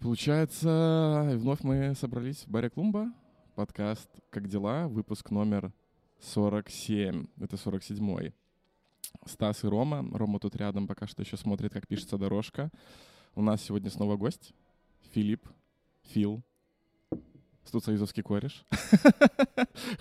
[0.00, 3.12] Получается, вновь мы собрались в баре Клумба.
[3.54, 5.74] Подкаст «Как дела?» Выпуск номер
[6.20, 7.26] 47.
[7.38, 8.32] Это 47-й.
[9.26, 10.02] Стас и Рома.
[10.16, 12.70] Рома тут рядом пока что еще смотрит, как пишется дорожка.
[13.34, 14.54] У нас сегодня снова гость.
[15.12, 15.46] Филипп.
[16.04, 16.42] Фил.
[17.64, 18.64] Студсоюзовский кореш.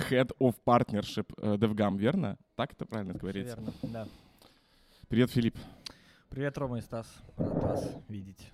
[0.09, 2.37] Head of Partnership э, DevGam, верно?
[2.55, 3.55] Так это правильно Всё говорится?
[3.57, 4.07] верно, да.
[5.09, 5.57] Привет, Филипп.
[6.29, 7.05] Привет, Рома и Стас.
[7.35, 8.49] Рад вас видеть.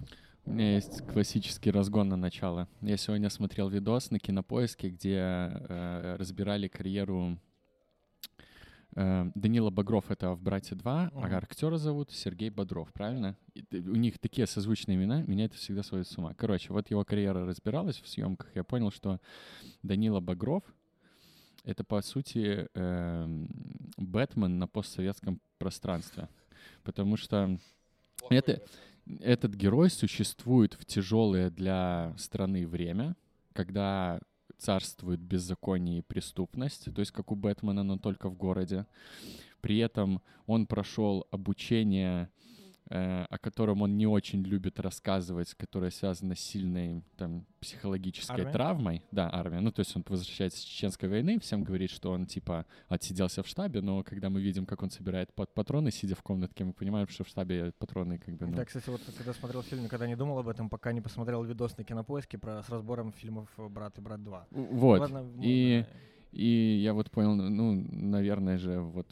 [0.46, 2.68] У меня есть классический разгон на начало.
[2.82, 7.40] Я сегодня смотрел видос на Кинопоиске, где э, разбирали карьеру
[8.96, 11.24] э, Данила Багров, это в «Брате 2», Мгм.
[11.24, 13.36] а актера зовут Сергей Бодров, правильно?
[13.56, 16.34] И у них такие созвучные имена, меня это всегда сводит с ума.
[16.36, 19.20] Короче, вот его карьера разбиралась в съемках, я понял, что
[19.82, 20.64] Данила Багров—
[21.64, 23.50] это, по сути, эм,
[23.98, 26.30] Бэтмен на постсоветском пространстве.
[26.84, 27.58] Потому что
[28.30, 28.62] это,
[29.20, 33.16] этот герой существует в тяжелое для страны время,
[33.54, 34.20] когда
[34.58, 38.86] царствует беззаконие и преступность, то есть как у Бэтмена, но только в городе.
[39.62, 42.30] При этом он прошел обучение,
[42.88, 48.52] о котором он не очень любит рассказывать, которое связано с сильной там, психологической Армия?
[48.52, 49.04] травмой.
[49.12, 49.60] Да, армия.
[49.60, 53.48] Ну, то есть он возвращается с Чеченской войны, всем говорит, что он типа отсиделся в
[53.48, 57.08] штабе, но когда мы видим, как он собирает пат- патроны, сидя в комнатке, мы понимаем,
[57.08, 58.46] что в штабе патроны как бы...
[58.46, 61.44] Ну, Да, кстати, вот когда смотрел фильм, никогда не думал об этом, пока не посмотрел
[61.44, 64.44] видос на кинопоиске про, с разбором фильмов «Брат» и «Брат 2».
[64.52, 65.00] Вот.
[65.00, 65.88] Ладно, ну, И, да.
[66.34, 69.08] и я вот понял, ну, наверное же, вот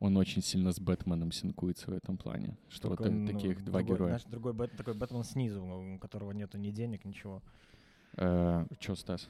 [0.00, 3.64] он очень сильно с Бэтменом синкуется в этом плане, что вот Такой, так- ну, таких
[3.64, 4.08] два другой, героя.
[4.08, 7.42] Знаешь, другой Бэт, такой Бэтмен снизу, у которого нету ни денег, ничего.
[8.16, 9.28] Э, Чё, Стас?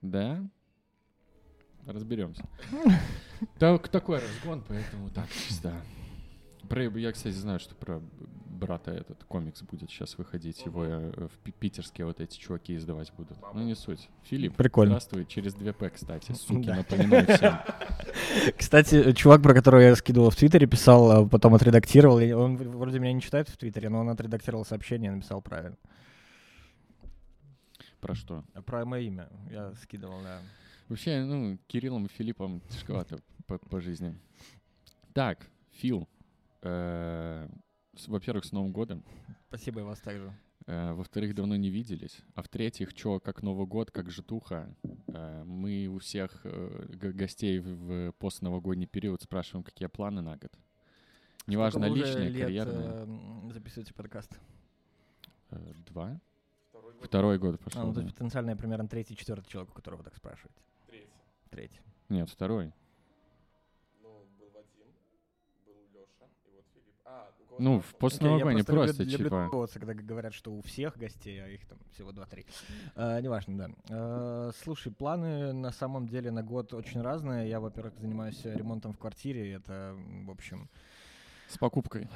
[0.00, 0.48] Да?
[1.84, 2.48] Разберемся.
[3.58, 5.26] Так, такой разгон, поэтому так,
[5.62, 5.74] да.
[6.68, 8.00] Про, я, кстати, знаю, что про
[8.46, 10.64] брата этот комикс будет сейчас выходить.
[10.64, 13.36] Его э, в пи- питерские вот эти чуваки издавать будут.
[13.52, 14.08] Ну, не суть.
[14.22, 14.92] Филипп, Прикольно.
[14.92, 15.26] здравствуй.
[15.26, 16.76] Через 2П, кстати, суки, Да.
[16.76, 17.54] напоминаю всем.
[18.58, 22.18] Кстати, чувак, про которого я скидывал в Твиттере, писал, а потом отредактировал.
[22.20, 25.76] и Он вроде меня не читает в Твиттере, но он отредактировал сообщение и написал правильно.
[28.00, 28.44] Про что?
[28.54, 30.38] А Про мое имя я скидывал, да.
[30.88, 34.14] Вообще, ну, Кириллом и Филиппом тяжковато по, по жизни.
[35.14, 35.38] Так,
[35.72, 36.13] Фил, э,
[38.08, 39.04] во-первых, с Новым годом.
[39.48, 40.32] Спасибо и вас также.
[40.66, 42.20] Э, во-вторых, давно не виделись.
[42.34, 44.74] А в-третьих, чё, как Новый год, как житуха.
[45.08, 50.52] Э, мы у всех э, гостей в, постновогодний период спрашиваем, какие планы на год.
[51.46, 53.06] Неважно, личные, лет, карьерные.
[53.48, 54.38] э, записываете подкаст?
[55.50, 56.18] Э, два?
[57.02, 57.86] Второй год А, пошел.
[57.86, 60.62] ну, то есть потенциально примерно третий, четвертый человек, у которого так спрашиваете.
[60.86, 61.12] Третий.
[61.50, 61.80] Третий.
[62.08, 62.72] Нет, второй.
[64.02, 64.08] Ну,
[64.38, 64.88] был Вадим,
[65.66, 66.94] был Леша, и вот Филипп.
[67.04, 69.66] А, у кого Ну, в постновогодний Я просто, люблю, типа...
[69.72, 72.46] когда говорят, что у всех гостей, а их там всего два-три.
[72.96, 73.70] А, неважно, да.
[73.90, 77.48] А, слушай, планы на самом деле на год очень разные.
[77.48, 79.52] Я, во-первых, занимаюсь э, ремонтом в квартире.
[79.52, 80.68] Это, в общем...
[81.48, 82.08] С покупкой.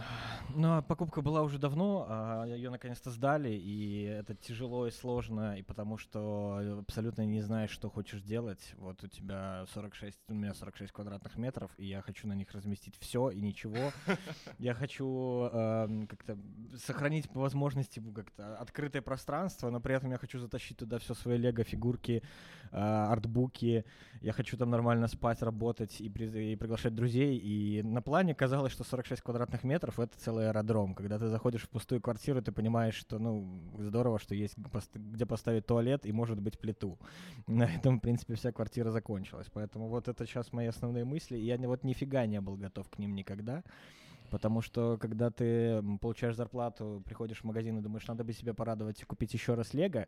[0.55, 5.59] Ну, а покупка была уже давно, а ее наконец-то сдали, и это тяжело и сложно,
[5.59, 8.75] и потому что абсолютно не знаешь, что хочешь делать.
[8.79, 12.97] Вот у тебя 46, у меня 46 квадратных метров, и я хочу на них разместить
[12.99, 13.93] все и ничего.
[14.59, 16.39] Я хочу эм, как-то
[16.77, 21.37] сохранить по возможности как-то открытое пространство, но при этом я хочу затащить туда все свои
[21.39, 23.85] лего, фигурки, э, артбуки.
[24.21, 27.39] Я хочу там нормально спать, работать и, при- и приглашать друзей.
[27.39, 30.95] И на плане казалось, что 46 квадратных метров— это целый аэродром.
[30.95, 34.57] Когда ты заходишь в пустую квартиру, ты понимаешь, что, ну, здорово, что есть
[34.95, 36.99] где поставить туалет и, может быть, плиту.
[37.47, 39.49] На этом, в принципе, вся квартира закончилась.
[39.53, 41.39] Поэтому вот это сейчас мои основные мысли.
[41.39, 43.63] И я вот нифига не был готов к ним никогда.
[44.31, 49.01] Потому что, когда ты получаешь зарплату, приходишь в магазин и думаешь, надо бы себя порадовать
[49.01, 50.07] и купить еще раз Лего,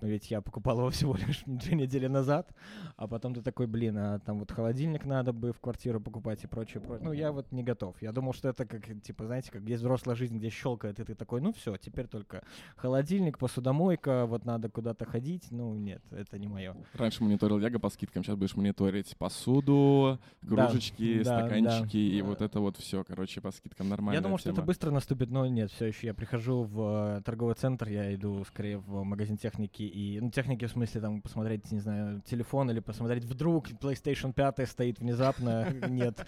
[0.00, 2.54] но ведь я покупал его всего лишь две недели назад,
[2.96, 6.46] а потом ты такой, блин, а там вот холодильник надо бы в квартиру покупать и
[6.46, 7.04] прочее, прочее.
[7.04, 8.00] Ну, я вот не готов.
[8.02, 11.14] Я думал, что это как, типа, знаете, как есть взрослая жизнь, где щелкает, и ты
[11.14, 12.42] такой, ну все, теперь только
[12.76, 15.48] холодильник, посудомойка, вот надо куда-то ходить.
[15.50, 16.76] Ну, нет, это не мое.
[16.94, 22.26] Раньше мониторил Лего по скидкам, сейчас будешь мониторить посуду, Да, кружечки, да, стаканчики и да.
[22.26, 24.16] вот это вот все, короче, по скидкам нормально.
[24.16, 27.54] Я думал, что это быстро наступит, но нет, все еще я прихожу в э, торговый
[27.54, 31.80] центр, я иду скорее в магазин техники и, ну, техники в смысле там посмотреть, не
[31.80, 36.24] знаю, телефон или посмотреть вдруг PlayStation 5 стоит внезапно, нет,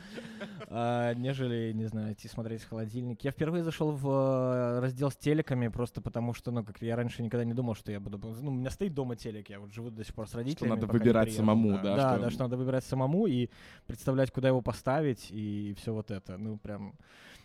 [0.68, 3.22] А, нежели, не знаю, идти смотреть холодильник.
[3.22, 7.22] Я впервые зашел в э, раздел с телеками просто потому, что, ну, как я раньше
[7.22, 9.90] никогда не думал, что я буду, ну, у меня стоит дома телек, я вот живу
[9.90, 10.70] до сих пор с родителями.
[10.70, 13.48] надо пока не выбирать самому, да, Да, что- да, что надо выбирать самому и
[13.86, 16.94] представлять, куда его поставить и все вот это, ну, прям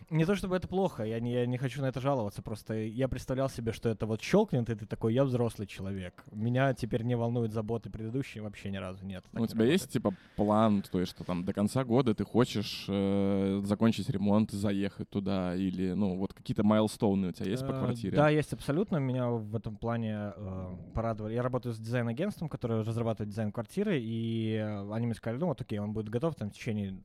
[0.08, 3.08] Не то чтобы это плохо, я не, я не хочу на это жаловаться, просто я
[3.08, 6.24] представлял себе, что это вот щелкнет, и ты такой, я взрослый человек.
[6.32, 9.24] Меня теперь не волнуют заботы предыдущие вообще ни разу нет.
[9.32, 12.86] Ну, у тебя есть, типа, план, то есть, что там до конца года ты хочешь
[12.88, 17.78] э, закончить ремонт, заехать туда, или, ну, вот какие-то майлстоуны у тебя есть по Э,
[17.80, 18.16] квартире?
[18.16, 18.96] Да, есть абсолютно.
[18.98, 21.34] Меня в этом плане э, порадовали.
[21.34, 24.56] Я работаю с дизайн-агентством, которое разрабатывает дизайн квартиры, и
[24.92, 27.00] они мне сказали, ну вот окей, он будет готов там в течение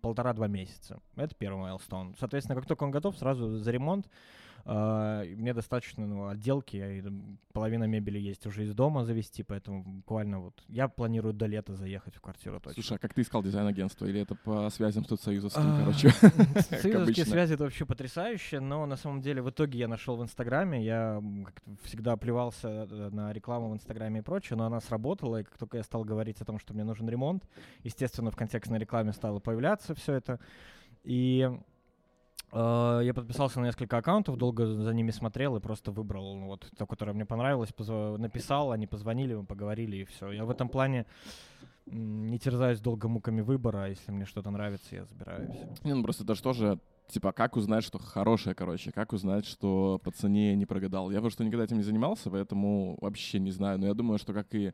[0.00, 1.00] полтора-два месяца.
[1.16, 2.14] Это первый майлстоун.
[2.24, 4.08] Соответственно, как только он готов, сразу за ремонт.
[4.64, 7.04] Э, мне достаточно ну, отделки,
[7.52, 12.16] половина мебели есть уже из дома завести, поэтому буквально вот я планирую до лета заехать
[12.16, 12.82] в квартиру точно.
[12.82, 14.06] Слушай, а как ты искал дизайн-агентство?
[14.06, 16.08] Или это по связям студсоюзовским, А, короче?
[16.80, 20.82] Союзовские связи это вообще потрясающе, но на самом деле в итоге я нашел в Инстаграме,
[20.82, 21.22] я
[21.82, 25.76] всегда плевался э, на рекламу в Инстаграме и прочее, но она сработала, и как только
[25.76, 27.46] я стал говорить о том, что мне нужен ремонт,
[27.82, 30.40] естественно, в контекстной рекламе стало появляться все это,
[31.02, 31.50] и
[32.54, 36.86] я подписался на несколько аккаунтов, долго за ними смотрел и просто выбрал ну, вот то,
[36.86, 40.30] которое мне понравилось, позв- написал, они позвонили, мы поговорили и все.
[40.30, 41.06] Я в этом плане
[41.86, 45.66] не терзаюсь долго муками выбора, а если мне что-то нравится, я забираю и всё.
[45.84, 46.78] Не, ну просто это же тоже,
[47.08, 51.10] типа, как узнать, что хорошее, короче, как узнать, что по цене не прогадал.
[51.10, 54.54] Я просто никогда этим не занимался, поэтому вообще не знаю, но я думаю, что как
[54.54, 54.72] и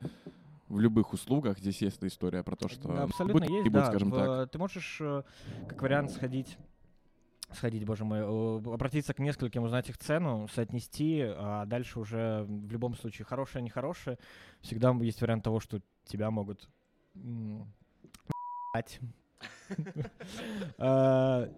[0.69, 3.73] в любых услугах здесь есть эта история про то, что Да, абсолютно будь- есть, будь,
[3.73, 3.87] да.
[3.87, 4.29] скажем В, так.
[4.29, 5.23] э, Ты можешь, э,
[5.67, 6.57] как вариант, сходить
[7.55, 8.23] сходить, боже мой,
[8.73, 14.19] обратиться к нескольким, узнать их цену, соотнести, а дальше уже в любом случае хорошее, нехорошее,
[14.61, 16.69] всегда есть вариант того, что тебя могут.
[20.79, 21.49] А,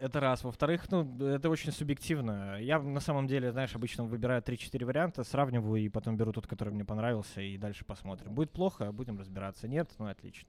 [0.00, 0.44] Это раз.
[0.44, 2.60] Во-вторых, ну, это очень субъективно.
[2.60, 6.74] Я на самом деле, знаешь, обычно выбираю 3-4 варианта, сравниваю и потом беру тот, который
[6.74, 8.34] мне понравился, и дальше посмотрим.
[8.34, 9.66] Будет плохо, будем разбираться.
[9.66, 10.46] Нет, ну отлично.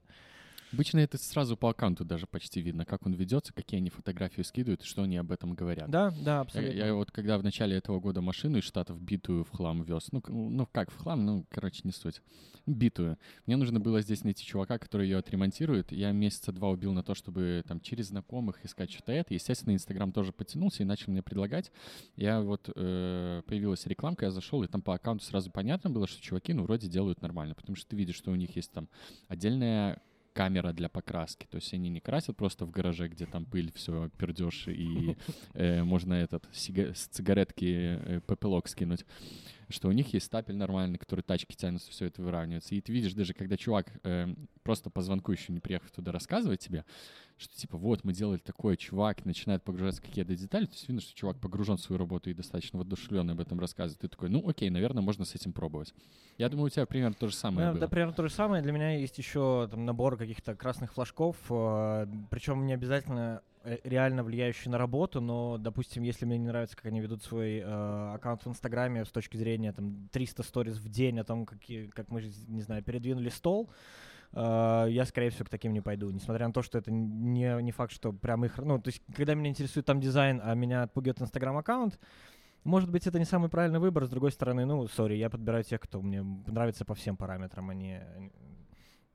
[0.71, 4.83] Обычно это сразу по аккаунту даже почти видно, как он ведется, какие они фотографии скидывают
[4.83, 5.89] и что они об этом говорят.
[5.89, 6.77] Да, да, Я, абсолютно.
[6.77, 10.21] я вот когда в начале этого года машину из Штатов битую в хлам вез, ну,
[10.27, 12.21] ну как в хлам, ну, короче, не суть,
[12.67, 13.17] битую.
[13.45, 15.91] Мне нужно было здесь найти чувака, который ее отремонтирует.
[15.91, 19.33] Я месяца два убил на то, чтобы там через знакомых искать что-то это.
[19.33, 21.71] Естественно, Инстаграм тоже потянулся и начал мне предлагать.
[22.15, 26.21] Я вот, э, появилась рекламка, я зашел, и там по аккаунту сразу понятно было, что
[26.21, 28.87] чуваки, ну, вроде делают нормально, потому что ты видишь, что у них есть там
[29.27, 30.01] отдельная
[30.33, 31.47] камера для покраски.
[31.49, 35.17] То есть они не красят просто в гараже, где там пыль, все, пердеж, и
[35.53, 39.05] э, можно этот сига- с цигаретки э, попелок скинуть.
[39.69, 42.73] Что у них есть стапель нормальный, который тачки тянутся, все это выравнивается.
[42.73, 44.33] И ты видишь, даже когда чувак э,
[44.63, 46.85] просто по звонку еще не приехав туда рассказывает тебе,
[47.39, 51.01] что типа вот мы делали такое, чувак начинает погружаться в какие-то детали, то есть видно,
[51.01, 54.01] что чувак погружен в свою работу и достаточно воодушевленно об этом рассказывает.
[54.01, 55.93] Ты такой, ну окей, наверное, можно с этим пробовать.
[56.37, 57.79] Я думаю, у тебя примерно то же самое Да, было.
[57.81, 58.61] да, примерно то же самое.
[58.61, 61.37] Для меня есть еще там набор каких-то красных флажков,
[62.29, 66.87] причем не обязательно э, реально влияющие на работу, но, допустим, если мне не нравится, как
[66.87, 71.19] они ведут свой э, аккаунт в Инстаграме с точки зрения там 300 сториз в день
[71.19, 73.69] о том, какие, как мы, не знаю, передвинули стол,
[74.33, 77.71] э, я, скорее всего, к таким не пойду, несмотря на то, что это не, не
[77.71, 78.57] факт, что прям их...
[78.57, 81.99] Ну, то есть, когда меня интересует там дизайн, а меня отпугивает Инстаграм-аккаунт,
[82.63, 84.05] может быть, это не самый правильный выбор.
[84.05, 87.73] С другой стороны, ну, сори, я подбираю тех, кто мне нравится по всем параметрам, а
[87.73, 88.01] не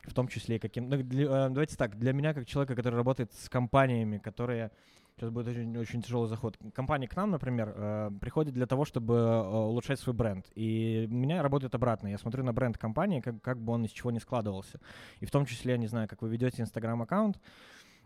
[0.06, 0.88] в том числе и каким...
[0.88, 4.70] Ну, для- э, давайте так, для меня, как человека, который работает с компаниями, которые...
[5.16, 6.58] Сейчас будет очень, очень тяжелый заход.
[6.74, 10.44] Компании к нам, например, э, приходят для того, чтобы э, улучшать свой бренд.
[10.56, 12.08] И у меня работает обратно.
[12.08, 14.80] Я смотрю на бренд компании, как, как бы он из чего не складывался.
[15.20, 17.38] И в том числе, не знаю, как вы ведете Инстаграм-аккаунт,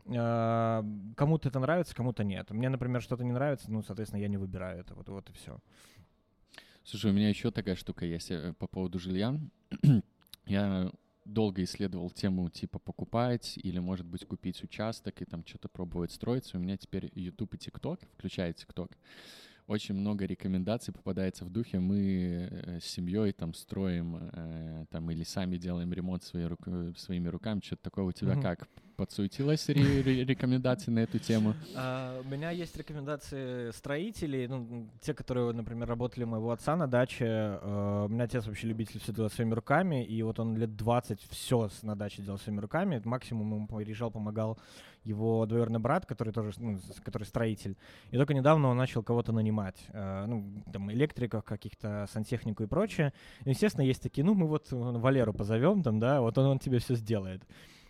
[0.05, 0.83] э,
[1.17, 2.51] кому-то это нравится, кому-то нет.
[2.51, 4.95] Мне, например, что-то не нравится, ну, соответственно, я не выбираю это.
[4.95, 5.59] Вот, вот и все.
[6.85, 9.35] Слушай, у меня еще такая штука есть э, по поводу жилья.
[10.45, 10.91] Я
[11.29, 16.57] долго исследовал тему типа покупать или, может быть, купить участок и там что-то пробовать строиться.
[16.57, 18.93] У меня теперь YouTube и TikTok, включая TikTok.
[19.69, 21.79] Очень много рекомендаций попадается в духе.
[21.79, 27.29] Мы э, с семьей там строим э, там или сами делаем ремонт своей рук- своими
[27.29, 27.61] руками.
[27.63, 28.43] Что-то такое у тебя Мгм.
[28.43, 28.67] как?
[29.75, 31.53] Ре- рекомендации на эту тему?
[31.77, 36.87] А, У меня есть рекомендации строителей, ну, те, которые, например, работали у моего отца на
[36.87, 37.27] даче.
[37.27, 41.21] э, У меня отец вообще любитель все делать своими руками, и вот он лет 20
[41.29, 43.03] все на даче делал своими руками.
[43.05, 44.59] Максимум ему приезжал, помогал
[45.09, 47.77] его двоюродный брат, который тоже, ну, который строитель.
[48.11, 53.13] И только недавно он начал кого-то нанимать, э, ну, там, электриков, каких-то сантехнику и прочее.
[53.45, 56.59] И, естественно, есть такие, ну, мы вот э, Валеру позовем, там, да, вот он, он
[56.59, 57.43] тебе все сделает.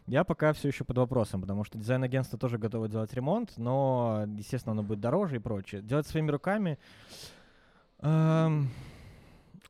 [0.07, 4.73] Я пока все еще под вопросом, потому что дизайн-агентство тоже готово делать ремонт, но, естественно,
[4.73, 5.83] оно будет дороже и прочее.
[5.83, 6.79] Делать своими руками
[8.01, 8.71] эм,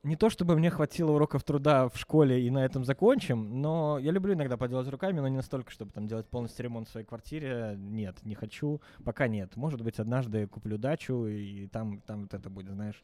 [0.08, 4.10] не то чтобы мне хватило уроков труда в школе и на этом закончим, но я
[4.10, 7.74] люблю иногда поделать руками, но не настолько, чтобы там делать полностью ремонт в своей квартире.
[7.76, 9.54] Нет, не хочу, пока нет.
[9.56, 13.02] Может быть, однажды куплю дачу, и там, там вот это будет, знаешь,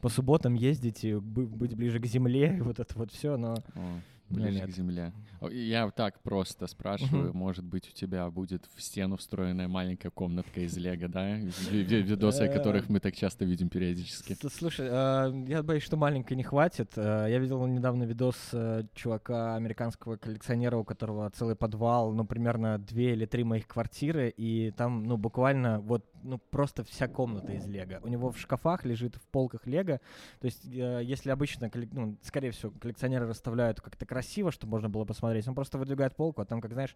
[0.00, 3.54] по субботам ездить, и быть ближе к земле, вот это вот все, но...
[3.74, 4.66] О, ближе нет.
[4.66, 5.12] к земле.
[5.50, 10.76] Я так просто спрашиваю, может быть, у тебя будет в стену встроенная маленькая комнатка из
[10.76, 11.34] Лего, да?
[11.36, 14.36] Ви- ви- Видосы, которых мы так часто видим периодически.
[14.52, 16.92] Слушай, э, я боюсь, что маленькой не хватит.
[16.96, 22.78] Э, Я видел недавно видос э, чувака, американского коллекционера, у которого целый подвал, ну, примерно
[22.78, 27.66] две или три моих квартиры, и там, ну, буквально вот, ну, просто вся комната из
[27.66, 28.00] лего.
[28.02, 30.00] У него в шкафах лежит, в полках лего.
[30.40, 35.04] То есть, э, если обычно, ну, скорее всего, коллекционеры расставляют как-то красиво, чтобы можно было
[35.04, 36.94] посмотреть, он просто выдвигает полку, а там, как знаешь,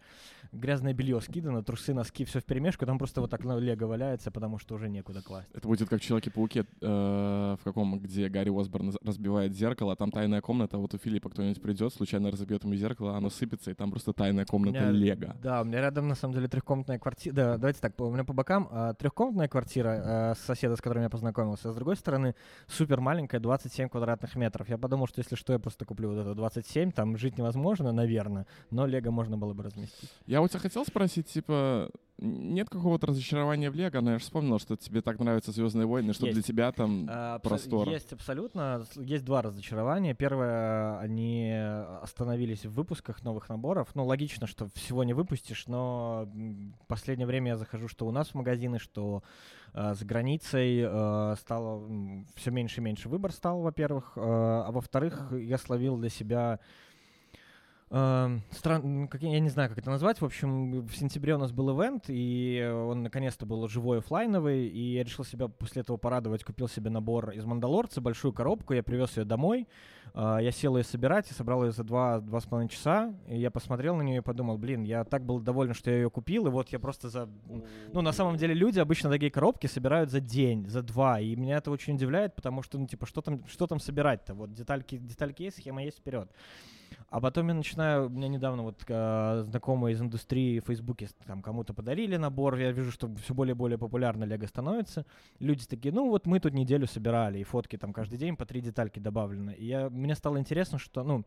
[0.53, 4.31] грязное белье скидано, трусы, носки, все в перемешку, там просто вот так ну, лего валяется,
[4.31, 5.51] потому что уже некуда класть.
[5.55, 9.97] Это будет как в Человеке-пауке, э, в каком, где Гарри Осборн раз- разбивает зеркало, а
[9.97, 13.75] там тайная комната, вот у Филиппа кто-нибудь придет, случайно разобьет ему зеркало, оно сыпется, и
[13.75, 15.37] там просто тайная комната меня- Лего.
[15.43, 17.35] Да, у меня рядом на самом деле трехкомнатная квартира.
[17.35, 21.09] Да, давайте так, у меня по бокам а, трехкомнатная квартира с соседа, с которым я
[21.09, 22.35] познакомился, а с другой стороны
[22.69, 24.69] супер маленькая, 27 квадратных метров.
[24.69, 28.47] Я подумал, что если что, я просто куплю вот это 27, там жить невозможно, наверное,
[28.71, 30.13] но Лего можно было бы разместить.
[30.27, 34.59] Я у тебя хотел спросить, типа, нет какого-то разочарования в Лего, но я же вспомнил,
[34.59, 36.35] что тебе так нравятся Звездные войны, что Есть.
[36.35, 37.89] для тебя там А, простор.
[37.89, 38.85] Есть абсолютно.
[38.91, 40.15] С- Есть два разочарования.
[40.15, 41.51] Первое, они
[42.03, 43.89] остановились в выпусках новых наборов.
[43.95, 46.27] Ну, логично, что всего не выпустишь, но
[46.83, 49.23] в последнее время я захожу, что у нас в магазины, что
[49.75, 51.87] э, за границей э, стало
[52.35, 54.13] все меньше и меньше выбор стал, во-первых.
[54.17, 56.61] Э, а во-вторых, я словил для себя
[57.89, 59.07] Эм, стран...
[59.07, 60.21] как я не знаю, как это назвать.
[60.21, 64.67] В общем, в сентябре у нас был ивент, и э, он наконец-то был живой оффлайновый,
[64.67, 66.43] и я решил себя после этого порадовать.
[66.43, 69.69] Купил себе набор из Мандалорца, большую коробку, я привез ее домой.
[70.15, 73.15] Э, Я сел ее собирать, и собрал ее за два, два с половиной часа.
[73.29, 76.11] И я посмотрел на нее и подумал, блин, я так был доволен, что я ее
[76.11, 77.29] купил, и вот я просто за...
[77.93, 81.59] Ну, на самом деле, люди обычно такие коробки собирают за день, за два, и меня
[81.59, 84.35] это очень удивляет, потому что, ну, типа, что там, что там собирать-то?
[84.35, 86.29] Вот детальки, детальки есть, схема есть, вперед.
[87.09, 91.41] А потом я начинаю, у меня недавно вот э, знакомые из индустрии в Фейсбуке там
[91.41, 95.07] кому-то подарили набор, я вижу, что все более и более популярно Лего становится.
[95.39, 98.61] Люди такие, ну вот мы тут неделю собирали, и фотки там каждый день по три
[98.61, 99.53] детальки добавлены.
[99.53, 101.25] И я, мне стало интересно, что, ну,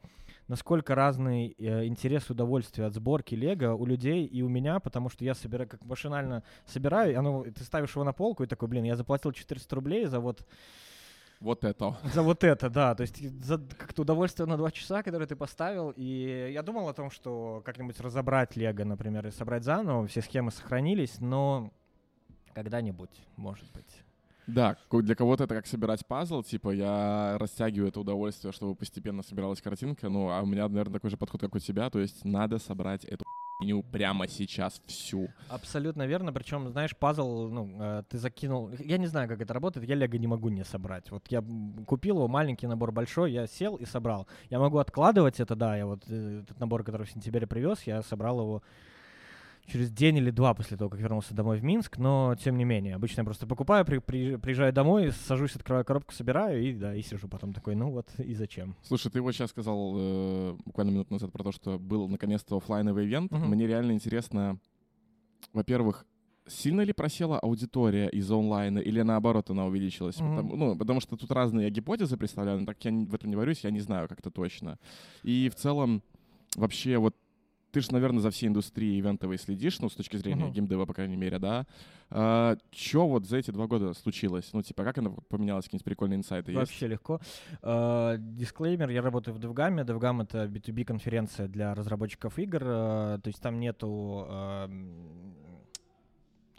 [0.48, 5.10] насколько разный э, интерес и удовольствие от сборки Лего у людей и у меня, потому
[5.10, 8.84] что я собираю, как машинально собираю, оно, ты ставишь его на полку и такой, блин,
[8.84, 10.46] я заплатил 400 рублей за вот
[11.40, 11.98] Вот это.
[12.14, 12.96] за вот это, да.
[12.96, 15.94] То есть за как-то удовольствие на два часа, которое ты поставил.
[15.96, 20.08] И я думал о том, что как-нибудь разобрать Лего, например, и собрать заново.
[20.08, 21.72] Все схемы сохранились, но
[22.54, 24.04] когда-нибудь, может быть.
[24.48, 29.62] Да, для кого-то это как собирать пазл, типа я растягиваю это удовольствие, чтобы постепенно собиралась
[29.62, 32.58] картинка, ну, а у меня, наверное, такой же подход, как у тебя, то есть надо
[32.58, 33.26] собрать эту
[33.60, 35.30] хуйню прямо сейчас всю.
[35.50, 36.34] Абсолютно верно.
[36.34, 38.72] Причем, знаешь, пазл, ну, э, ты закинул.
[38.80, 39.88] Я не знаю, как это работает.
[39.88, 41.12] Я Лего не могу не собрать.
[41.12, 41.44] Вот я
[41.86, 44.28] купил его, маленький набор большой, я сел и собрал.
[44.50, 45.78] Я могу откладывать это, да.
[45.78, 48.64] Я вот э, этот набор, который в сентябре привез, я собрал его
[49.70, 52.96] через день или два после того, как вернулся домой в Минск, но тем не менее,
[52.96, 57.02] обычно я просто покупаю, при- при- приезжаю домой, сажусь, открываю коробку, собираю и да, и
[57.02, 58.76] сижу потом такой, ну вот и зачем.
[58.84, 63.06] Слушай, ты вот сейчас сказал э, буквально минуту назад про то, что был наконец-то оффлайновый
[63.06, 63.32] ивент.
[63.32, 63.50] Мгм.
[63.50, 64.60] Мне реально интересно,
[65.54, 66.06] во-первых,
[66.48, 70.20] сильно ли просела аудитория из онлайна или наоборот она увеличилась?
[70.20, 70.36] Мгм.
[70.36, 73.72] Потому, ну, потому что тут разные гипотезы представлены, так я в этом не варюсь, я
[73.72, 74.78] не знаю как-то точно.
[75.24, 76.02] И в целом
[76.56, 77.16] вообще вот
[77.72, 80.54] ты же, наверное, за всей индустрией ивентовой следишь, ну, с точки зрения Мгм.
[80.54, 81.66] геймдева, по крайней мере, да.
[82.10, 84.50] А, чё вот за эти два года случилось?
[84.54, 85.66] Ну, типа, как она поменялась?
[85.66, 86.60] Какие-нибудь прикольные инсайты есть?
[86.60, 87.20] Вообще легко.
[87.62, 89.86] Э, Дисклеймер, я работаю в DevGam.
[89.86, 92.62] DevGam— это B2B конференция для разработчиков игр.
[92.64, 94.94] э, То есть там нету эм,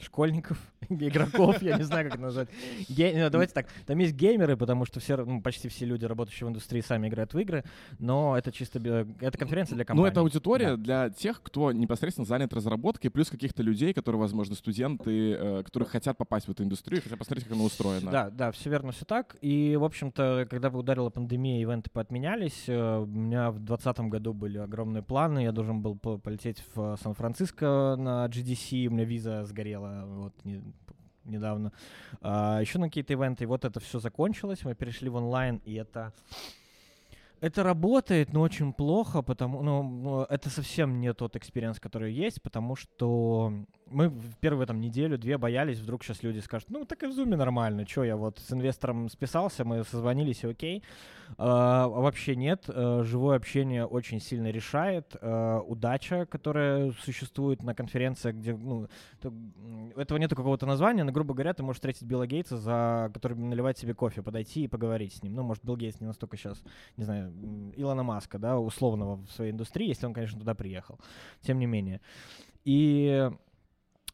[0.03, 2.49] школьников, игроков, я не знаю, как это назвать.
[2.89, 6.47] Ге- ну, Давайте так, там есть геймеры, потому что все, ну, почти все люди, работающие
[6.47, 7.65] в индустрии, сами играют в игры,
[7.99, 8.79] но это чисто,
[9.21, 10.11] это конференция для Ну, компаний.
[10.11, 10.77] это аудитория Да.
[10.77, 16.17] для тех, кто непосредственно занят разработкой, плюс каких-то людей, которые, возможно, студенты, э, которые хотят
[16.17, 18.11] попасть в эту индустрию, хотят посмотреть, как она устроена.
[18.11, 19.37] Да, да, все верно, все так.
[19.41, 22.65] И, в общем-то, когда ударила пандемия, ивенты поотменялись.
[22.69, 25.41] Э, У меня в 2020 году были огромные планы.
[25.45, 28.87] Я должен был по- полететь в Сан-Франциско на GDC.
[28.87, 30.63] У меня виза сгорела вот не-
[31.25, 31.73] недавно.
[32.23, 33.45] еще на какие-то ивенты.
[33.45, 34.65] И вот это все закончилось.
[34.65, 36.13] Мы перешли в онлайн, и это...
[37.41, 42.43] Это работает, но очень плохо, потому ну, ну, это совсем не тот experience, который есть,
[42.43, 47.07] потому что мы в первую там неделю-две боялись, вдруг сейчас люди скажут, ну так и
[47.07, 50.83] в зуме нормально, что я вот с инвестором списался, мы созвонились, и окей.
[51.39, 55.17] А, вообще нет, а, живое общение очень сильно решает.
[55.21, 58.89] А, удача, которая существует на конференциях, где, ну,
[59.21, 59.33] то,
[59.97, 63.95] этого нету какого-то названия, но, грубо говоря, ты можешь встретить Билла Гейтса, который наливает себе
[63.95, 65.35] кофе, подойти и поговорить с ним.
[65.35, 66.63] Ну, может, Билл Гейтс не настолько сейчас,
[66.97, 67.33] не знаю,
[67.77, 70.99] Илона Маска, да, условного в своей индустрии, если он, конечно, туда приехал.
[71.43, 72.01] Тем не менее.
[72.65, 73.31] И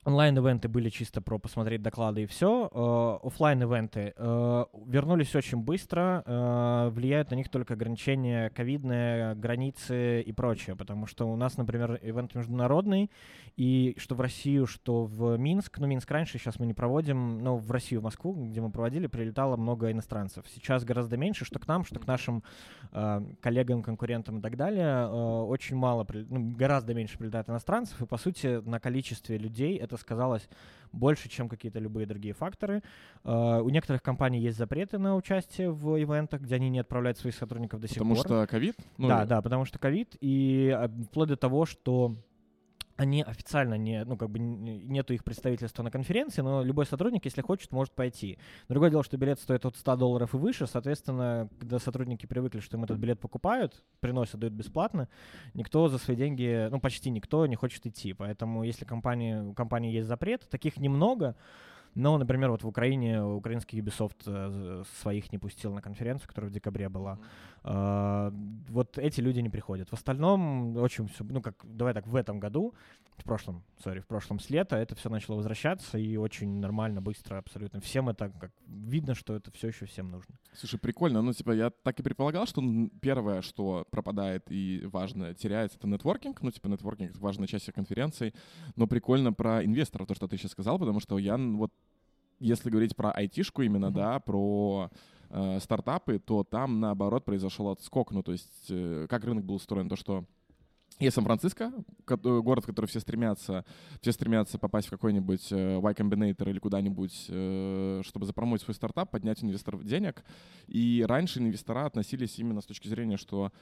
[0.07, 2.71] онлайн-ивенты были чисто про посмотреть доклады и все.
[2.73, 6.23] Э, офлайн-ивенты э, вернулись очень быстро.
[6.25, 10.77] Э, влияют на них только ограничения ковидные, границы и прочее.
[10.77, 13.11] Потому что у нас, например, ивент международный,
[13.57, 15.79] и что в Россию, что в Минск.
[15.79, 19.09] Ну, Минск раньше, сейчас мы не проводим, но в Россию, в Москву, где мы проводили,
[19.09, 20.45] прилетало много иностранцев.
[20.55, 22.45] Сейчас гораздо меньше, что к нам, что к нашим
[23.41, 25.09] коллегам, конкурентам и так далее.
[25.09, 30.03] Очень мало, ну, гораздо меньше прилетает иностранцев, и, по сути, на количестве людей это это
[30.03, 30.49] сказалось
[30.93, 32.83] больше, чем какие-то любые другие факторы.
[33.25, 37.35] Uh, у некоторых компаний есть запреты на участие в ивентах, где они не отправляют своих
[37.35, 38.25] сотрудников до сих потому пор.
[38.25, 38.77] Потому что ковид?
[38.97, 42.15] Ну, да, да, потому что ковид, и а, вплоть до того, что
[42.97, 47.43] они официально не, ну, как бы нету их представительства на конференции, но любой сотрудник, если
[47.43, 48.39] хочет, может пойти.
[48.69, 52.77] Другое дело, что билет стоит от 100 долларов и выше, соответственно, когда сотрудники привыкли, что
[52.77, 55.09] им этот билет покупают, приносят, дают бесплатно,
[55.55, 58.13] никто за свои деньги, ну, почти никто не хочет идти.
[58.13, 61.37] Поэтому, если компания, у компании есть запрет, таких немного,
[61.97, 66.53] но, например, вот в Украине украинский Ubisoft э, своих не пустил на конференцию, которая в
[66.53, 67.19] декабре была.
[67.67, 68.31] Э,
[68.69, 69.89] вот эти люди не приходят.
[69.89, 72.75] В остальном очень все, ну как, давай так, в этом году,
[73.17, 77.39] в прошлом, сори, в прошлом с лета это все начало возвращаться и очень нормально, быстро,
[77.39, 77.81] абсолютно.
[77.81, 80.37] Всем это, как видно, что это все еще всем нужно.
[80.53, 81.23] Слушай, прикольно.
[81.23, 82.63] Ну, типа, я так и предполагал, что
[83.01, 86.43] первое, что пропадает и важно, теряется, это нетворкинг.
[86.43, 88.33] Ну, типа, нетворкинг— это важная часть конференции.
[88.77, 91.73] Но прикольно про инвесторов, то, что ты сейчас сказал, потому что я вот
[92.39, 93.93] если говорить про айтишку именно, mm-hmm.
[93.93, 94.91] да, про
[95.31, 98.13] э, стартапы, то там, наоборот, произошел отскок.
[98.13, 100.25] Ну, то есть, э, как рынок был устроен, то, что
[100.99, 101.73] есть Сан-Франциско,
[102.09, 103.67] э, город, в который все стремятся,
[104.01, 109.11] все стремятся попасть в какой-нибудь э, Y Combinator или куда-нибудь, э, чтобы запромовить свой стартап,
[109.11, 110.25] поднять инвесторов денег.
[110.69, 113.53] И раньше инвестора относились именно с точки зрения, что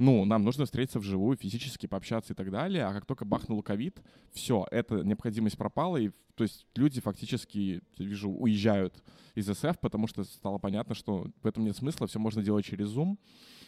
[0.00, 4.00] ну, нам нужно встретиться вживую, физически пообщаться и так далее, а как только бахнул ковид,
[4.32, 8.94] все, эта необходимость пропала, и то есть люди фактически, я вижу, уезжают
[9.34, 12.88] из СФ, потому что стало понятно, что в этом нет смысла, все можно делать через
[12.88, 13.18] Zoom.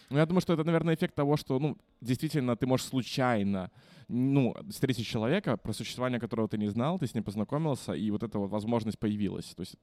[0.09, 3.71] Ну, я думаю, что это, наверное, эффект того, что, ну, действительно, ты можешь случайно,
[4.13, 8.23] ну, встретить человека, про существование которого ты не знал, ты с ним познакомился, и вот
[8.23, 9.55] эта вот возможность появилась.
[9.55, 9.77] То есть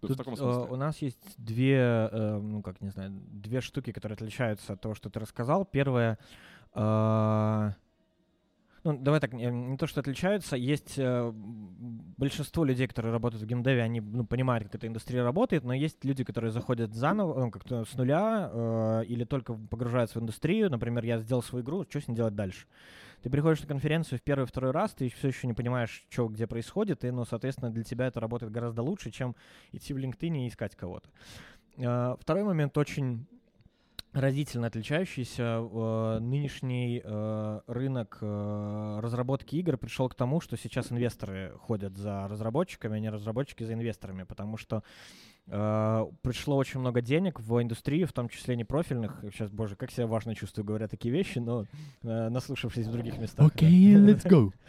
[0.00, 0.64] Тут, в таком смысле.
[0.64, 4.80] Э, у нас есть две, э, ну, как, не знаю, две штуки, которые отличаются от
[4.80, 5.64] того, что ты рассказал.
[5.64, 6.18] Первое
[6.74, 7.72] э,—
[8.84, 13.82] ну, давай так, не то, что отличаются, есть э, большинство людей, которые работают в геймдеве,
[13.82, 17.84] они ну, понимают, как эта индустрия работает, но есть люди, которые заходят заново, ну, как-то
[17.84, 20.70] с нуля э, или только погружаются в индустрию.
[20.70, 22.66] Например, я сделал свою игру, что с ней делать дальше?
[23.22, 26.46] Ты приходишь на конференцию в первый второй раз, ты все еще не понимаешь, что где
[26.46, 29.34] происходит, и, ну, соответственно, для тебя это работает гораздо лучше, чем
[29.72, 31.08] идти в LinkedIn и искать кого-то.
[31.78, 33.26] Э, второй момент очень
[34.12, 35.60] разительно отличающийся.
[35.60, 42.96] Э, нынешний э, рынок разработки игр пришел к тому, что сейчас инвесторы ходят за разработчиками,
[42.96, 44.82] а не разработчики за инвесторами, потому что
[45.48, 49.20] пришло очень много денег в индустрию, в том числе непрофильных.
[49.32, 51.64] Сейчас, боже, как себя важно чувствую, говоря такие вещи, но
[52.02, 53.46] наслушавшись в других местах.
[53.46, 54.52] Окей, okay, let's go.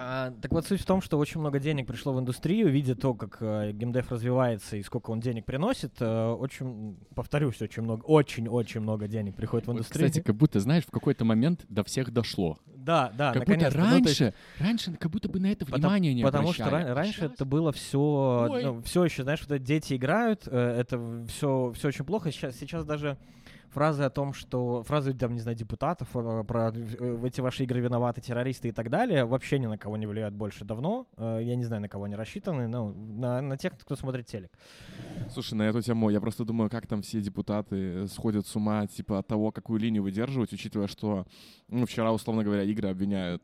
[0.00, 3.14] А, так вот, суть в том, что очень много денег пришло в индустрию, видя то,
[3.14, 5.94] как э, геймдев развивается и сколько он денег приносит.
[5.98, 10.04] Э, очень, повторюсь, очень много, очень-очень много денег приходит в индустрию.
[10.04, 12.58] Вот, кстати, как будто, знаешь, в какой-то момент до всех дошло.
[12.88, 14.34] Да, да, как будто раньше, ну, есть...
[14.58, 16.68] раньше, как будто бы на это внимание не Потому обращали.
[16.70, 17.32] что ра- раньше Сейчас?
[17.32, 20.98] это было все, ну, все еще, знаешь, вот дети играют, э, это
[21.28, 22.32] все, все очень плохо.
[22.32, 23.18] Сейчас, сейчас даже
[23.70, 27.80] фразы о том, что фразы, там, не знаю, депутатов про, про в эти ваши игры
[27.80, 31.06] виноваты террористы и так далее, вообще ни на кого не влияют больше давно.
[31.16, 34.50] Э, я не знаю, на кого они рассчитаны, но на, на тех, кто смотрит телек.
[35.30, 39.18] Слушай, на эту тему я просто думаю, как там все депутаты сходят с ума, типа,
[39.18, 41.26] от того, какую линию выдерживать, учитывая, что
[41.68, 43.42] ну, вчера, условно говоря, игры обвиняют,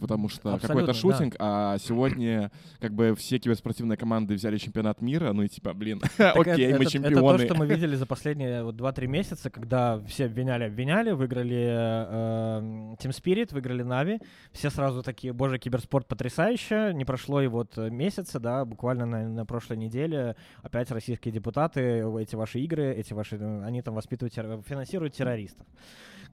[0.00, 1.74] потому что какой-то шутинг, да.
[1.74, 2.50] а сегодня
[2.80, 7.36] как бы все киберспортивные команды взяли чемпионат мира, ну и типа, блин, окей, мы чемпионы.
[7.36, 11.66] Это то, что мы видели за последние вот, 2-3 месяца, когда все обвиняли, обвиняли, выиграли
[11.68, 12.60] э,
[12.98, 14.20] Team Spirit, выиграли Нави,
[14.52, 19.44] все сразу такие, боже, киберспорт потрясающе, не прошло и вот месяца, да, буквально на, на
[19.46, 24.34] прошлой неделе опять российские депутаты, эти ваши игры, эти ваши, они там воспитывают,
[24.66, 25.66] финансируют террористов.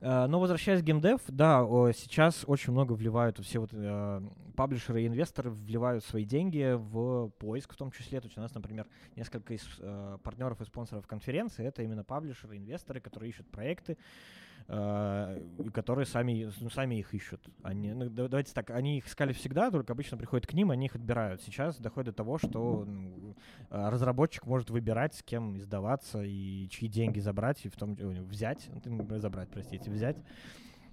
[0.01, 1.62] Э, но возвращаясь к геймдев, да,
[1.93, 4.21] сейчас очень много вливают все вот э,
[4.55, 8.19] паблишеры и инвесторы вливают свои деньги в поиск, в том числе.
[8.19, 12.58] То есть у нас, например, несколько из э, партнеров и спонсоров конференции это именно паблишеры,
[12.58, 13.97] инвесторы, которые ищут проекты,
[14.67, 17.47] которые сами, ну, сами их ищут.
[17.62, 20.95] Они, ну, давайте так, они их искали всегда, только обычно приходят к ним, они их
[20.95, 21.43] отбирают.
[21.43, 23.24] Сейчас доходит до того, что ну,
[23.69, 28.69] э, разработчик может выбирать, с кем издаваться и чьи деньги забрать, и в том взять,
[29.17, 30.17] забрать, простите, взять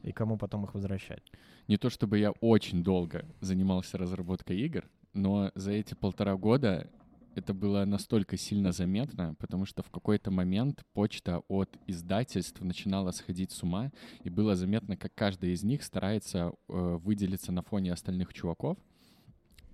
[0.03, 1.23] и кому потом их возвращать.
[1.69, 6.91] Не то чтобы я очень долго занимался разработкой игр, но за эти полтора года
[7.35, 13.53] это было настолько сильно заметно, потому что в какой-то момент почта от издательств начинала сходить
[13.53, 13.91] с ума,
[14.23, 18.77] и было заметно, как каждый из них старается э, выделиться на фоне остальных чуваков.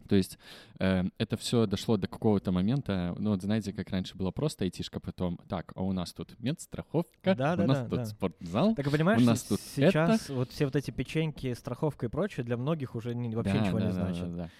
[0.08, 0.38] То есть
[0.78, 5.00] э, это все дошло до какого-то момента, ну вот знаете, как раньше было просто айтишка,
[5.00, 8.06] потом, так, а у нас тут медстраховка, да, да, у нас да, тут да.
[8.06, 10.34] спортзал, так, понимаешь, у нас тут сейчас это.
[10.34, 13.78] вот все вот эти печеньки, страховка и прочее для многих уже не, вообще да, ничего
[13.78, 14.22] да, не да, значит.
[14.22, 14.50] Да, да, да.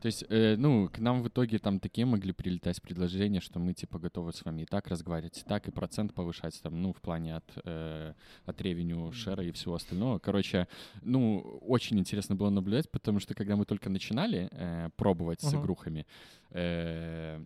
[0.00, 3.74] То есть, э, ну, к нам в итоге там такие могли прилетать предложения, что мы,
[3.74, 7.00] типа, готовы с вами и так разговаривать, и так, и процент повышать, там, ну, в
[7.00, 10.18] плане от, э, от ревеню, шера и всего остального.
[10.18, 10.68] Короче,
[11.02, 15.50] ну, очень интересно было наблюдать, потому что, когда мы только начинали э, пробовать uh-huh.
[15.50, 16.06] с игрухами,
[16.50, 17.44] э,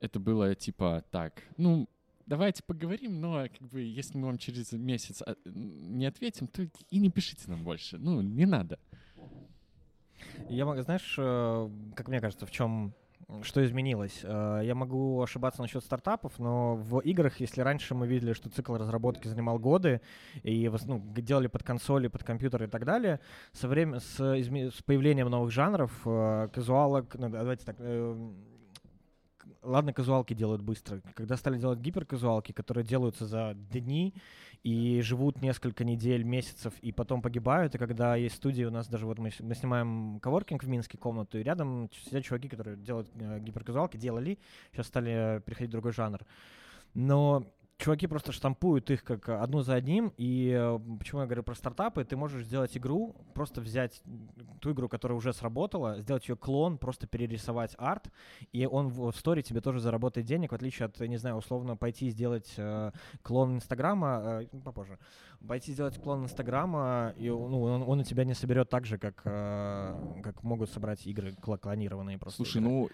[0.00, 1.88] это было, типа, так, ну,
[2.28, 6.98] давайте поговорим, но как бы если мы вам через месяц а, не ответим, то и
[6.98, 7.98] не пишите нам больше.
[7.98, 8.78] Ну, не надо.
[10.48, 12.94] Я могу, знаешь, э, как мне кажется, в чем
[13.42, 14.20] что изменилось?
[14.22, 18.74] Э, я могу ошибаться насчет стартапов, но в играх, если раньше мы видели, что цикл
[18.76, 20.00] разработки занимал годы,
[20.42, 23.20] и ну, делали под консоли, под компьютеры и так далее,
[23.52, 27.76] со время, с, с появлением новых жанров, э, казуалок, ну, давайте так,
[29.62, 31.00] ладно, казуалки делают быстро.
[31.14, 34.14] Когда стали делать гиперказуалки, которые делаются за дни,
[34.62, 37.74] и живут несколько недель, месяцев, и потом погибают.
[37.74, 41.38] И когда есть студии, у нас даже вот мы, мы снимаем коворкинг в Минске комнату,
[41.38, 44.38] и рядом сидят чуваки, которые делают э, гиперказуалки, делали,
[44.72, 46.20] сейчас стали переходить в другой жанр.
[46.94, 47.46] Но
[47.78, 52.04] чуваки просто штампуют их как одну за одним, и э, почему я говорю про стартапы,
[52.04, 54.02] ты можешь сделать игру, просто взять
[54.60, 58.10] ту игру, которая уже сработала, сделать ее клон, просто перерисовать арт,
[58.52, 62.10] и он в сторе тебе тоже заработает денег, в отличие от, не знаю, условно пойти
[62.10, 62.90] сделать э,
[63.22, 64.98] клон Инстаграма, э, попозже,
[65.46, 69.22] пойти сделать клон Инстаграма, и ну, он, он у тебя не соберет так же, как,
[69.24, 72.38] э, как могут собрать игры клонированные просто.
[72.38, 72.70] Слушай, игры.
[72.70, 72.88] ну,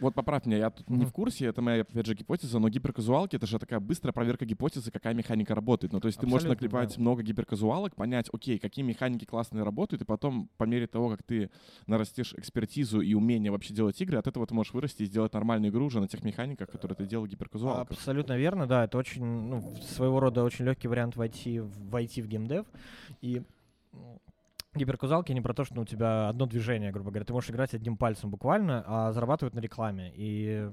[0.00, 0.96] вот поправь меня, я тут mm-hmm.
[0.96, 4.44] не в курсе, это моя, опять же, гипотеза, но гиперказуалки— это же такая быстрая проверка
[4.44, 5.92] гипотезы, какая механика работает.
[5.92, 7.00] Ну, то есть Абсолютно, ты можешь наклепать да.
[7.00, 11.50] много гиперказуалок, понять, окей, какие механики классные работают, и потом, по мере того, как ты
[11.86, 15.72] нарастешь экспертизу и умение вообще делать игры, от этого ты можешь вырасти и сделать нормальную
[15.72, 17.96] игру уже на тех механиках, которые ты делал гиперказуалках.
[17.96, 22.66] Абсолютно верно, да, это очень, ну, своего рода очень легкий вариант войти, войти в геймдев.
[23.20, 23.42] И
[24.74, 27.24] гиперказалки не про то, что у тебя одно движение, грубо говоря.
[27.24, 30.12] Ты можешь играть одним пальцем буквально, а зарабатывать на рекламе.
[30.14, 30.70] И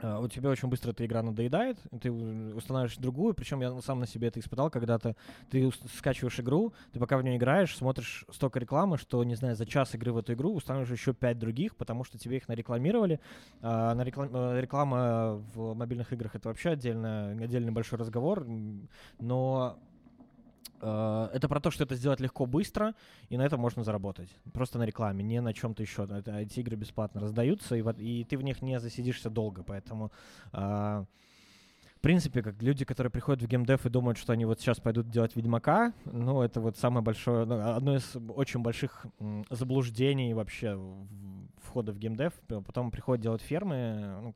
[0.00, 4.06] Uh, у тебя очень быстро эта игра надоедает, ты устанавливаешь другую, причем я сам на
[4.06, 5.16] себе это испытал когда-то.
[5.50, 9.66] Ты скачиваешь игру, ты пока в нее играешь, смотришь столько рекламы, что, не знаю, за
[9.66, 13.18] час игры в эту игру устанавливаешь еще пять других, потому что тебе их нарекламировали.
[13.60, 14.30] Uh, на реклам...
[14.32, 18.46] Э, реклама в мобильных играх это вообще отдельно, отдельный большой разговор,
[19.18, 19.87] но Э,
[20.80, 22.94] это про то, что это сделать легко, быстро,
[23.28, 24.28] и на этом можно заработать.
[24.52, 26.04] Просто на рекламе, не на чем-то еще.
[26.04, 29.62] Это, эти игры бесплатно раздаются, и, и ты в них не засидишься долго.
[29.62, 30.12] Поэтому,
[30.52, 31.04] э,
[31.96, 35.10] в принципе, как люди, которые приходят в геймдев и думают, что они вот сейчас пойдут
[35.10, 39.06] делать Ведьмака, ну, это вот самое большое, ну, одно из очень больших
[39.50, 40.78] заблуждений вообще
[41.62, 42.32] входа в геймдев.
[42.46, 44.20] Потом приходят делать фермы.
[44.22, 44.34] Ну,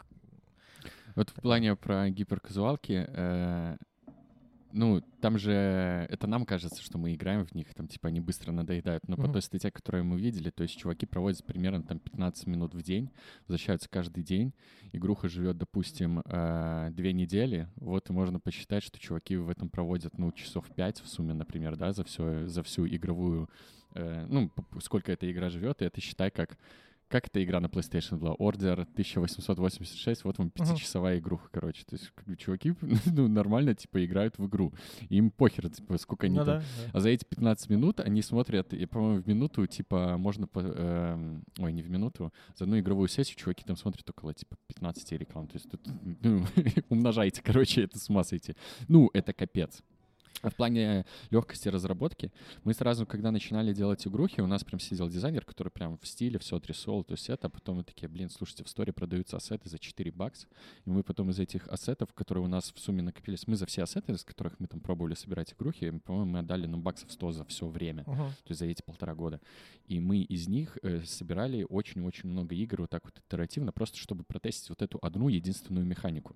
[1.15, 3.77] вот в плане про гиперказуалки, э,
[4.73, 8.53] ну, там же это нам кажется, что мы играем в них, там, типа, они быстро
[8.53, 9.07] надоедают.
[9.09, 9.27] Но mm-hmm.
[9.27, 12.83] по той статье, которую мы видели, то есть чуваки проводят примерно там 15 минут в
[12.83, 13.11] день,
[13.47, 14.53] возвращаются каждый день.
[14.93, 17.69] Игруха живет, допустим, э, две недели.
[17.77, 21.77] Вот и можно посчитать, что чуваки в этом проводят, ну, часов 5 в сумме, например,
[21.77, 23.49] да, за, все, за всю игровую,
[23.95, 26.59] э, ну, сколько эта игра живет, и это считай как
[27.13, 28.35] как эта игра на PlayStation была?
[28.37, 31.85] Order 1886, вот вам пятичасовая игруха, короче.
[31.85, 32.75] То есть чуваки
[33.07, 34.73] ну, нормально, типа, играют в игру.
[35.11, 36.61] Им похер, типа, сколько они Ну там...
[36.61, 36.91] да, да.
[36.95, 40.47] А за эти 15 минут они смотрят, и, по-моему, в минуту, типа, можно...
[40.47, 44.57] по- эм, ой, не в минуту, за одну игровую сессию чуваки там смотрят около, типа,
[44.69, 45.49] 15 реклам.
[45.49, 45.87] То есть тут,
[46.23, 46.47] ну,
[46.89, 48.57] умножайте, короче, это с ума сойти.
[48.89, 49.83] Ну, это капец.
[50.43, 52.33] А в плане легкости разработки,
[52.65, 56.39] мы сразу, когда начинали делать игрухи, у нас прям сидел дизайнер, который прям в стиле
[56.41, 59.69] все отрисовал, то есть это, а потом мы такие, блин, слушайте, в сторе продаются ассеты
[59.69, 60.49] за 4 бакса,
[60.85, 63.85] и мы потом из этих ассетов, которые у нас в сумме накопились, мы за все
[63.85, 67.45] ассеты, из которых мы там пробовали собирать игрухи, по-моему, мы отдали, ну, баксов 100 за
[67.45, 68.17] все время Мгм.
[68.17, 69.41] то есть за эти полтора года.
[69.87, 74.25] И мы из них э, собирали очень-очень много игр вот так вот итеративно, просто чтобы
[74.25, 76.35] протестить вот эту одну единственную механику.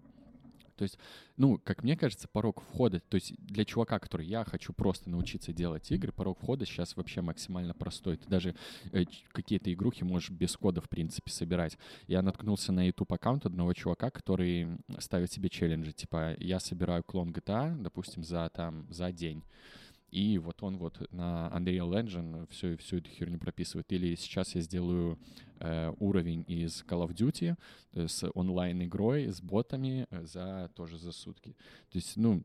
[0.76, 0.98] То есть,
[1.36, 5.52] ну, как мне кажется, порог входа, то есть для чувака, который я хочу просто научиться
[5.52, 8.16] делать игры, порог входа сейчас вообще максимально простой.
[8.16, 8.54] Ты даже
[8.92, 11.78] э, какие-то игрухи можешь без кода, в принципе, собирать.
[12.06, 17.32] Я наткнулся на YouTube аккаунт одного чувака, который ставит себе челленджи, типа, я собираю клон
[17.32, 19.42] GTA, допустим, за там, за день.
[20.10, 23.92] И вот он вот на Unreal Engine всю, всю эту херню прописывает.
[23.92, 25.18] Или сейчас я сделаю
[25.60, 27.56] э, уровень из Call of Duty
[27.92, 31.56] э, с онлайн-игрой, с ботами э, за тоже за сутки.
[31.90, 32.42] То есть, ну,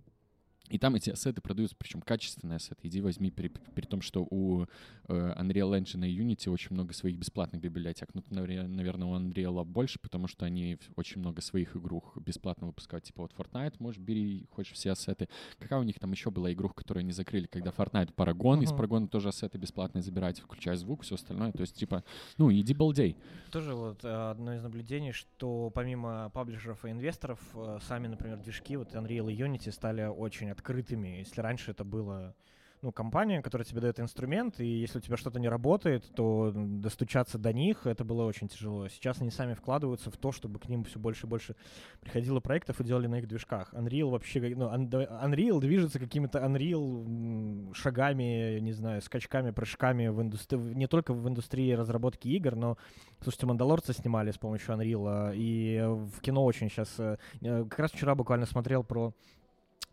[0.71, 2.87] и там эти ассеты продаются, причем качественные ассеты.
[2.87, 4.65] Иди возьми, при, при том, что у э,
[5.07, 8.09] Unreal Engine и Unity очень много своих бесплатных библиотек.
[8.13, 13.03] Ну, навер- наверное, у Unreal больше, потому что они очень много своих игрух бесплатно выпускают.
[13.03, 15.27] Типа вот Fortnite, можешь бери, хочешь все ассеты.
[15.59, 18.81] Какая у них там еще была игрух, которую они закрыли, когда Fortnite Paragon, из Мгм.
[18.81, 21.51] Paragona тоже ассеты бесплатные забирать, включая звук, все остальное.
[21.51, 22.03] То есть, типа,
[22.37, 23.17] ну, иди балдей.
[23.51, 28.77] Тоже вот э, одно из наблюдений, что помимо паблишеров и инвесторов, э, сами, например, движки,
[28.77, 31.19] вот Unreal и Unity стали очень открытыми.
[31.19, 32.35] Если раньше это было
[32.81, 37.37] ну, компания, которая тебе дает инструмент, и если у тебя что-то не работает, то достучаться
[37.37, 38.87] до них это было очень тяжело.
[38.87, 41.55] Сейчас они сами вкладываются в то, чтобы к ним все больше и больше
[41.99, 43.73] приходило проектов и делали на их движках.
[43.73, 50.73] Unreal вообще, ну, Un- Unreal движется какими-то Unreal шагами, не знаю, скачками, прыжками в индустрии,
[50.73, 52.77] не только в индустрии разработки игр, но
[53.21, 56.99] Слушайте, «Мандалорца» снимали с помощью Unreal, и э, в кино очень сейчас...
[57.39, 59.13] Как раз вчера буквально смотрел про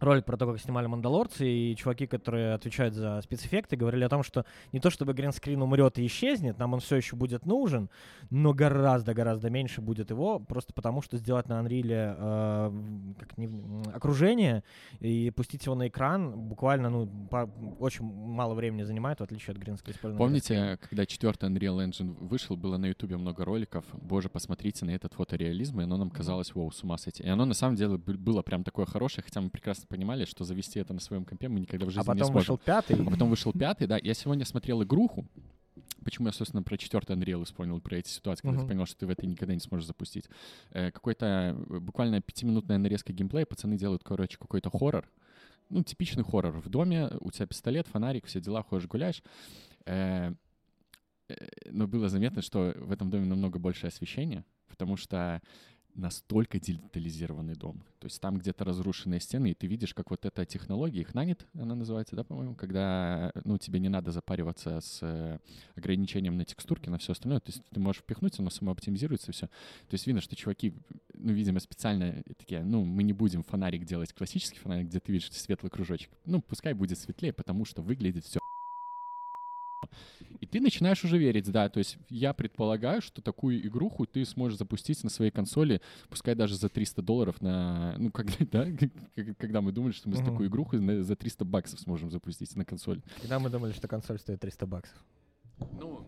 [0.00, 4.22] ролик про то, как снимали «Мандалорцы», и чуваки, которые отвечают за спецэффекты, говорили о том,
[4.22, 7.88] что не то чтобы гринскрин умрет и исчезнет, нам он все еще будет нужен,
[8.30, 13.48] но гораздо-гораздо меньше будет его, просто потому что сделать на Unreal э, как не,
[13.92, 14.62] окружение
[15.00, 19.58] и пустить его на экран буквально ну, по- очень мало времени занимает, в отличие от
[19.58, 20.16] гринскрина.
[20.16, 25.14] Помните, когда четвертый Unreal Engine вышел, было на Ютубе много роликов, боже, посмотрите на этот
[25.14, 27.22] фотореализм, и оно нам казалось, вау, с ума сойти.
[27.22, 30.44] И оно на самом деле бы- было прям такое хорошее, хотя мы прекрасно понимали, что
[30.44, 32.55] завести это на своем компе мы никогда в жизни А не потом сможем.
[32.55, 32.96] вышел пятый.
[33.01, 33.98] А потом вышел пятый, да.
[34.03, 35.27] Я сегодня смотрел игруху.
[36.05, 38.66] Почему я, собственно, про четвертый Unreal вспомнил, про эти ситуации, когда Мгм.
[38.68, 40.24] ты понял, что ты в это никогда не сможешь запустить.
[40.70, 41.27] Э, какой-то
[41.68, 45.09] э, буквально пятиминутная нарезка геймплея, пацаны делают, короче, какой-то хоррор.
[45.70, 46.61] Ну, типичный хоррор.
[46.61, 49.22] В доме у тебя пистолет, фонарик, все дела, ходишь, гуляешь.
[49.87, 50.33] Э,
[51.29, 51.35] э,
[51.70, 55.42] но было заметно, что в этом доме намного больше освещения, потому что
[55.98, 57.82] настолько детализированный дом.
[57.98, 61.46] То есть там где-то разрушенные стены, и ты видишь, как вот эта технология, их нанят,
[61.54, 65.38] она называется, да, по-моему, когда, ну, тебе не надо запариваться с э,
[65.74, 67.40] ограничением на текстурки, на все остальное.
[67.40, 69.46] То есть ты можешь впихнуть, оно само оптимизируется, все.
[69.46, 70.72] То есть видно, что чуваки,
[71.14, 75.32] ну, видимо, специально такие, ну, мы не будем фонарик делать классический фонарик, где ты видишь
[75.32, 76.11] светлый кружочек.
[76.24, 78.38] Ну, пускай будет светлее, потому что выглядит все
[80.40, 84.59] и ты начинаешь уже верить, да, то есть я предполагаю, что такую игруху ты сможешь
[84.59, 88.66] запустить на своей консоли, пускай даже за 300 долларов на, ну, когда, да,
[89.38, 90.24] когда мы думали, что мы Мгм.
[90.24, 93.03] такую игруху за 300 баксов сможем запустить на консоли.
[93.20, 94.96] Когда мы думали, что консоль стоит 300 баксов.
[95.81, 96.05] Ну,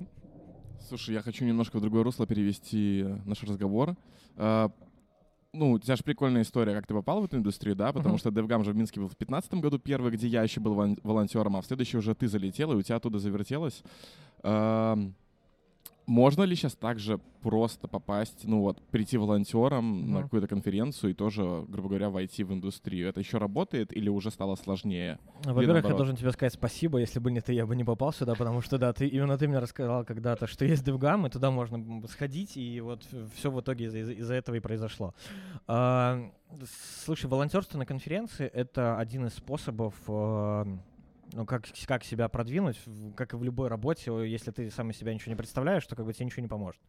[0.88, 3.96] слушай, я хочу немножко в другое русло перевести наш разговор.
[5.52, 7.92] Ну, у тебя же прикольная история, как ты попал в эту индустрию, да?
[7.92, 8.18] Потому Мгм.
[8.20, 11.56] что DevGam же в Минске был в 2015 году первый, где я еще был волонтером,
[11.56, 13.82] а в следующий уже ты залетел, и у тебя оттуда завертелось.
[16.06, 20.22] Можно ли сейчас также просто попасть, ну вот, прийти волонтером на Мгм.
[20.24, 23.08] какую-то конференцию и тоже, грубо говоря, войти в индустрию?
[23.08, 25.18] Это еще работает или уже стало сложнее?
[25.44, 28.34] Во-первых, я должен тебе сказать спасибо, если бы не ты, я бы не попал сюда,
[28.34, 32.06] потому что, да, ты именно ты мне рассказал когда-то, что есть DevGam, и туда можно
[32.08, 35.14] сходить, и вот все в итоге из- из- из-за этого и произошло.
[35.66, 36.30] А,
[37.04, 40.66] Слушай, волонтерство на конференции— это один из способов а,
[41.32, 42.80] ну, как, как себя продвинуть,
[43.16, 46.06] как и в любой работе, если ты сам из себя ничего не представляешь, то как
[46.06, 46.80] бы тебе ничего не поможет.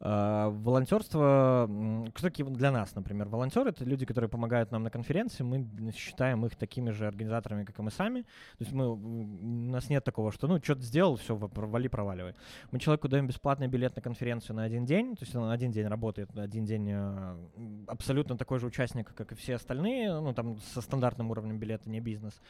[0.00, 1.68] А, волонтерство,
[2.14, 6.56] кто для нас, например, волонтеры это люди, которые помогают нам на конференции, мы считаем их
[6.56, 8.22] такими же организаторами, как и мы сами.
[8.22, 12.34] То есть мы, у нас нет такого, что ну что-то сделал, все, вали, проваливай.
[12.70, 15.86] Мы человеку даем бесплатный билет на конференцию на один день, то есть он один день
[15.86, 17.36] работает, один день э,
[17.88, 22.00] абсолютно такой же участник, как и все остальные, ну там со стандартным уровнем билета, не
[22.00, 22.40] бизнес.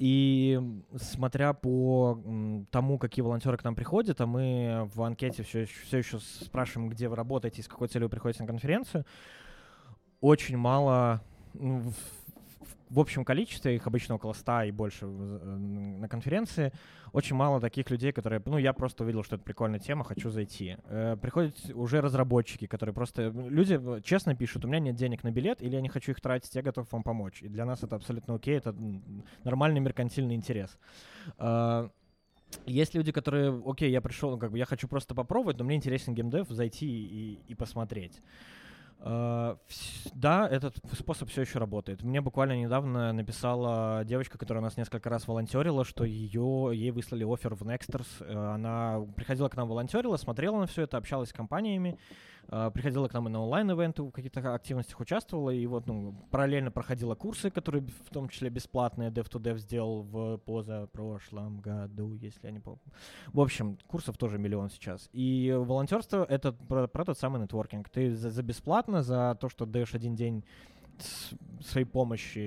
[0.00, 0.58] И
[0.96, 2.18] смотря по
[2.70, 7.06] тому, какие волонтеры к нам приходят, а мы в анкете все все еще спрашиваем, где
[7.06, 9.04] вы работаете и с какой целью вы приходите на конференцию,
[10.22, 11.20] очень мало
[11.52, 11.92] ну,
[12.90, 15.58] в, общем количестве, их обычно около 100 и больше в-
[16.00, 16.72] на конференции,
[17.12, 20.76] очень мало таких людей, которые, ну, я просто увидел, что это прикольная тема, хочу зайти.
[20.84, 25.30] Э, приходят уже разработчики, которые просто, люди э, честно пишут, у меня нет денег на
[25.30, 27.42] билет, или я не хочу их тратить, я готов вам помочь.
[27.42, 28.74] И для нас это абсолютно окей, это
[29.44, 30.76] нормальный меркантильный интерес.
[31.38, 31.88] Э,
[32.66, 35.76] есть люди, которые, окей, я пришел, ну, как бы я хочу просто попробовать, но мне
[35.76, 38.20] интересен геймдев, зайти и, и посмотреть.
[39.02, 39.56] Э,
[40.14, 42.02] Да, этот способ все еще работает.
[42.02, 47.24] Мне буквально недавно написала девочка, которая у нас несколько раз волонтерила, что ее, ей выслали
[47.24, 48.06] офер в Nexters.
[48.20, 51.98] Э, Она приходила к нам волонтерила, смотрела на все это, общалась с компаниями,
[52.74, 57.14] приходила к нам и на онлайн-ивенты, в каких-то активностях участвовала, и вот ну, параллельно проходила
[57.14, 62.80] курсы, которые в том числе бесплатные Dev2Dev сделал в позапрошлом году, если я не помню.
[63.32, 65.08] В общем, курсов тоже миллион сейчас.
[65.12, 67.88] И волонтерство— это про, про тот самый нетворкинг.
[67.88, 70.44] Ты за, за бесплатно, за то, что даешь один день
[71.62, 72.38] своей помощи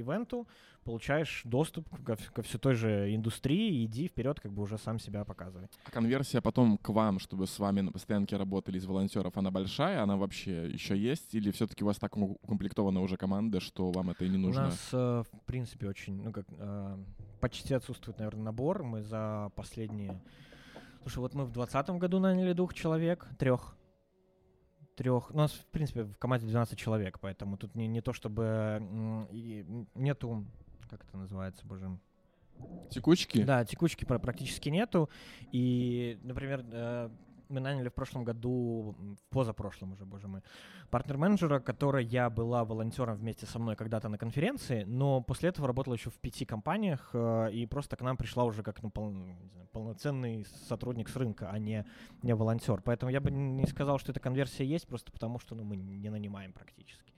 [0.00, 0.48] ивенту,
[0.84, 5.24] получаешь доступ ко, ко все той же индустрии, иди вперед, как бы уже сам себя
[5.24, 5.68] показывай.
[5.84, 10.02] А конверсия потом к вам, чтобы с вами на постоянке работали из волонтеров, она большая,
[10.02, 11.34] она вообще еще есть?
[11.34, 14.40] Или все-таки у вас так у- укомплектована уже команда, что вам это и не У
[14.40, 14.62] нужно?
[14.64, 16.96] нас, э, в принципе, очень, ну как, э,
[17.40, 18.82] почти отсутствует, наверное, набор.
[18.82, 20.20] Мы за последние...
[21.02, 23.76] Слушай, вот мы в 2020 году наняли двух человек, трех.
[24.96, 25.30] Трех.
[25.30, 29.26] У нас, в принципе, в команде 12 человек, поэтому тут не, не то чтобы...
[29.30, 29.64] и
[29.94, 30.44] нету...
[30.90, 31.96] Как это называется, боже?
[32.90, 33.42] Текучки?
[33.42, 35.08] Да, текучки пра- практически нету.
[35.52, 37.10] И, например, э,
[37.48, 38.94] мы наняли в прошлом году,
[39.30, 40.42] позапрошлом уже, боже мой,
[40.90, 46.10] партнер-менеджера, которая была волонтером вместе со мной когда-то на конференции, но после этого работала еще
[46.10, 49.12] в пяти компаниях э, и просто к нам пришла уже как ну, пол-
[49.52, 51.84] знаю, полноценный сотрудник с рынка, а не,
[52.22, 52.82] не волонтер.
[52.82, 56.10] Поэтому я бы не сказал, что эта конверсия есть, просто потому что ну, мы не
[56.10, 57.09] нанимаем практически.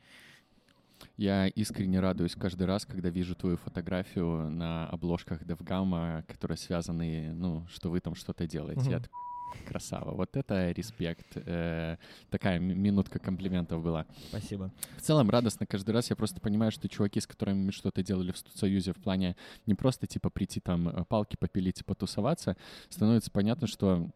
[1.17, 7.33] Я искренне радуюсь каждый раз, когда вижу твою фотографию на обложках DevGAMM а, которые связаны,
[7.35, 8.83] ну, что вы там что-то делаете.
[8.91, 9.03] Я Мгм.
[9.05, 10.13] такой, красава.
[10.13, 11.27] Вот это респект.
[11.37, 11.99] Э,
[12.31, 14.07] такая ми- минутка комплиментов была.
[14.31, 14.73] Спасибо.
[14.97, 16.09] В целом радостно каждый раз.
[16.09, 19.75] Я просто понимаю, что чуваки, с которыми мы что-то делали в Студсоюзе в плане не
[19.75, 22.57] просто типа прийти там э, палки попилить и потусоваться,
[22.89, 24.11] становится понятно, что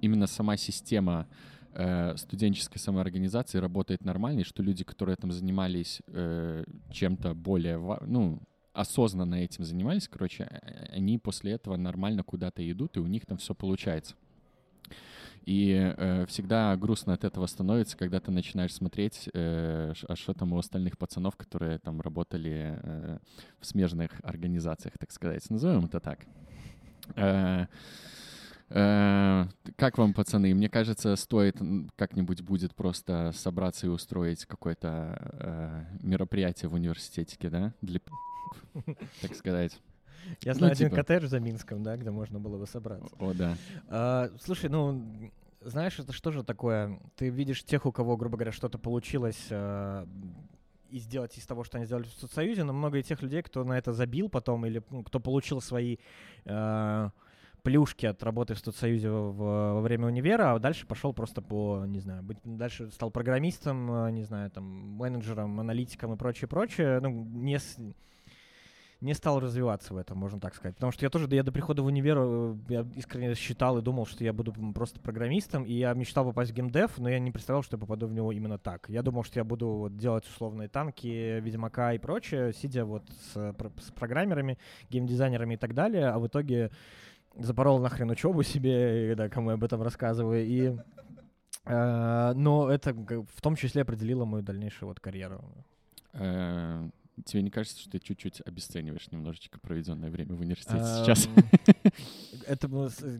[0.00, 1.26] именно сама система
[1.74, 8.40] э, студенческой самоорганизации работает нормально, и что люди, которые там занимались э, чем-то более, ну,
[8.72, 13.38] осознанно этим занимались, короче, э, они после этого нормально куда-то идут, и у них там
[13.38, 14.14] все получается.
[15.48, 20.52] И э, всегда грустно от этого становится, когда ты начинаешь смотреть, э, а что там
[20.52, 23.18] у остальных пацанов, которые там работали э,
[23.58, 25.48] в смежных организациях, так сказать.
[25.48, 26.26] Назовем это так.
[27.16, 27.66] Э, э,
[28.68, 30.54] как вам, пацаны?
[30.54, 31.56] Мне кажется, стоит
[31.96, 37.72] как-нибудь будет просто собраться и устроить какое-то э, мероприятие в университетике, да?
[37.80, 38.00] Для
[39.22, 39.80] так сказать.
[40.42, 40.96] Я Ну, знаю один типа.
[40.96, 43.08] коттедж за Минском, да, где можно было бы собраться.
[43.18, 43.56] О, да.
[43.88, 45.30] А, слушай, ну,
[45.62, 47.00] знаешь, это что же такое?
[47.16, 50.06] Ты видишь тех, у кого, грубо говоря, что-то получилось а,
[50.90, 53.64] и сделать из того, что они сделали в соцсоюзе, но много и тех людей, кто
[53.64, 55.96] на это забил потом, или ну, кто получил свои
[56.44, 57.10] а,
[57.68, 62.22] плюшки от работы в соцсоюзе во, время универа, а дальше пошел просто по, не знаю,
[62.22, 67.58] быть, дальше стал программистом, а, не знаю, там, менеджером, аналитиком и прочее, прочее, ну, не
[69.00, 70.74] не стал развиваться в этом, можно так сказать.
[70.74, 74.06] Потому что я тоже, я до прихода в универ, э, я искренне считал и думал,
[74.06, 77.62] что я буду просто программистом, и я мечтал попасть в геймдев, но я не представлял,
[77.62, 78.88] что я попаду в него именно так.
[78.88, 83.36] Я думал, что я буду вот делать условные танки, Ведьмака и прочее, сидя вот с,
[83.36, 84.58] э, с программерами,
[84.90, 86.72] геймдизайнерами и так далее, а в итоге
[87.36, 90.76] запорол нахрен учебу себе, да, кому я об этом рассказываю, и...
[91.64, 95.44] э, но это в том числе определило мою дальнейшую вот карьеру.
[96.12, 96.88] Э,
[97.24, 101.28] Тебе не кажется, что ты чуть-чуть обесцениваешь немножечко проведенное время в университете Эм, сейчас?
[102.46, 102.68] Это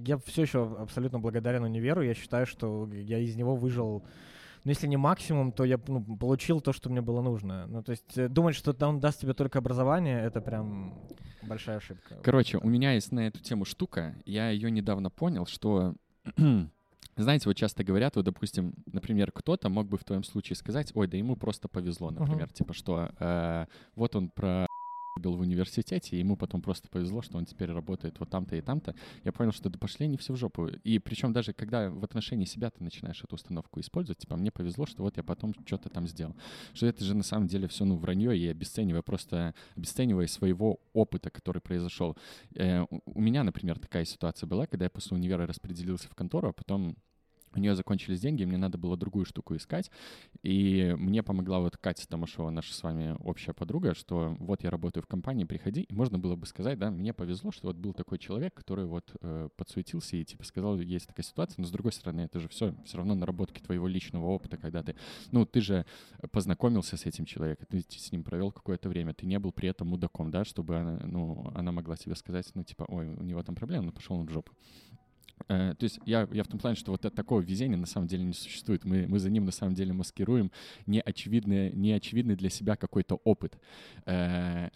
[0.06, 2.02] я все еще абсолютно благодарен универу.
[2.02, 4.04] Я считаю, что я из него выжил.
[4.68, 7.66] Ну, если не максимум, то я ну, получил то, что мне было нужно.
[7.68, 10.92] Ну, то есть э, думать, что он даст тебе только образование, это прям
[11.40, 12.18] большая ошибка.
[12.22, 14.14] Короче, у меня есть на эту тему штука.
[14.26, 15.94] Я ее недавно понял, что
[17.16, 21.09] знаете, вот часто говорят, вот, допустим, например, кто-то мог бы в твоем случае сказать, ой,
[21.09, 22.52] да ему просто повезло, например, Мгм.
[22.52, 24.66] типа, что э, вот он про
[25.18, 28.61] был в университете, и ему потом просто повезло, что он теперь работает вот там-то и
[28.61, 28.94] там-то.
[29.24, 30.68] Я понял, что да пошли они все в жопу.
[30.68, 34.87] И причем даже когда в отношении себя ты начинаешь эту установку использовать, типа, мне повезло,
[34.87, 36.35] что вот я потом что-то там сделал.
[36.74, 41.31] Что это же на самом деле все, ну, вранье, и обесценивая просто, обесценивая своего опыта,
[41.31, 42.16] который произошел.
[42.54, 46.53] Э, у- меня, например, такая ситуация была, когда я после универа распределился в контору, а
[46.53, 46.97] потом
[47.55, 49.90] у нее закончились деньги, мне надо было другую штуку искать.
[50.42, 55.03] И мне помогла вот Катя Томашова, наша с вами общая подруга, что вот я работаю
[55.03, 55.82] в компании, приходи.
[55.82, 59.11] И можно было бы сказать, да, мне повезло, что вот был такой человек, который вот
[59.20, 61.61] э, подсуетился и типа сказал, есть такая ситуация.
[61.61, 64.94] Но с другой стороны, это же все все равно наработки твоего личного опыта, когда ты,
[65.30, 65.86] ну, ты же
[66.32, 69.88] познакомился с этим человеком, ты с ним провел какое-то время, ты не был при этом
[69.88, 73.55] мудаком, да, чтобы она, ну, она могла тебе сказать, ну, типа, ой, у него там
[73.55, 74.53] проблема, ну, пошел он в жопу.
[75.49, 78.07] Э, То есть я, я в том плане, что вот это- такого везения на самом
[78.09, 78.85] деле не существует.
[78.85, 80.51] Мы, мы за ним на самом деле маскируем
[80.87, 83.59] неочевидный, неочевидный для себя какой-то опыт.
[84.07, 84.68] Э,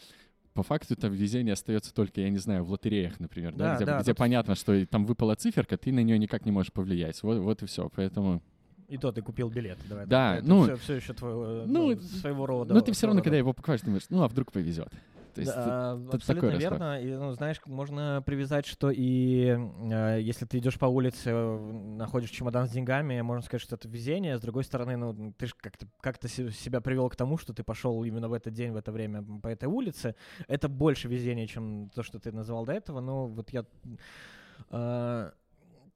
[0.54, 3.84] По факту там везение остается только, я не знаю, в лотереях, например, да, Да, где,
[3.86, 7.22] да, где тут- понятно, что там выпала циферка, ты на нее никак не можешь повлиять.
[7.22, 7.90] Вот, вот и все.
[7.96, 8.42] Поэтому,
[8.88, 9.78] И то ты купил билет.
[9.88, 12.74] Давай, Да, это ну, все, все еще твоего, ну, ну, своего рода.
[12.74, 13.38] но ты все равно, своего когда рода.
[13.38, 14.92] его покупаешь, думаешь, ну а вдруг повезет.
[15.34, 16.80] То есть Да, тут абсолютно такой расклад.
[16.80, 17.00] верно.
[17.00, 22.30] И, ну, знаешь, можно привязать, что и э, если ты идешь по улице, э, находишь
[22.30, 24.36] чемодан с деньгами, можно сказать, что это везение.
[24.36, 28.04] С другой стороны, ну, ты же как-то как себя привел к тому, что ты пошел
[28.04, 30.14] именно в этот день, в это время по этой улице.
[30.48, 33.00] Это больше везение, чем то, что ты называл до этого.
[33.00, 33.64] Но вот я
[34.70, 35.30] э,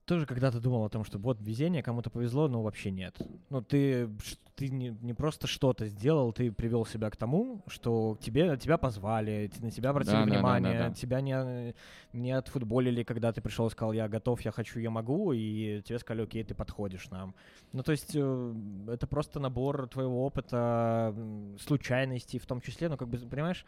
[0.07, 3.21] тоже когда-то думал о том, что вот везение, кому-то повезло, но вообще нет.
[3.51, 4.09] Ну, ты,
[4.55, 9.51] ты не, не просто что-то сделал, ты привел себя к тому, что тебе, тебя позвали,
[9.59, 10.95] на тебя обратили Да, да, да, да, внимание, да.
[10.95, 11.75] тебя не,
[12.13, 15.99] не отфутболили, когда ты пришел и сказал, я готов, я хочу, я могу, и тебе
[15.99, 17.35] сказали, окей, ты подходишь нам.
[17.73, 18.55] Ну, то есть э,
[18.87, 21.15] это просто набор твоего опыта,
[21.61, 23.67] случайностей в том числе, ну, как бы, понимаешь,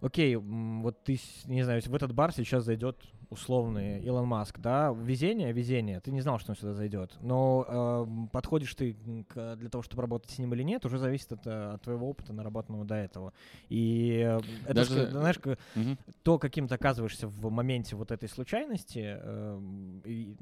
[0.00, 2.98] окей, вот ты, не знаю, в этот бар сейчас зайдет
[3.32, 8.06] условный Илон Маск, да, везение, везение, ты не знал, что он сюда зайдет, но э,
[8.32, 8.94] подходишь ты
[9.28, 12.08] к- для того, чтобы работать с ним или нет, уже зависит от, э, от твоего
[12.08, 13.32] опыта, наработанного до этого.
[13.68, 15.38] И э, это, Даже- ска- знаешь,
[15.74, 15.98] Мгм.
[16.22, 20.36] то, каким ты оказываешься в моменте вот этой случайности, эм, и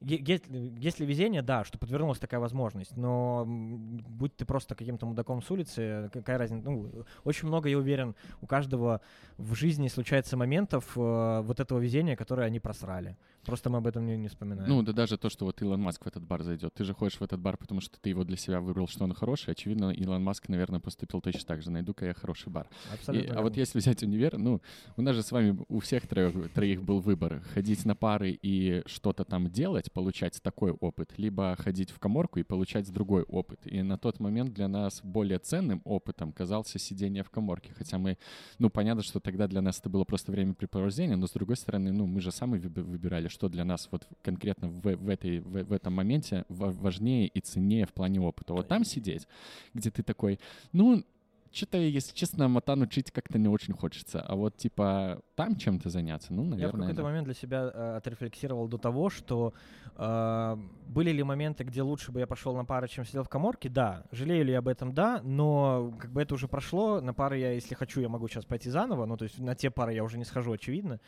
[0.00, 5.50] если, если везение, да, что подвернулась такая возможность, но будь ты просто каким-то мудаком с
[5.50, 9.00] улицы, какая разница, ну, очень много, я уверен, у каждого
[9.36, 13.16] в жизни случается моментов э, вот этого везения, которые они просрали.
[13.46, 14.68] Просто мы об этом не, не вспоминаем.
[14.68, 16.74] Ну, да даже то, что вот Илон Маск в этот бар зайдет.
[16.74, 19.14] Ты же ходишь в этот бар, потому что ты его для себя выбрал, что он
[19.14, 19.52] хороший.
[19.52, 21.70] Очевидно, Илон Маск, наверное, поступил точно так же.
[21.70, 22.66] Найду-ка я хороший бар.
[22.90, 24.60] И- Абсолютно а вот если взять универ, ну,
[24.96, 27.40] у нас же с вами у всех троих, троих был выбор.
[27.54, 32.42] Ходить на пары и что-то там делать, получать такой опыт, либо ходить в коморку и
[32.42, 33.60] получать другой опыт.
[33.66, 37.72] И на тот момент для нас более ценным опытом казался сидение в коморке.
[37.76, 38.18] Хотя мы,
[38.58, 42.06] ну, понятно, что тогда для нас это было просто времяпрепровождение, но с другой стороны, ну,
[42.06, 45.72] мы же сами выб- выбирали, что для нас вот конкретно в, в, этой, в, в
[45.72, 48.54] этом моменте ва- важнее и ценнее в плане опыта.
[48.54, 49.28] Вот там сидеть,
[49.74, 50.40] где ты такой,
[50.72, 51.04] ну,
[51.52, 54.20] что-то, если честно, матан учить как-то не очень хочется.
[54.20, 57.02] А вот, типа, там чем-то заняться, ну, Я в наверное, какой-то да.
[57.02, 59.52] момент для себя э, отрефлексировал до того, что
[59.96, 60.56] э,
[60.88, 63.68] были ли моменты, где лучше бы я пошел на пары, чем сидел в коморке?
[63.68, 64.04] Да.
[64.12, 64.92] Жалею ли я об этом?
[64.92, 65.20] Да.
[65.22, 67.00] Но как бы это уже прошло.
[67.00, 69.06] На пары я, если хочу, я могу сейчас пойти заново.
[69.06, 71.00] Ну, то есть на те пары я уже не схожу, очевидно.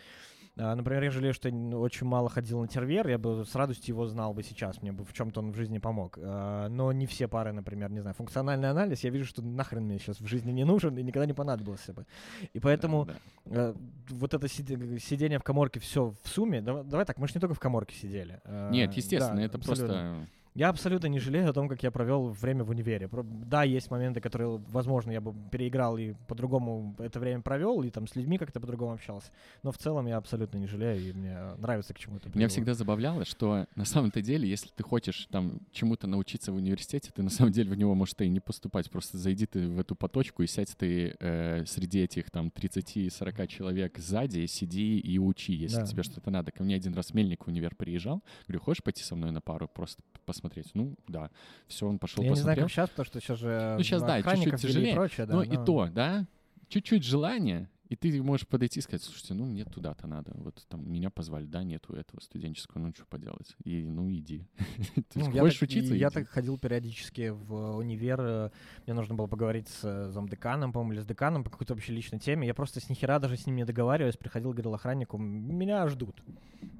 [0.59, 4.07] Например, я жалею, что я очень мало ходил на тервер, я бы с радостью его
[4.07, 6.19] знал бы сейчас, мне бы в чем-то он в жизни помог.
[6.21, 9.99] А, Но не все пары, например, не знаю, функциональный анализ, я вижу, что нахрен мне
[9.99, 12.07] сейчас в жизни не нужен и никогда не понадобился бы.
[12.53, 13.71] И поэтому Да, да.
[13.71, 13.75] Э,
[14.11, 16.61] вот это сиде- сидение в коморке все в сумме.
[16.61, 18.41] Давай, так, мы же не только в коморке сидели.
[18.45, 19.87] Э, Нет, естественно, да, это абсолютно.
[19.87, 20.38] просто...
[20.59, 23.09] Я абсолютно не жалею о том, как я провел время в универе.
[23.47, 28.09] Да, есть моменты, которые, возможно, я бы переиграл и по-другому это время провел, и там
[28.09, 29.31] с людьми как-то по-другому общался.
[29.63, 32.75] Но в целом я абсолютно не жалею, и мне нравится к чему это Меня всегда
[32.75, 37.31] забавляло, что на самом-то деле, если ты хочешь там чему-то научиться в университете, ты на
[37.31, 38.91] самом деле в него можешь и не поступать.
[38.91, 43.97] Просто зайди ты в эту поточку и сядь ты э, среди этих там 30-40 человек
[43.99, 45.87] сзади, сиди и учи, если Да.
[45.87, 46.51] тебе что-то надо.
[46.51, 48.25] Ко мне один раз Мельник в универ приезжал.
[48.49, 50.19] Говорю, хочешь пойти со мной на пару, просто п-
[50.49, 50.75] посмотреть?
[50.75, 51.31] Ну, да.
[51.67, 52.65] Все, он пошел, Я не знаю, посмотрел.
[52.67, 55.27] как сейчас, потому что сейчас же Ну, щас, да, охранников чуть-чуть ввели и тяжелее, прочее.
[55.27, 56.27] Да, ну и но- то, да,
[56.69, 60.87] чуть-чуть желание, и ты можешь подойти и сказать, слушайте, ну мне туда-то надо, вот там
[60.93, 64.47] меня позвали, да, нету этого студенческого, ну что поделать, и ну иди.
[65.09, 68.21] Ты Ну, я хочешь так- учиться, Я так ходил периодически в универ.
[68.21, 68.51] э,
[68.87, 72.19] Мне нужно было поговорить с э, замдеканом, по-моему, или с деканом по какой-то вообще личной
[72.19, 72.47] теме.
[72.47, 74.19] Я просто с нихера даже с ним не договариваюсь.
[74.19, 76.23] Приходил, говорил охраннику, меня ждут.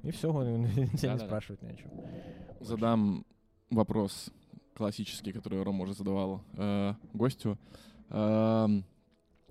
[0.03, 0.43] И все, тебя
[0.75, 1.25] не Да-да-да.
[1.25, 1.89] спрашивать ни о чем.
[2.61, 3.25] Задам
[3.69, 4.31] вопрос
[4.73, 7.57] классический, который Рома уже задавал э, гостю.
[8.09, 8.85] Эм,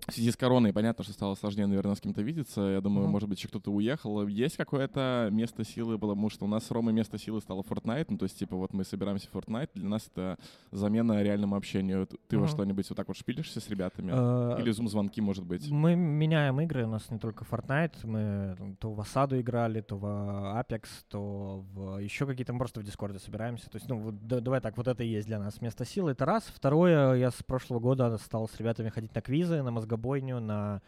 [0.09, 2.61] в связи с короной понятно, что стало сложнее, наверное, с кем-то видеться.
[2.63, 3.13] Я думаю, Мгм.
[3.13, 4.27] может быть, еще кто-то уехал.
[4.27, 8.07] Есть какое-то место силы, потому что у нас с Ромой место силы стало Fortnite.
[8.09, 10.39] Ну, то есть, типа, вот мы собираемся в Fortnite, для нас это
[10.71, 12.07] замена реальному общению.
[12.29, 12.53] Ты во Мгм.
[12.53, 14.13] что-нибудь вот так вот шпилишься с ребятами?
[14.15, 15.71] Э, Или зум-звонки, может быть?
[15.71, 20.05] Мы меняем игры, у нас не только Fortnite, мы то в Осаду играли, то в
[20.07, 23.69] Apex, то в еще какие-то, мы просто в Дискорде собираемся.
[23.71, 26.13] То есть, ну, вот, да- давай так, вот это и есть для нас место силы.
[26.13, 26.45] Это раз.
[26.55, 30.81] Второе, я с прошлого года стал с ребятами ходить на квизы, на мозгобойню, на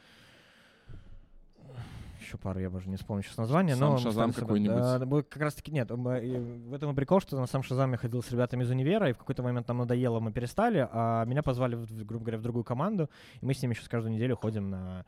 [2.20, 3.98] еще пару, я уже не вспомню сейчас название, Сам но...
[3.98, 4.76] Шазам какой-нибудь?
[4.76, 5.90] Да, как раз таки нет.
[5.90, 9.12] В этом и прикол, что на сам Шазам я ходил с ребятами из универа, и
[9.12, 12.62] в какой-то момент нам надоело, мы перестали, а меня позвали, в- грубо говоря, в другую
[12.62, 13.08] команду,
[13.40, 15.04] и мы с ними сейчас каждую неделю ходим на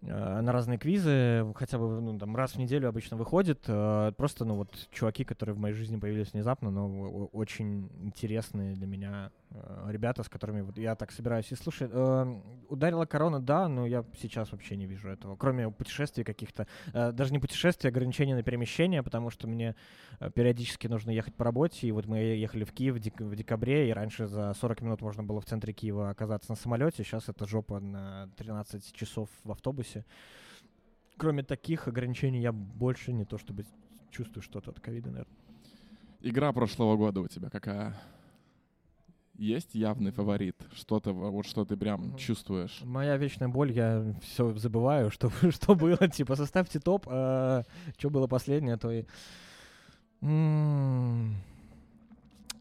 [0.00, 3.64] на разные квизы, хотя бы ну, там, раз в неделю обычно выходит.
[3.66, 8.86] э, Просто, ну, вот чуваки, которые в моей жизни появились внезапно, но очень интересные для
[8.86, 11.50] меня э, ребята, с которыми вот я так собираюсь.
[11.50, 15.34] И слушай, э, ударила корона, да, но я сейчас вообще не вижу этого.
[15.34, 19.74] Кроме путешествий каких-то, э, даже не путешествий, ограничений на перемещение, потому что мне
[20.20, 21.88] э, периодически нужно ехать по работе.
[21.88, 25.40] И вот мы ехали в Киев в декабре, и раньше за 40 минут можно было
[25.40, 27.02] в центре Киева оказаться на самолете.
[27.02, 29.87] Сейчас это жопа на 13 часов в автобусе.
[31.16, 33.64] Кроме таких ограничений я больше не то чтобы
[34.10, 35.36] чувствую что-то от ковида, наверное.
[36.20, 37.94] Игра прошлого года у тебя какая?
[39.34, 40.56] Есть явный фаворит?
[40.72, 42.80] Что-то, вот что ты прям чувствуешь?
[42.84, 46.08] Моя вечная боль, я все забываю, что, что было.
[46.08, 47.64] Типа, составьте топ, что
[48.10, 49.04] было последнее, то и...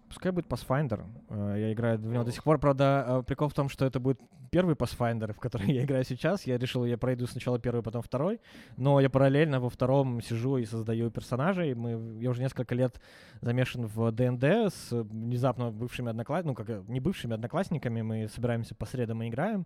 [0.07, 1.05] Пускай будет Pathfinder.
[1.29, 2.59] Э, Я играю в него до сих пор.
[2.59, 4.19] Правда, э, прикол в том, что это будет
[4.49, 6.45] первый Pathfinder, в который я играю сейчас.
[6.45, 8.39] Я решил, я пройду сначала первый, потом второй.
[8.77, 11.73] Но я параллельно во втором сижу и создаю персонажей.
[11.75, 12.99] Мы, я уже несколько лет
[13.41, 18.01] замешан в ДНД с внезапно бывшими одноклассниками, ну, как не бывшими одноклассниками.
[18.01, 19.65] Мы собираемся по средам и играем.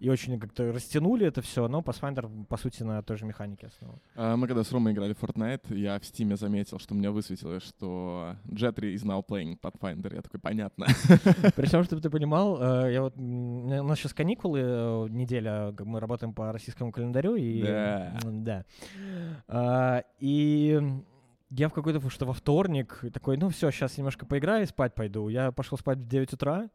[0.00, 3.98] И очень как-то растянули это все, но Pathfinder, по сути, на той же механике основан.
[4.16, 7.62] А, Мы когда с Ромой играли в Fortnite, я в Стиме заметил, что меня высветилось,
[7.62, 10.14] что Jetri is now playing Pathfinder.
[10.14, 10.86] Я такой, понятно.
[11.56, 16.32] Причем, чтобы ты понимал, э, я вот, у нас сейчас каникулы, э, неделя, мы работаем
[16.32, 17.62] по российскому календарю, и...
[17.62, 18.18] Да.
[18.24, 18.64] Да.
[19.48, 20.80] А, И
[21.50, 25.28] я в какой-то, что во вторник, такой, ну все, сейчас немножко поиграю и спать пойду.
[25.28, 26.70] Я пошел спать в 9 утра,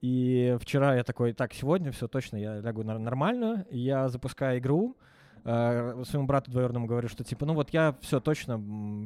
[0.00, 4.96] и вчера я такой, так, сегодня все точно, я лягу нормально, я запускаю игру,
[5.48, 8.58] э, своему брату двоюродному говорю, что типа, ну вот я все точно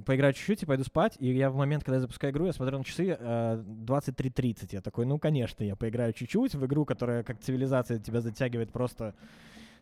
[0.04, 1.16] поиграю чуть-чуть и пойду спать.
[1.18, 4.68] И я в момент, когда я запускаю игру, я смотрю на часы э, 23.30.
[4.72, 9.14] Я такой, ну конечно, я поиграю чуть-чуть в игру, которая как цивилизация тебя затягивает просто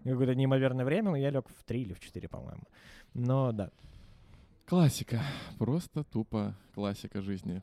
[0.04, 1.10] какое-то неимоверное время.
[1.10, 2.62] Но я лег в 3 или в 4, по-моему.
[3.14, 3.70] Но да.
[4.66, 5.22] Классика.
[5.58, 7.62] Просто тупо классика жизни.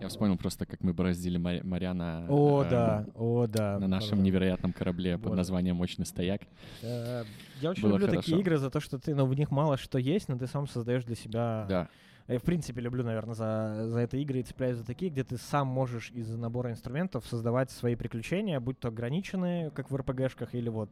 [0.00, 3.78] Я вспомнил просто, как мы бороздили моря, на, О, э, да, о, да.
[3.78, 4.24] на нашем правда.
[4.26, 5.36] невероятном корабле под Боже.
[5.36, 6.42] названием «Мощный стояк».
[6.82, 7.24] Э,
[7.60, 8.40] Я очень Было люблю такие хорошо.
[8.40, 11.04] игры за то, что ты, ну, в них мало что есть, но ты сам создаешь
[11.04, 11.88] для себя Да,
[12.28, 15.36] Я, в принципе, люблю, наверное, за, за это игры и цепляюсь за такие, где ты
[15.38, 20.68] сам можешь из набора инструментов создавать свои приключения, будь то ограниченные, как в РПГшках, или
[20.68, 20.90] вот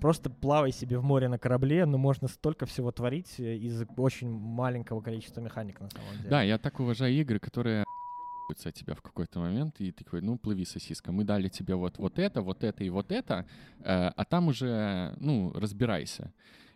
[0.00, 4.30] просто плавай себе в море на корабле, но можно столько всего творить э, из очень
[4.30, 6.30] маленького количества механик на самом деле.
[6.30, 7.84] да, я так уважаю игры, которые
[8.48, 11.98] от тебя в какой-то момент, и ты такой, ну, плыви, сосиска, мы дали тебе вот,
[11.98, 13.46] вот это, вот это и вот это,
[13.80, 16.32] э, а там уже, ну, разбирайся.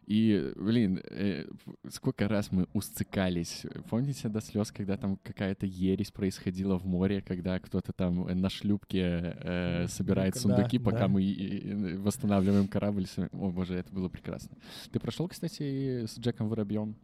[0.07, 1.47] И, блин, э,
[1.89, 3.65] сколько раз мы усцикались.
[3.89, 9.37] Помните до слез, когда там какая-то ересь происходила в море, когда кто-то там на шлюпке
[9.41, 11.09] э, собирает Да, сундуки, пока да.
[11.09, 13.07] мы восстанавливаем корабль.
[13.33, 14.57] О боже, это было прекрасно.
[14.91, 16.97] Ты прошел, кстати, с Джеком Воробьем?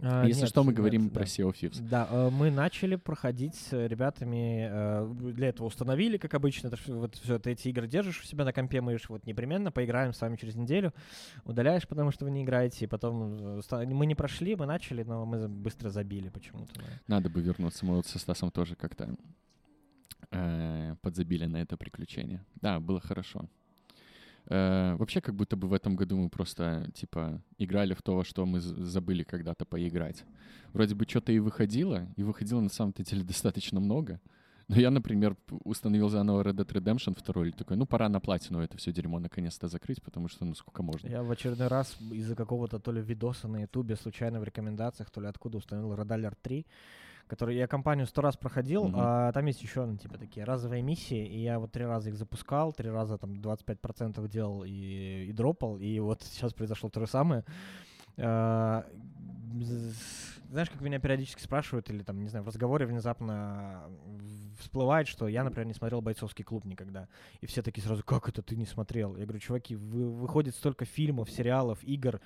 [0.00, 1.14] А, Если нет, что, мы нет, говорим да.
[1.14, 1.80] про Sea of Thieves.
[1.80, 7.14] Да, э, мы начали проходить с ребятами, э, для этого установили, как обычно, это, вот
[7.14, 10.20] все, ты эти игры держишь у себя на компе, мы ж вот непременно поиграем с
[10.20, 10.92] вами через неделю,
[11.44, 15.24] удаляешь, потому что вы не играете, и потом э, мы не прошли, мы начали, но
[15.24, 16.74] мы быстро забили почему-то.
[16.74, 16.84] да.
[17.06, 17.86] Надо бы вернуться.
[17.86, 19.16] Мы вот со Стасом тоже как-то
[20.30, 22.44] э, подзабили на это приключение.
[22.56, 23.48] Да, было хорошо.
[24.48, 28.24] Э, вообще, как будто бы в этом году мы просто, типа, играли в то, во
[28.24, 30.24] что мы забыли когда-то поиграть.
[30.72, 34.20] Вроде бы что-то и выходило, и выходило на самом-то деле достаточно много.
[34.68, 38.60] Но я, например, установил заново Red Dead Redemption 2 и такой, ну, пора на платину
[38.60, 41.08] это все дерьмо наконец-то закрыть, потому что, ну, сколько можно.
[41.08, 45.20] Я в очередной раз из-за какого-то то ли видоса на ютубе, случайно в рекомендациях, то
[45.20, 46.66] ли откуда установил Red Alert 3,
[47.26, 48.94] который я компанию сто раз проходил, Мгм.
[48.96, 52.16] а там есть еще, ну, типа, такие разовые миссии, и я вот три раза их
[52.16, 57.06] запускал, три раза там 25% делал и, и дропал, и вот сейчас произошло то же
[57.06, 57.44] самое.
[58.18, 58.86] А,
[60.50, 63.84] знаешь, как меня периодически спрашивают, или там, не знаю, в разговоре внезапно
[64.58, 67.08] всплывает, что я, например, не смотрел «Бойцовский клуб» никогда.
[67.40, 69.16] И все такие сразу, как это ты не смотрел?
[69.16, 72.20] Я говорю, чуваки, вы, выходит столько фильмов, сериалов, игр,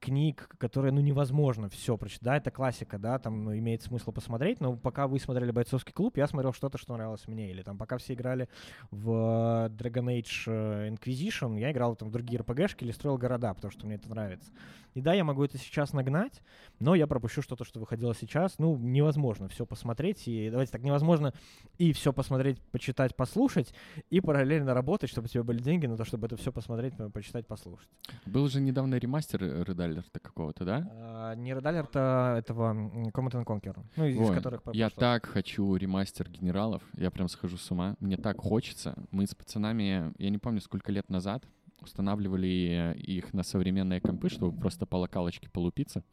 [0.00, 2.22] книг, которые, ну, невозможно все прочитать.
[2.22, 6.16] Да, это классика, да, там ну, имеет смысл посмотреть, но пока вы смотрели «Бойцовский клуб»,
[6.16, 7.50] я смотрел что-то, что нравилось мне.
[7.50, 8.48] Или там, пока все играли
[8.90, 13.70] в Dragon Age э, Inquisition, я играл там в другие RPG-шки или строил города, потому
[13.70, 14.50] что мне это нравится.
[14.94, 16.42] И да, я могу это сейчас нагнать,
[16.78, 18.58] но я пропущу что-то, что выходило сейчас.
[18.58, 20.28] Ну, невозможно все посмотреть.
[20.28, 21.32] И давайте так, невозможно
[21.78, 23.74] и все посмотреть, почитать, послушать,
[24.10, 27.46] и параллельно работать, чтобы у тебя были деньги на то, чтобы это все посмотреть, почитать,
[27.46, 27.88] послушать.
[28.26, 30.88] Был же недавно ремастер Редалерта какого-то, да?
[30.92, 34.34] А, не Редалерта, этого Command Conquer, ну, из, вот.
[34.34, 37.96] которых Я так хочу ремастер генералов, я прям схожу с ума.
[38.00, 38.96] Мне так хочется.
[39.10, 41.44] Мы с пацанами, я не помню, сколько лет назад,
[41.80, 46.04] устанавливали их на современные компы, чтобы просто по локалочке полупиться.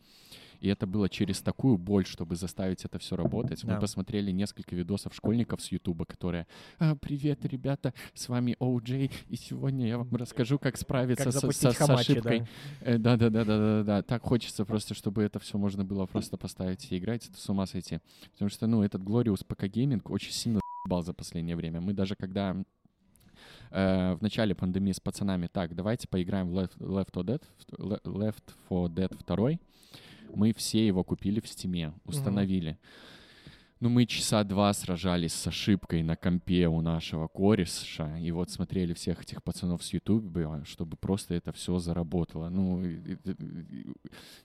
[0.60, 3.62] И это было через такую боль, чтобы заставить это все работать.
[3.64, 3.76] Да.
[3.76, 6.48] Мы посмотрели несколько видосов школьников с Ютуба, которые
[6.80, 11.58] а, «Привет, ребята, с вами О'Джей, и сегодня я вам расскажу, как справиться как с,
[11.58, 12.48] с, с ошибкой».
[12.82, 14.04] Э, да-да-да-да-да-да.
[14.04, 17.66] Так хочется просто, чтобы это все можно было просто поставить и играть, это с ума
[17.66, 18.00] сойти.
[18.34, 21.82] Потому что, ну, этот Glorious PK Gaming очень сильно бал за последнее время.
[21.82, 22.56] Мы даже когда
[23.72, 27.44] э, в начале пандемии с пацанами, так, давайте поиграем в Left, Left 4 Dead,
[28.04, 29.60] Left 4 Dead 2,
[30.36, 32.72] мы все его купили в стиме, установили.
[32.72, 33.19] Mm-hmm.
[33.82, 38.94] Ну, мы часа два сражались с ошибкой на компе у нашего кореша, и вот смотрели
[38.94, 42.50] всех этих пацанов с Ютуба, чтобы просто это все заработало.
[42.50, 43.38] Ну, это,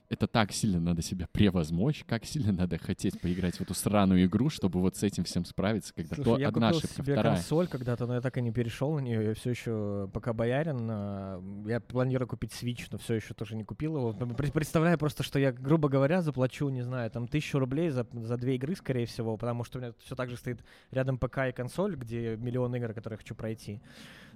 [0.07, 4.49] это так сильно надо себя превозмочь, как сильно надо хотеть поиграть в эту сраную игру,
[4.49, 7.35] чтобы вот с этим всем справиться, когда Слушай, то я одна купил ошибка, себе вторая.
[7.35, 10.87] консоль когда-то, но я так и не перешел на нее, я все еще, пока боярин,
[10.89, 14.13] а, я планирую купить Switch, но все еще тоже не купил его.
[14.53, 18.55] Представляю просто, что я, грубо говоря, заплачу, не знаю, там тысячу рублей за, за две
[18.55, 21.51] игры, скорее всего, всего, потому что у меня все так же стоит рядом ПК и
[21.51, 23.81] консоль, где миллион игр, которые я хочу пройти.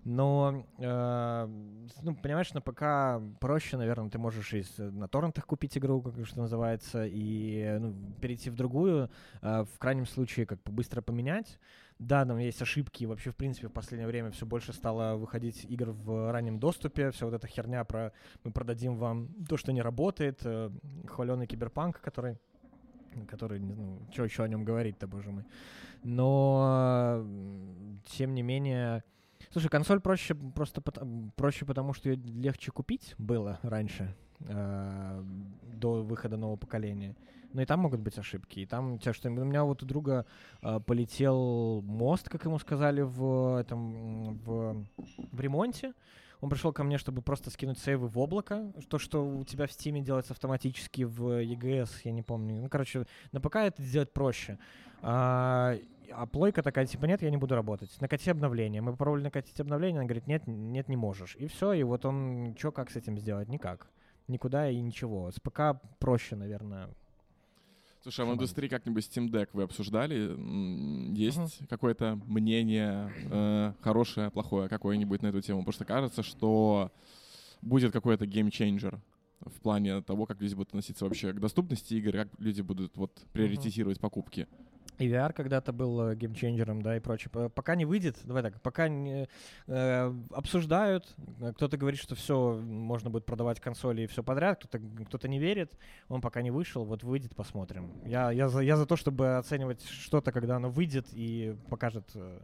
[0.05, 1.47] Но, э,
[2.01, 6.39] ну, понимаешь, на ПК проще, наверное, ты можешь и на торрентах купить игру, как что
[6.39, 9.09] называется, и ну, перейти в другую,
[9.41, 11.59] э, в крайнем случае, как бы быстро поменять.
[11.99, 15.89] Да, там есть ошибки, вообще, в принципе, в последнее время все больше стало выходить игр
[15.91, 18.13] в раннем доступе, вся вот эта херня про
[18.45, 20.71] мы продадим вам то, что не работает, э,
[21.07, 22.37] хваленый киберпанк, который
[23.27, 25.45] который, ну, что еще о нем говорить-то, боже мой.
[26.03, 27.25] Но,
[28.05, 29.03] тем не менее...
[29.51, 30.81] Слушай, консоль проще просто
[31.35, 34.15] проще, потому что ее легче купить было раньше,
[34.47, 35.23] э,
[35.73, 37.15] до выхода нового поколения.
[37.53, 38.59] Но и там могут быть ошибки.
[38.59, 40.25] И там те, что у меня вот у друга
[40.61, 44.85] э, полетел мост, как ему сказали, в этом в,
[45.31, 45.93] в ремонте.
[46.41, 48.71] Он пришел ко мне, чтобы просто скинуть сейвы в облако.
[48.87, 52.61] То, что у тебя в Steam делается автоматически в EGS, я не помню.
[52.61, 54.57] Ну, короче, на ПК это сделать проще.
[55.01, 55.75] А,
[56.11, 57.89] а плойка такая, типа, нет, я не буду работать.
[57.99, 58.81] Накати обновление.
[58.81, 61.35] Мы попробовали накатить обновление, она говорит, нет, нет, не можешь.
[61.35, 63.49] И все, и вот он, что, как с этим сделать?
[63.49, 63.87] Никак.
[64.27, 65.31] Никуда и ничего.
[65.31, 66.89] С ПК проще, наверное,
[68.01, 70.15] Слушай, а в индустрии как-нибудь Steam Deck вы обсуждали?
[71.17, 71.67] Есть uh-huh.
[71.67, 75.59] какое-то мнение э, хорошее, плохое какое-нибудь на эту тему?
[75.59, 76.93] Потому что кажется, что
[77.61, 79.01] будет какой-то game changer
[79.41, 83.19] в плане того, как люди будут относиться вообще к доступности игр, как люди будут вот
[83.33, 84.01] приоритизировать uh-huh.
[84.01, 84.47] покупки.
[84.99, 87.31] И VR когда-то был э, game changer ом, да, и прочее.
[87.49, 89.27] Пока не выйдет, давай так, пока не
[89.67, 94.79] э, обсуждают, э, кто-то говорит, что все, можно будет продавать консоли и все подряд, кто-то
[95.05, 95.71] кто не верит,
[96.09, 97.91] он пока не вышел, вот выйдет, посмотрим.
[98.05, 102.39] Я, я, за, я за то, чтобы оценивать что-то, когда оно выйдет и покажет э,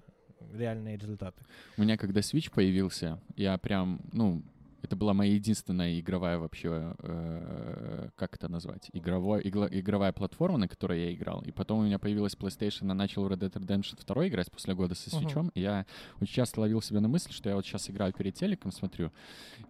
[0.53, 1.43] реальные результаты.
[1.77, 4.43] У меня, когда Switch появился, я прям, ну,
[4.85, 10.67] это была моя единственная игровая вообще, э, как это назвать, игровой, игла, игровая платформа, на
[10.67, 11.41] которой я играл.
[11.41, 14.95] И потом у меня появилась PlayStation, я начал Red Dead Redemption 2 играть после года
[14.95, 15.47] со свечом.
[15.47, 15.55] Uh-huh.
[15.55, 15.85] И я
[16.21, 19.11] очень часто ловил себя на мысли, что я вот сейчас играю перед телеком, смотрю,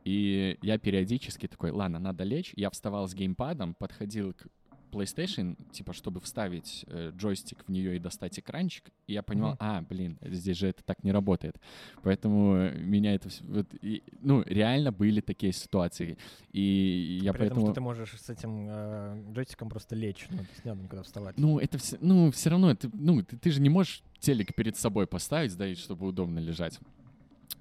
[0.03, 2.53] и я периодически такой, ладно, надо лечь.
[2.55, 4.47] Я вставал с геймпадом, подходил к
[4.95, 9.57] PlayStation, типа, чтобы вставить э, джойстик в нее и достать экранчик, и я понимал, mm-hmm.
[9.59, 11.59] а, блин, здесь же это так не работает.
[12.03, 13.29] Поэтому меня это...
[13.41, 16.17] Вот, и, ну, реально были такие ситуации.
[16.51, 17.61] И я При поэтому...
[17.61, 21.37] Этом, что ты можешь с этим э, джойстиком просто лечь, ну, не надо никуда вставать.
[21.37, 21.97] Ну, это все...
[21.99, 25.67] Ну, все равно, это, ну, ты, ты же не можешь телек перед собой поставить, да,
[25.67, 26.79] и чтобы удобно лежать.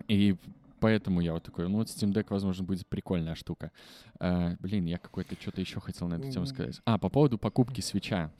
[0.09, 0.37] И
[0.85, 3.72] поэтому я вот такой, ну вот Steam Deck, возможно, будет прикольная штука.
[4.20, 6.78] Uh, блин, я какой-то что-то еще хотел на эту тему сказать.
[6.85, 8.30] А, по поводу покупки свеча.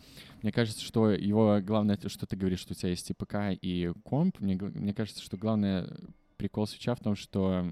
[0.43, 3.91] Мне кажется, что его главное, что ты говоришь, что у тебя есть и ПК, и
[4.05, 4.41] комп.
[4.41, 5.89] Мне, мне кажется, что главное
[6.37, 7.67] прикол свеча в том, что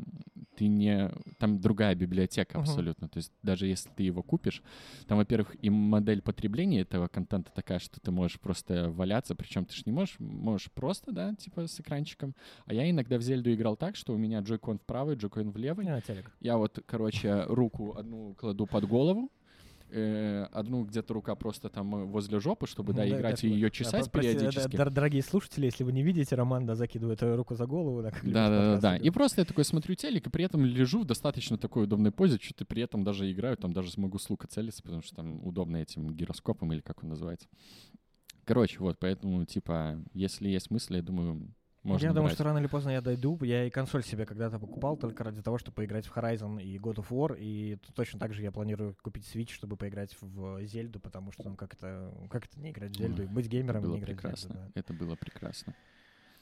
[0.57, 1.11] ты не...
[1.39, 2.63] Там другая библиотека Мгм.
[2.69, 3.09] абсолютно.
[3.09, 4.63] То есть даже если ты его купишь,
[5.07, 9.75] там, во-первых, и модель потребления этого контента такая, что ты можешь просто валяться, причем ты
[9.75, 12.35] же не можешь, можешь просто, да, типа с экранчиком.
[12.67, 15.57] А я иногда в Зельду играл так, что у меня джойкон в правый, джойкон в
[15.57, 15.87] левый.
[15.87, 16.33] На телек.
[16.41, 19.31] Я вот, короче, руку одну кладу под голову,
[19.93, 23.51] э, одну где-то рука просто там э, возле жопы, чтобы, да, Да, играть да, и
[23.51, 24.76] ее А, чесать прости, периодически.
[24.76, 28.03] да, дор- Дорогие слушатели, если вы не видите, Роман, да, закидывает руку за голову.
[28.03, 28.97] Да, как Да, да, да, да.
[28.97, 32.38] И просто я такой смотрю телек, и при этом лежу в достаточно такой удобной позе,
[32.40, 35.76] что-то при этом даже играю, там даже смогу с лука целиться, потому что там удобно
[35.76, 37.49] этим гироскопом или как он называется.
[38.45, 41.49] Короче, вот, поэтому, типа, если есть мысли, я думаю,
[41.83, 43.39] можно я думаю, что рано или поздно я дойду.
[43.43, 46.97] Я и консоль себе когда-то покупал только ради того, чтобы поиграть в Horizon и God
[46.97, 47.37] of War.
[47.39, 51.57] И точно так же я планирую купить Switch, чтобы поиграть в Зельду, потому что, ну,
[51.57, 54.49] как это, как это не играть в Зельду, быть геймером и было не играть прекрасно.
[54.49, 54.80] в Зельду, да.
[54.80, 55.74] Это было прекрасно.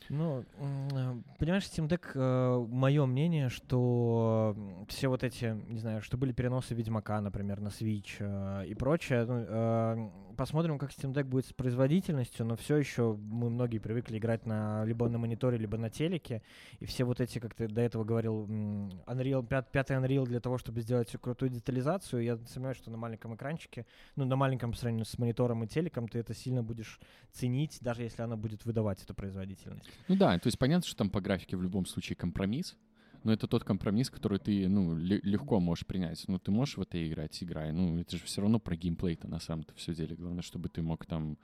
[0.08, 4.56] Ну, э, понимаешь, Steam Deck, мое мнение, что
[4.88, 9.24] все вот эти, не знаю, что были переносы Ведьмака, например, на Switch э, и прочее,
[9.24, 10.10] ну, э,
[10.40, 14.86] посмотрим, как Steam Deck будет с производительностью, но все еще мы многие привыкли играть на
[14.86, 16.40] либо на мониторе, либо на телеке,
[16.78, 20.56] и все вот эти, как ты до этого говорил, Unreal, пят- пятый Unreal для того,
[20.56, 23.84] чтобы сделать крутую детализацию, я сомневаюсь, что на маленьком экранчике,
[24.16, 26.98] ну, на маленьком по сравнению с монитором и телеком, ты это сильно будешь
[27.32, 29.90] ценить, даже если она будет выдавать эту производительность.
[30.08, 32.78] Ну да, то есть понятно, что там по графике в любом случае компромисс,
[33.22, 36.24] но это тот компромисс, который ты, ну, ле- легко можешь принять.
[36.28, 37.72] Ну, ты можешь в это играть, играй.
[37.72, 40.16] Ну, это же все равно про геймплей-то на самом-то все деле.
[40.16, 41.36] Главное, чтобы ты мог там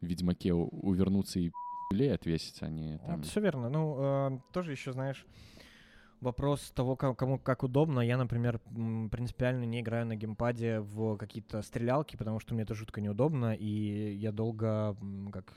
[0.00, 1.50] в Ведьмаке увернуться и
[1.90, 3.22] пи***лей отвесить, а не там...
[3.22, 3.68] Все верно.
[3.68, 5.26] Ну, э, тоже еще, знаешь,
[6.20, 8.00] вопрос того, кому как удобно.
[8.00, 8.60] Я, например,
[9.10, 14.14] принципиально не играю на геймпаде в какие-то стрелялки, потому что мне это жутко неудобно, и
[14.14, 14.96] я долго,
[15.32, 15.54] как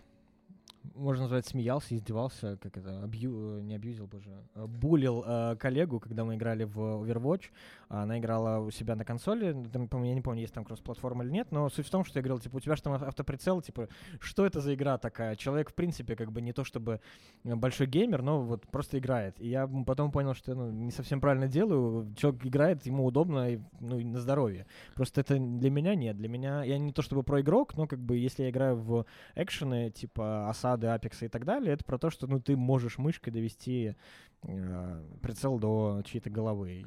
[0.95, 5.99] можно назвать, смеялся, издевался, как это, абью, э, не абьюзил, боже, э, булил э, коллегу,
[5.99, 7.45] когда мы играли в Overwatch.
[7.89, 11.51] Она играла у себя на консоли, там, я не помню, есть там кросс-платформа или нет,
[11.51, 13.87] но суть в том, что я говорил, типа, у тебя же там автоприцел, типа,
[14.19, 15.35] что это за игра такая?
[15.35, 16.99] Человек, в принципе, как бы не то чтобы
[17.43, 19.39] э, большой геймер, но вот просто играет.
[19.39, 22.13] И я потом понял, что ну, не совсем правильно делаю.
[22.15, 24.65] Человек играет, ему удобно, и, ну, и на здоровье.
[24.95, 26.17] Просто это для меня нет.
[26.17, 29.05] Для меня, я не то чтобы про игрок, но как бы если я играю в
[29.35, 33.31] экшены, типа осады, апекса и так далее, это про то, что ну, ты можешь мышкой
[33.31, 33.95] довести
[34.43, 36.85] э, прицел до чьей-то головы и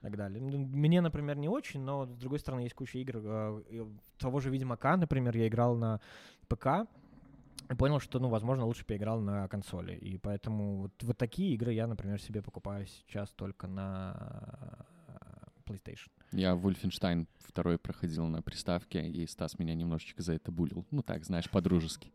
[0.00, 0.40] так далее.
[0.40, 3.20] Ну, Мне, например, не очень, но с другой стороны есть куча игр.
[3.22, 3.86] э,
[4.18, 6.00] того же Ведьмака, например, я играл на
[6.48, 6.86] ПК,
[7.70, 9.94] и понял, что, ну, возможно, лучше поиграл на консоли.
[9.94, 15.14] И поэтому вот, вот такие игры я, например, себе покупаю сейчас только на э,
[15.64, 16.10] PlayStation.
[16.32, 20.84] Я Wolfenstein второй проходил на приставке, и Стас меня немножечко за это булил.
[20.90, 22.12] Ну так, знаешь, по-дружески.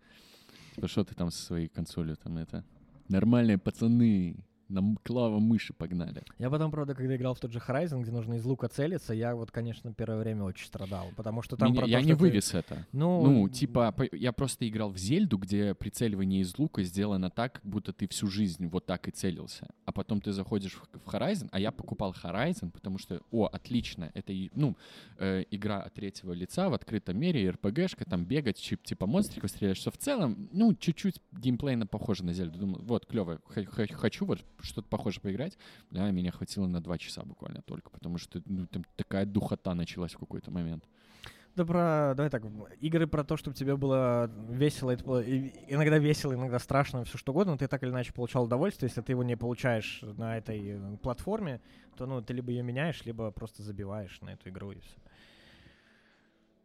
[0.80, 2.64] Типа, что ты там со своей консолью там это...
[3.10, 6.24] Нормальные пацаны, нам клава мыши погнали.
[6.38, 9.36] Я потом, правда, когда играл в тот же Horizon, где нужно из лука целиться, я
[9.36, 12.20] вот, конечно, первое время очень страдал, потому что там Меня- то, я что не ты-
[12.20, 12.86] вывез это.
[12.92, 17.66] Ну, Ну, типа, я просто играл в Зельду, где прицеливание из лука сделано так, как
[17.66, 19.68] будто ты всю жизнь вот так и целился.
[19.86, 24.12] А потом ты заходишь в, в Horizon, а я покупал Horizon, потому что, о, отлично,
[24.14, 24.78] это, ну,
[25.18, 29.78] э, игра от третьего лица в открытом мире, РПГшка, там бегать, чип, типа монстриков стрелять,
[29.78, 32.60] что в целом, ну, чуть-чуть геймплейно похоже на Зельду.
[32.60, 33.40] Думаю, вот, клево,
[33.92, 35.58] хочу вот что-то похоже поиграть.
[35.92, 40.14] Да, меня хватило на два часа буквально только, потому что ну, там такая духота началась
[40.14, 40.84] в какой-то момент.
[41.56, 42.44] Да про, давай так,
[42.80, 47.32] игры про то, чтобы тебе было весело, это было иногда весело, иногда страшно, все что
[47.32, 50.78] угодно, но ты так или иначе получал удовольствие, если ты его не получаешь на этой
[50.78, 51.60] э, платформе,
[51.98, 54.96] то, ну, ты либо ее меняешь, либо просто забиваешь на эту игру и все.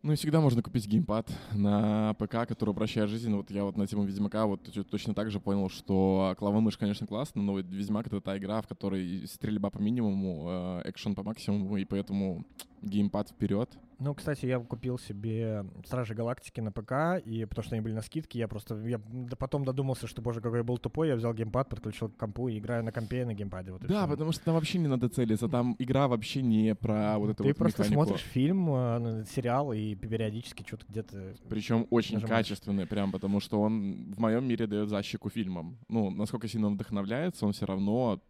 [0.05, 3.35] Ну и всегда можно купить геймпад на ПК, который упрощает жизнь.
[3.35, 7.07] Вот я вот на тему Ведьмака вот точно так же понял, что клава мышь, конечно,
[7.07, 11.23] классно, но вот Ведьмак— это та игра, в которой стрельба по минимуму, э, экшен по
[11.23, 12.45] максимуму, и поэтому
[12.85, 13.71] геймпад вперед.
[14.01, 18.03] Ну, кстати, я купил себе Стражи Галактики на ПК, и потому что они были на
[18.03, 18.99] скидке, я просто, я
[19.39, 22.59] потом додумался, что, боже, какой я был тупой, я взял геймпад, подключил к компу и
[22.59, 23.71] играю на компе и на геймпаде.
[23.71, 24.09] Вот Да, всё.
[24.11, 27.51] потому что там вообще не надо целиться, там игра вообще не про вот эту Ты
[27.51, 28.05] вот просто механику.
[28.05, 31.35] смотришь фильм, ну, сериал, и периодически что-то где-то...
[31.49, 32.47] Причем очень Нажимаешь.
[32.47, 35.79] качественный, прям потому что он в моем мире дает защику фильмам.
[35.89, 38.21] Ну, насколько сильно он вдохновляется, он все равно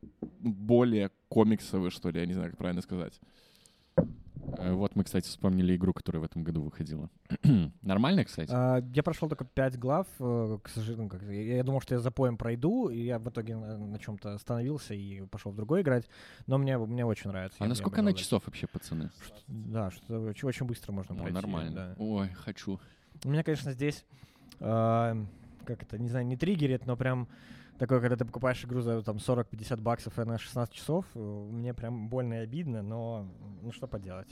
[0.41, 3.19] более комиксовый, что ли, я не знаю, как правильно сказать.
[4.59, 7.09] Э, Вот мы, кстати, вспомнили игру, которая в этом году выходила.
[7.83, 8.51] Нормально, кстати?
[8.53, 12.01] А, я прошел только 5 глав, э, к сожалению, как, я, я думал, что я
[12.01, 15.83] за поем пройду, и я в итоге на, на чем-то остановился и пошел в другой
[15.83, 16.09] играть,
[16.47, 17.57] но мне, мне очень нравится.
[17.61, 19.11] А я- на я сколько бы она часов вообще, пацаны?
[19.49, 21.35] Да, что очень, быстро можно О, пройти.
[21.35, 21.73] нормально.
[21.75, 21.95] да.
[21.99, 22.81] Ой, хочу.
[23.25, 24.05] У меня, конечно, здесь,
[24.61, 25.17] а,
[25.65, 27.29] как это, не знаю, не триггерит, но прям
[27.79, 31.75] такое, когда ты покупаешь игру за там 40-50 баксов и на 16 часов, э, мне
[31.75, 33.27] прям больно и обидно, но
[33.63, 34.29] ну что поделать.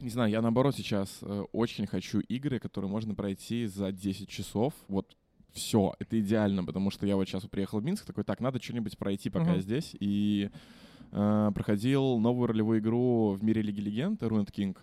[0.00, 4.74] Не знаю, я наоборот сейчас э, очень хочу игры, которые можно пройти за 10 часов.
[4.88, 5.16] Вот
[5.52, 8.98] все, это идеально, потому что я вот сейчас приехал в Минск, такой, так, надо что-нибудь
[8.98, 9.54] пройти, пока Мгм.
[9.54, 9.96] я здесь.
[9.98, 10.50] И
[11.12, 14.76] э, проходил новую ролевую игру в мире Лиги Легенд, Ruined King.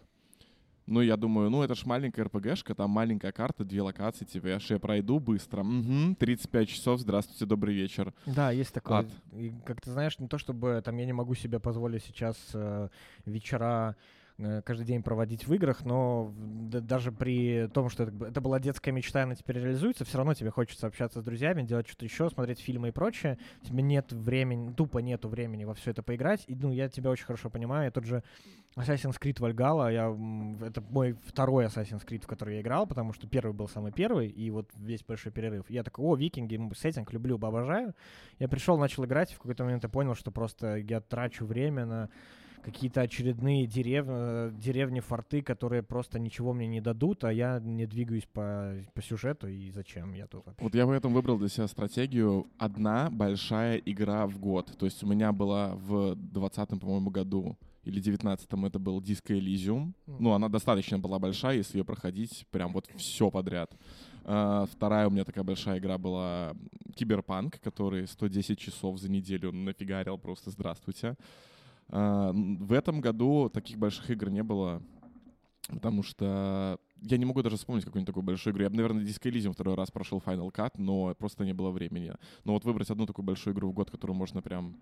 [0.86, 4.60] Ну, я думаю, ну, это ж маленькая РПГшка, там маленькая карта, две локации, типа, я
[4.60, 5.64] же пройду быстро.
[5.64, 8.14] Мгм, 35 часов, здравствуйте, добрый вечер.
[8.26, 9.00] Да, есть такое.
[9.00, 9.08] Ад.
[9.32, 12.90] И, как ты знаешь, не то чтобы там я не могу себе позволить сейчас э,
[13.26, 13.96] вечера
[14.38, 19.24] каждый день проводить в играх, но даже при том, что это, это была детская мечта,
[19.24, 22.90] она теперь реализуется, все равно тебе хочется общаться с друзьями, делать что-то еще, смотреть фильмы
[22.90, 23.38] и прочее.
[23.62, 26.44] Тебе нет времени, тупо нету времени во все это поиграть.
[26.48, 27.86] И ну, я тебя очень хорошо понимаю.
[27.86, 28.24] Я тот же
[28.76, 33.28] Assassin's Creed Valhalla, я, это мой второй Assassin's Creed, в который я играл, потому что
[33.28, 35.70] первый был самый первый, и вот весь большой перерыв.
[35.70, 37.94] Я такой, о, викинги, сеттинг, люблю, обожаю.
[38.40, 41.86] Я пришел, начал играть, и в какой-то момент я понял, что просто я трачу время
[41.86, 42.10] на
[42.64, 44.06] какие-то очередные дерев...
[44.08, 49.02] э, деревни, форты, которые просто ничего мне не дадут, а я не двигаюсь по, по
[49.02, 50.64] сюжету, и зачем я тут вообще?
[50.64, 54.76] Вот я поэтому выбрал для себя стратегию одна большая игра в год.
[54.78, 59.94] То есть у меня была в 20 по-моему, году или 19-м это был Disco Elysium.
[60.08, 63.76] Ну, она достаточно была большая, если ее проходить прям вот все подряд.
[64.24, 66.54] А, Вторая у меня такая большая игра была
[66.96, 71.08] Киберпанк, который 110 часов за неделю нафигарил просто здравствуйте.
[71.10, 71.18] Н-
[71.88, 74.82] В этом году таких больших игр не было,
[75.68, 78.64] потому что я не могу даже вспомнить какую-нибудь такую большую игру.
[78.64, 82.14] Я бы, наверное, Disco Elysium второй раз прошел Final Cut, но просто не было времени.
[82.46, 84.78] Но вот выбрать одну такую большую игру в год, которую можно прям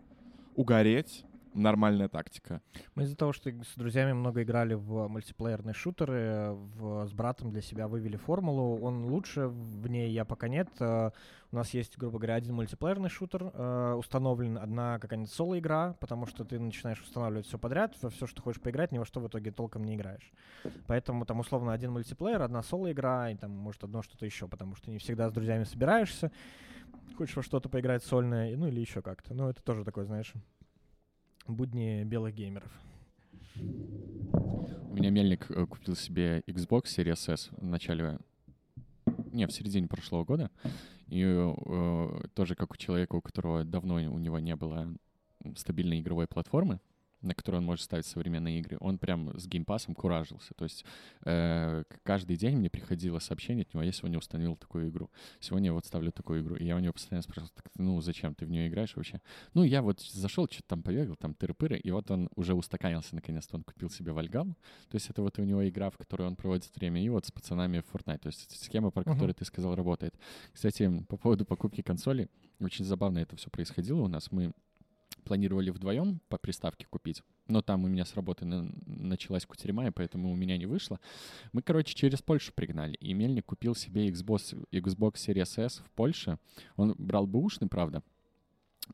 [0.56, 2.62] угореть, нормальная тактика.
[2.96, 7.62] Мы из-за того, что с друзьями много играли в мультиплеерные шутеры, в, с братом для
[7.62, 8.80] себя вывели формулу.
[8.82, 10.70] Он лучше, в ней я пока нет.
[10.80, 11.12] Э,
[11.52, 16.46] У нас есть, грубо говоря, один мультиплеерный шутер э, установлен, одна какая-нибудь соло-игра, потому что
[16.46, 19.52] ты начинаешь устанавливать все подряд, во все, что хочешь поиграть, ни во что в итоге
[19.52, 20.32] толком не играешь.
[20.88, 24.90] Поэтому там условно один мультиплеер, одна соло-игра, и там может одно что-то еще, потому что
[24.90, 26.32] не всегда с друзьями собираешься.
[27.18, 29.34] Хочешь во что-то поиграть сольное, ну или еще как-то.
[29.34, 30.34] Ну, это тоже такой, знаешь,
[31.52, 32.72] будни белых геймеров.
[33.56, 38.20] У меня мельник э, купил себе Xbox Series S в начале...
[39.32, 40.52] Не, в середине прошлого года.
[41.08, 44.94] И э, тоже как у человека, у которого давно у него не было
[45.56, 46.80] стабильной игровой платформы,
[47.22, 50.54] на которой он может ставить современные игры, он прям с геймпасом куражился.
[50.56, 50.86] То есть
[51.26, 55.10] э, каждый день мне приходило сообщение от него, я сегодня установил такую игру,
[55.40, 56.56] сегодня я вот ставлю такую игру.
[56.56, 59.22] И я у него постоянно спрашивал, «Так, ну зачем ты в нее играешь вообще?
[59.54, 63.58] Ну я вот зашел, что-то там побегал, там тыры-пыры, и вот он уже устаканился наконец-то,
[63.58, 64.56] он купил себе Вальгалу,
[64.90, 67.32] то есть это вот у него игра, в которой он проводит время, и вот с
[67.32, 68.20] пацанами в Fortnite.
[68.20, 69.14] То есть схема, про Мгм.
[69.14, 70.16] которую ты сказал, работает.
[70.54, 74.32] Кстати, по поводу покупки консоли, очень забавно это все происходило у нас.
[74.32, 74.54] Мы
[75.24, 79.92] планировали вдвоем по приставке купить, но там у меня с работы на- началась кутерьма, и
[79.92, 81.00] поэтому у меня не вышло.
[81.54, 86.38] Мы, короче, через Польшу пригнали, и Мельник купил себе Xbox, Xbox Series S в Польше.
[86.76, 88.02] Он брал бэушный, правда,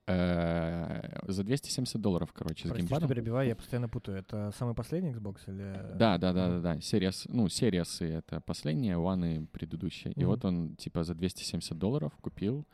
[0.05, 3.09] э, за 270 долларов, короче, с Прости, что геймпадом.
[3.09, 4.17] перебиваю, я постоянно путаю.
[4.19, 5.73] Это самый последний Xbox или...
[5.97, 6.75] Да, да, да, да, да.
[6.77, 10.11] Series, ну, Series это последняя, One и предыдущая.
[10.13, 10.27] И Мгм.
[10.29, 12.65] вот он, типа, за 270 долларов купил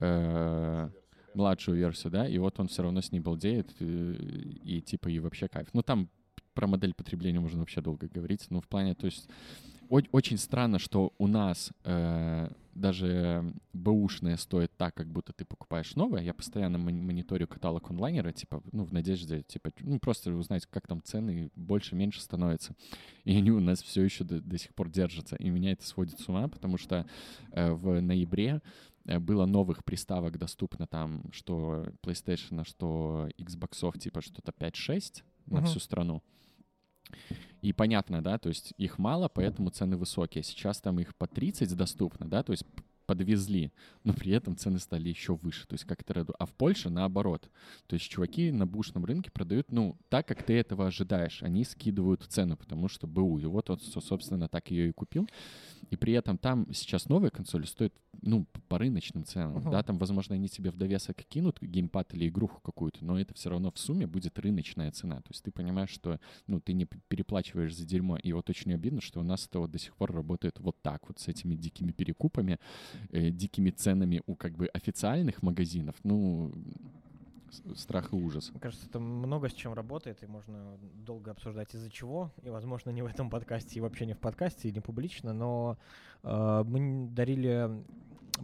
[0.00, 0.90] э,
[1.38, 4.14] младшую версию, да, и вот он все равно с ней балдеет, э,
[4.64, 5.68] и, типа, и вообще кайф.
[5.72, 6.10] Ну, там
[6.52, 9.28] про модель потребления можно вообще долго говорить, ну, в плане, то есть,
[9.88, 16.22] очень странно, что у нас э, даже бэушная стоит так, как будто ты покупаешь новое.
[16.22, 20.86] Я постоянно мон- мониторю каталог онлайнера, типа, ну, в надежде, типа, ну, просто узнать, как
[20.86, 22.74] там цены больше-меньше становятся.
[23.24, 25.36] И они у нас все еще до, до сих пор держатся.
[25.36, 27.06] И меня это сводит с ума, потому что
[27.52, 28.60] э, в ноябре
[29.20, 35.66] было новых приставок доступно там, что PlayStation, что Xbox, типа, что-то 5-6 на Мгм.
[35.66, 36.22] всю страну.
[37.62, 40.44] И понятно, да, то есть их мало, поэтому цены высокие.
[40.44, 42.64] Сейчас там их по 30 доступно, да, то есть
[43.08, 43.72] подвезли,
[44.04, 45.66] но при этом цены стали еще выше.
[45.66, 46.26] То есть как это...
[46.38, 47.50] А в Польше наоборот.
[47.86, 51.42] То есть чуваки на бушном рынке продают, ну, так, как ты этого ожидаешь.
[51.42, 53.38] Они скидывают цену, потому что БУ.
[53.38, 55.26] И вот он, со- собственно, так ее и купил.
[55.90, 59.62] И при этом там сейчас новая консоль стоит, ну, по рыночным ценам.
[59.62, 59.70] Мгм.
[59.70, 63.48] Да, там, возможно, они тебе в довесок кинут геймпад или игруху какую-то, но это все
[63.48, 65.16] равно в сумме будет рыночная цена.
[65.16, 68.18] То есть ты понимаешь, что, ну, ты не переплачиваешь за дерьмо.
[68.18, 71.08] И вот очень обидно, что у нас это вот до сих пор работает вот так
[71.08, 72.58] вот, с этими дикими перекупами,
[73.10, 75.96] э, дикими ценами у как бы официальных магазинов.
[76.04, 76.52] Ну,
[77.76, 78.50] страх и ужас.
[78.50, 82.90] Мне кажется, это много с чем работает, и можно долго обсуждать из-за чего, и, возможно,
[82.90, 85.78] не в этом подкасте, и вообще не в подкасте, и не публично, но
[86.22, 87.84] э, мы дарили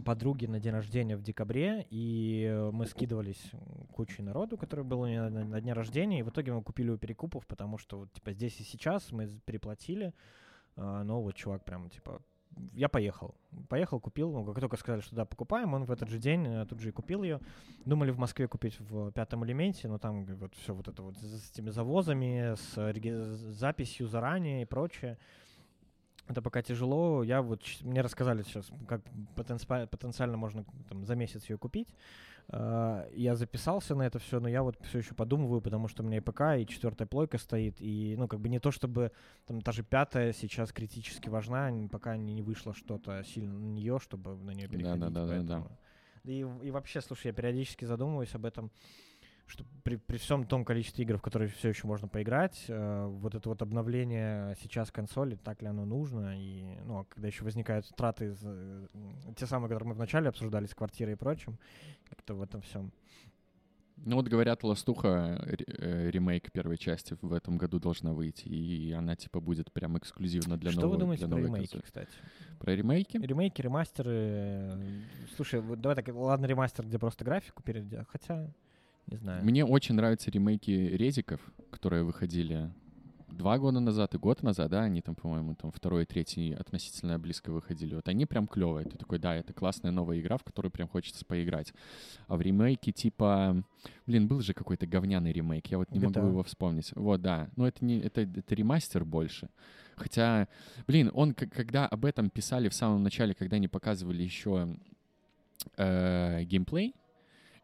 [0.03, 3.51] подруги на день рождения в декабре, и мы скидывались
[3.93, 6.89] кучей народу, который был у нее на, на дне рождения, и в итоге мы купили
[6.89, 10.13] у перекупов, потому что вот, типа здесь и сейчас мы переплатили,
[10.75, 12.21] а, но вот чувак прям типа
[12.73, 13.35] я поехал.
[13.69, 14.31] Поехал, купил.
[14.31, 16.89] Ну, как только сказали, что да, покупаем, он в этот же день э, тут же
[16.89, 17.39] и купил ее.
[17.85, 21.51] Думали в Москве купить в пятом элементе, но там вот все вот это вот с
[21.51, 25.17] этими завозами, с, с записью заранее и прочее.
[26.27, 27.23] Это пока тяжело.
[27.23, 29.01] Я вот мне рассказали сейчас, как
[29.35, 31.93] потенциально можно там, за месяц ее купить.
[32.49, 36.05] А, я записался на это все, но я вот все еще подумываю, потому что у
[36.05, 39.11] меня и ПК, и четвертая плойка стоит, и, ну, как бы не то, чтобы
[39.45, 44.35] там та же пятая сейчас критически важна, пока не вышло что-то сильно на нее, чтобы
[44.35, 44.99] на нее переходить.
[44.99, 45.67] Да, да, да, да, да.
[46.23, 48.71] И, и вообще, слушай, я периодически задумываюсь об этом
[49.47, 53.35] что при, при всем том количестве игр, в которые все еще можно поиграть, э, вот
[53.35, 57.87] это вот обновление сейчас консоли, так ли оно нужно, и, ну, а когда еще возникают
[57.95, 58.87] траты, э,
[59.35, 61.59] те самые, которые мы вначале обсуждали с квартирой и прочим,
[62.09, 62.91] как-то в этом всем.
[63.97, 69.15] Ну вот говорят, Ластуха э, ремейк первой части в этом году должна выйти, и она
[69.15, 70.95] типа будет прям эксклюзивно для Что нового.
[70.95, 71.81] Что вы думаете про ремейки, консоли.
[71.81, 72.11] кстати?
[72.59, 73.17] Про ремейки?
[73.17, 74.73] Ремейки, ремастеры.
[75.35, 78.51] Слушай, давай так, ладно, ремастер, где просто графику перейдя, хотя
[79.07, 79.43] не знаю.
[79.43, 81.41] Мне очень нравятся ремейки резиков,
[81.71, 82.71] которые выходили
[83.35, 87.19] два года назад и год назад, да, они там, по-моему, там второй и третий относительно
[87.19, 87.95] близко выходили.
[87.95, 88.85] Вот они прям клевые.
[88.85, 91.73] Ты такой, да, это классная новая игра, в которую прям хочется поиграть.
[92.27, 93.63] А в ремейке типа...
[94.07, 96.15] Блин, был же какой-то говняный ремейк, я вот не GTA.
[96.15, 96.91] могу его вспомнить.
[96.95, 97.49] Вот, да.
[97.55, 97.99] Но это не...
[97.99, 99.49] Это, это ремастер больше.
[99.95, 100.47] Хотя,
[100.87, 104.75] блин, он, когда об этом писали в самом начале, когда они показывали еще
[105.77, 106.95] э, геймплей,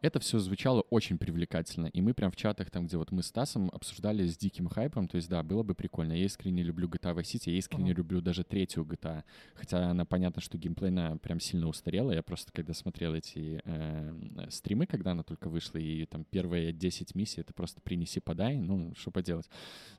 [0.02, 1.88] это все звучало очень привлекательно.
[1.88, 5.08] И мы прям в чатах, там, где вот мы с Тасом обсуждали с диким хайпом,
[5.08, 6.14] то есть, да, было бы прикольно.
[6.14, 7.96] Я искренне люблю GTA Vice City, я искренне uh-huh.
[7.96, 9.24] люблю даже третью GTA.
[9.54, 12.12] Хотя она, понятно, что геймплейна прям сильно устарела.
[12.12, 17.14] Я просто, когда смотрел эти э, стримы, когда она только вышла, и там первые 10
[17.14, 19.50] миссий, это просто принеси, подай, ну, что поделать.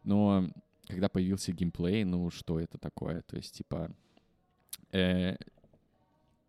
[0.02, 0.50] Но
[0.88, 3.22] когда появился геймплей, ну, что это такое?
[3.22, 3.94] То есть, типа...
[4.90, 5.36] Э,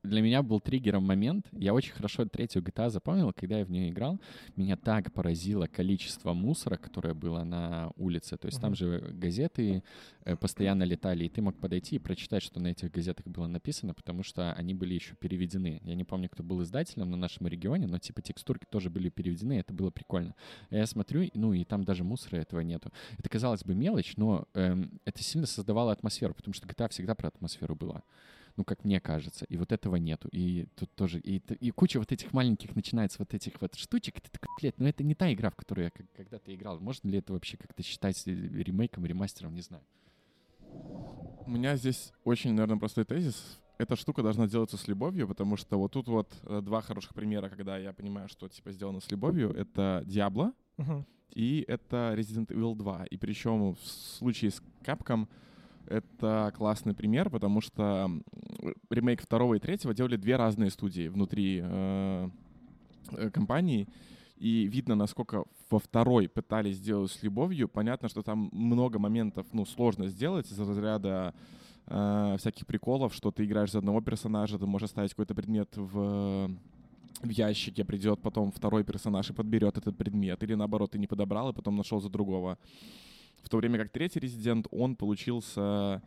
[0.03, 1.47] для меня был триггером момент.
[1.53, 4.19] Я очень хорошо третью GTA запомнил, когда я в нее играл.
[4.55, 8.37] Меня так поразило количество мусора, которое было на улице.
[8.37, 8.61] То есть uh-huh.
[8.61, 9.81] там же газеты
[10.25, 13.93] э, постоянно летали, и ты мог подойти и прочитать, что на этих газетах было написано,
[13.93, 15.81] потому что они были еще переведены.
[15.83, 19.59] Я не помню, кто был издателем на нашем регионе, но типа текстурки тоже были переведены,
[19.59, 20.35] это было прикольно.
[20.69, 22.91] Я смотрю, ну и там даже мусора этого нету.
[23.17, 27.29] Это казалось бы мелочь, но эм, это сильно создавало атмосферу, потому что GTA всегда про
[27.29, 28.03] атмосферу была
[28.55, 29.45] ну, как мне кажется.
[29.45, 30.29] И вот этого нету.
[30.31, 34.21] И тут тоже, и, и куча вот этих маленьких начинается вот этих вот штучек.
[34.21, 36.79] Ты такой, блядь, ну это не та игра, в которую я когда-то играл.
[36.79, 39.83] Можно ли это вообще как-то считать ремейком, ремастером, не знаю.
[41.45, 43.59] У меня здесь очень, наверное, простой тезис.
[43.77, 47.49] Эта штука должна делаться с любовью, потому что вот тут вот э, два хороших примера,
[47.49, 49.51] когда я понимаю, что типа сделано с любовью.
[49.51, 51.03] Это Diablo uh-huh.
[51.33, 53.05] и это Resident Evil 2.
[53.05, 55.27] И причем в случае с Capcom
[55.87, 58.09] это классный пример, потому что
[58.89, 62.29] ремейк второго и третьего делали две разные студии внутри э,
[63.11, 63.87] э, компании,
[64.37, 67.69] и видно, насколько во второй пытались сделать с любовью.
[67.69, 71.33] Понятно, что там много моментов, ну, сложно сделать из разряда
[71.87, 76.49] э, всяких приколов, что ты играешь за одного персонажа, ты можешь оставить какой-то предмет в
[77.21, 81.49] в ящике придет потом второй персонаж и подберет этот предмет, или наоборот, ты не подобрал
[81.49, 82.57] и потом нашел за другого.
[83.43, 86.01] В то время как третий резидент, он получился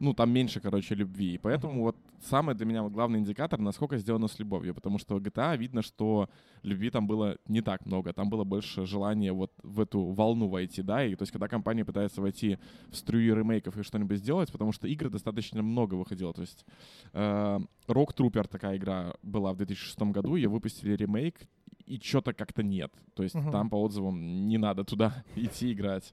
[0.00, 1.34] ну, там меньше, короче, любви.
[1.34, 4.74] И поэтому вот самый для меня главный индикатор, насколько сделано с любовью.
[4.74, 6.28] Потому что GTA видно, что
[6.62, 8.12] любви там было не так много.
[8.12, 11.04] Там было больше желания вот в эту волну войти, да.
[11.04, 12.58] И то есть, когда компания пытается войти
[12.88, 16.32] в струю ремейков и что-нибудь сделать, потому что игр достаточно много выходило.
[16.32, 16.64] То есть,
[17.12, 17.58] э,
[17.88, 21.40] Rock Trooper такая игра была в 2006 году, ее выпустили ремейк,
[21.86, 22.92] и что-то как-то нет.
[23.14, 23.50] То есть, uh-huh.
[23.50, 26.12] там по отзывам не надо туда идти играть.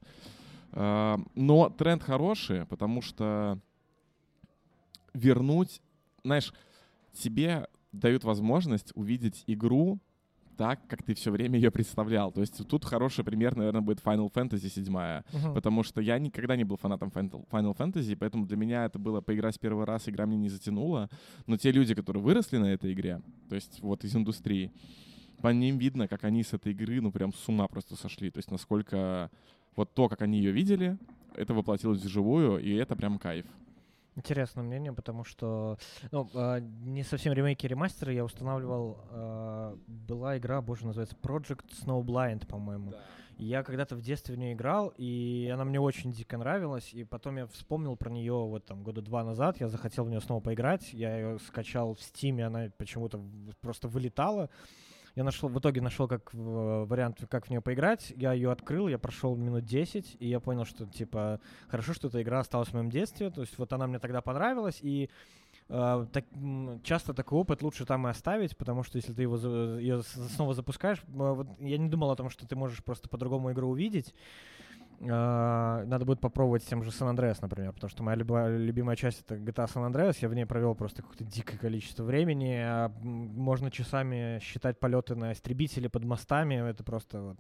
[0.76, 3.60] А, но тренд хороший, потому что
[5.14, 5.82] вернуть,
[6.24, 6.54] знаешь,
[7.14, 10.00] тебе дают возможность увидеть игру
[10.58, 12.32] так, как ты все время ее представлял.
[12.32, 15.54] То есть тут хороший пример, наверное, будет Final Fantasy 7, uh-huh.
[15.54, 19.60] потому что я никогда не был фанатом Final Fantasy, поэтому для меня это было поиграть
[19.60, 21.10] первый раз, игра мне не затянула.
[21.46, 24.72] Но те люди, которые выросли на этой игре, то есть вот из индустрии,
[25.42, 28.32] по ним видно, как они с этой игры, ну, прям с ума просто сошли.
[28.32, 29.30] То есть насколько
[29.76, 30.98] вот то, как они ее видели,
[31.36, 33.46] это воплотилось вживую, и это прям кайф.
[34.18, 35.78] Интересное мнение, потому что
[36.12, 38.98] ну, э, не совсем ремейки, ремастеры я устанавливал.
[39.12, 42.92] Э, была игра, боже, называется Project Snowblind, по-моему.
[42.92, 43.02] Да.
[43.38, 46.94] Я когда-то в детстве в нее играл, и она мне очень дико нравилась.
[46.94, 49.60] И потом я вспомнил про нее вот там года два назад.
[49.60, 50.94] Я захотел в нее снова поиграть.
[50.94, 53.22] Я ее скачал в Стиме, она почему-то
[53.60, 54.50] просто вылетала.
[55.16, 58.12] Я нашел, в итоге нашел как вариант, как в нее поиграть.
[58.18, 61.40] Я ее открыл, я прошел минут 10, и я понял, что, типа,
[61.70, 63.30] хорошо, что эта игра осталась в моем детстве.
[63.30, 65.10] То есть вот она мне тогда понравилась, и
[65.68, 66.26] Uh, так,
[66.84, 69.36] часто такой опыт лучше там и оставить, потому что если ты его
[69.78, 73.70] ее снова запускаешь, вот я не думал о том, что ты можешь просто по-другому игру
[73.70, 74.14] увидеть.
[75.00, 79.36] Uh, надо будет попробовать тем же San Andreas, например, потому что моя любимая часть это
[79.36, 80.18] GTA San Andreas.
[80.22, 82.56] Я в ней провел просто какое-то дикое количество времени.
[82.58, 86.56] А можно часами считать полеты на истребители под мостами.
[86.70, 87.38] Это просто вот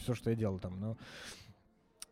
[0.00, 0.80] все, что я делал там.
[0.80, 0.96] Но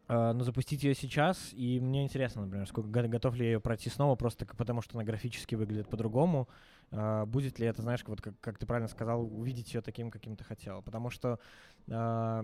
[0.09, 3.91] Uh, но запустить ее сейчас, и мне интересно, например, сколько готов ли я ее пройти
[3.91, 6.49] снова, просто потому что она графически выглядит по-другому.
[6.91, 10.45] Будет ли это, знаешь, вот как, как ты правильно сказал, увидеть ее таким, каким ты
[10.45, 10.82] хотел.
[10.82, 11.39] Потому что
[11.86, 12.43] uh,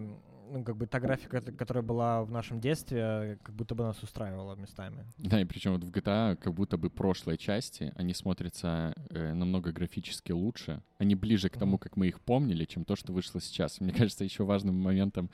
[0.50, 4.54] ну, как бы та графика, которая была в нашем детстве, как будто бы нас устраивала
[4.56, 5.04] местами.
[5.18, 9.72] Да, и причем вот в GTA как будто бы прошлой части они смотрятся э, намного
[9.72, 10.82] графически лучше.
[10.98, 13.80] Они ближе к тому, как мы их помнили, чем то, что вышло сейчас.
[13.80, 15.30] Мне кажется, еще важным моментом,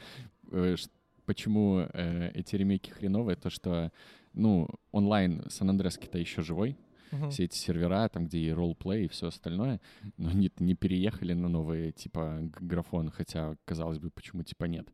[0.50, 0.76] э,
[1.26, 3.92] почему э, эти ремейки хреновые, то что,
[4.32, 6.76] ну, онлайн Сан Андрески-то еще живой,
[7.10, 7.30] Uh-huh.
[7.30, 9.80] Все эти сервера, там, где и роллплей, и все остальное,
[10.16, 14.88] но они не переехали на новые, типа, графон, хотя, казалось бы, почему, типа, нет.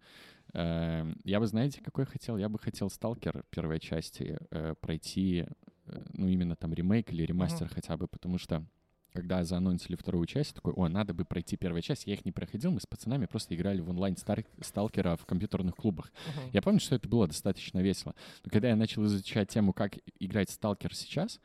[0.55, 2.37] Э, я бы, знаете, какой хотел?
[2.37, 5.47] Я бы хотел Сталкер первой части э, пройти,
[5.87, 7.75] э, ну, именно там ремейк или ремастер uh-huh.
[7.75, 8.65] хотя бы, потому что
[9.17, 12.07] когда заанонсили вторую часть, такой, о, надо бы пройти первую часть.
[12.07, 14.17] Я их не проходил, мы с пацанами просто играли в онлайн
[14.61, 16.13] сталкера в компьютерных клубах.
[16.13, 16.51] Uh-huh.
[16.53, 18.15] Я помню, что это было достаточно весело.
[18.45, 21.41] Но когда я начал изучать тему, как играть сталкер сейчас,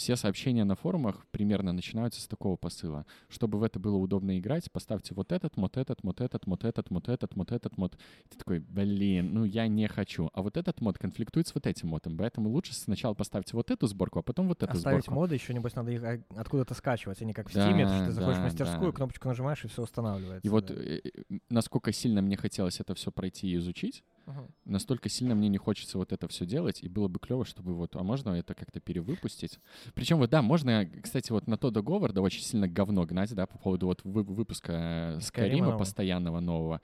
[0.00, 3.04] все сообщения на форумах примерно начинаются с такого посыла.
[3.28, 6.90] Чтобы в это было удобно играть, поставьте вот этот мод, этот мод, этот мод, этот
[6.90, 7.98] мод, этот мод, этот мод.
[8.30, 10.30] Ты такой, блин, ну я не хочу.
[10.32, 13.86] А вот этот мод конфликтует с вот этим модом, поэтому лучше сначала поставьте вот эту
[13.86, 15.20] сборку, а потом вот эту Оставить сборку.
[15.20, 16.02] моды еще, небось, надо их
[16.34, 18.96] откуда-то скачивать, а не как в Steam, да, что ты заходишь да, в мастерскую, да.
[18.96, 20.46] кнопочку нажимаешь, и все устанавливается.
[20.46, 20.54] И да.
[20.54, 24.50] вот э, э, насколько сильно мне хотелось это все пройти и изучить, Uh-huh.
[24.64, 27.96] Настолько сильно мне не хочется вот это все делать, и было бы клево, чтобы вот,
[27.96, 29.58] а можно это как-то перевыпустить?
[29.94, 33.46] Причем вот, да, можно, кстати, вот на то договор, да, очень сильно говно гнать, да,
[33.46, 36.80] по поводу вот вы, выпуска Скайрима постоянного нового.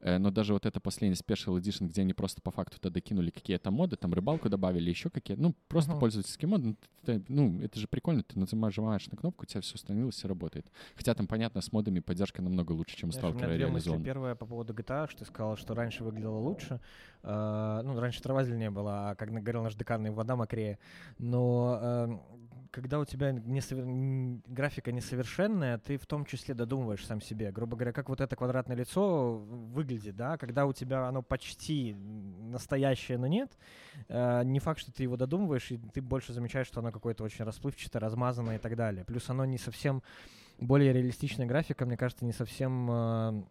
[0.00, 3.30] Э, но даже вот это последний Special Edition, где они просто по факту туда докинули
[3.30, 6.00] какие-то моды, там рыбалку добавили, еще какие ну, просто uh-huh.
[6.00, 9.74] пользовательские моды, ну, это, ну, это же прикольно, ты нажимаешь на кнопку, у тебя все
[9.74, 10.70] установилось и работает.
[10.94, 14.02] Хотя там, понятно, с модами поддержка намного лучше, чем Знаешь, Stalker реализован.
[14.04, 16.80] Первое по поводу GTA, что ты сказал, что раньше выглядело лучше.
[17.22, 20.78] Uh, ну, раньше травазель не было, а как говорил наш декан, вода мокрее.
[21.18, 22.20] Но uh,
[22.70, 23.84] когда у тебя несовер...
[24.46, 27.50] графика несовершенная, ты в том числе додумываешь сам себе.
[27.52, 33.18] Грубо говоря, как вот это квадратное лицо выглядит, да, когда у тебя оно почти настоящее,
[33.18, 33.50] но нет,
[34.08, 37.44] э, не факт, что ты его додумываешь, и ты больше замечаешь, что оно какое-то очень
[37.44, 39.04] расплывчатое, размазанное и так далее.
[39.04, 40.02] Плюс оно не совсем
[40.58, 43.42] более реалистичная графика, мне кажется, не совсем э,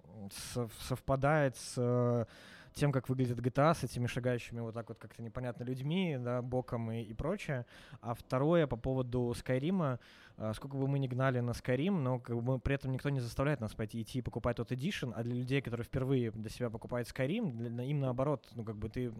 [0.87, 2.25] совпадает с э,
[2.73, 6.91] тем, как выглядит GTA с этими шагающими вот так вот как-то непонятно людьми, да, боком
[6.91, 7.65] и, и прочее.
[8.01, 9.99] А второе по поводу Скайрима,
[10.53, 13.59] сколько бы мы ни гнали на Skyrim, но как бы, при этом никто не заставляет
[13.59, 17.09] нас пойти идти и покупать тот Edition, а для людей, которые впервые для себя покупают
[17.09, 19.11] Skyrim, для, им наоборот, ну как бы ты,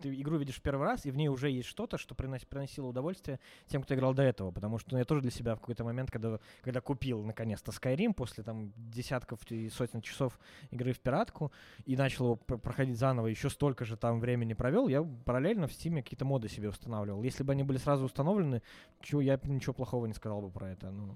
[0.00, 2.86] ты игру видишь в первый раз, и в ней уже есть что-то, что принос, приносило
[2.86, 5.84] удовольствие тем, кто играл до этого, потому что ну, я тоже для себя в какой-то
[5.84, 10.38] момент, когда, когда купил наконец-то Skyrim после там десятков и сотен часов
[10.70, 11.50] игры в пиратку
[11.86, 15.96] и начал его проходить заново, еще столько же там времени провел, я параллельно в Steam
[15.96, 17.22] какие-то моды себе устанавливал.
[17.22, 18.62] Если бы они были сразу установлены,
[19.00, 20.90] чего я ничего плохого не сказал сказал бы про это?
[20.90, 21.14] Ну,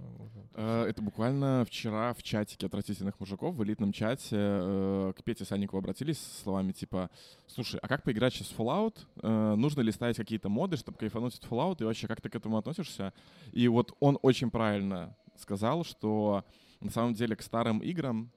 [0.55, 5.79] э, это буквально вчера в чатике отвратительных мужиков, в элитном чате, э, к Пете Санникову
[5.79, 7.11] обратились с словами типа,
[7.49, 8.99] слушай, а как поиграть сейчас в Fallout?
[9.23, 11.79] Э, нужно ли ставить какие-то моды, чтобы кайфануть от Fallout?
[11.81, 13.13] И вообще, как ты к этому относишься?
[13.51, 16.45] И вот он очень правильно сказал, что
[16.81, 18.31] на самом деле к старым играм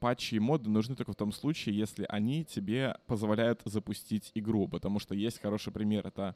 [0.00, 4.98] патчи и моды нужны только в том случае, если они тебе позволяют запустить игру, потому
[4.98, 6.34] что есть хороший пример, это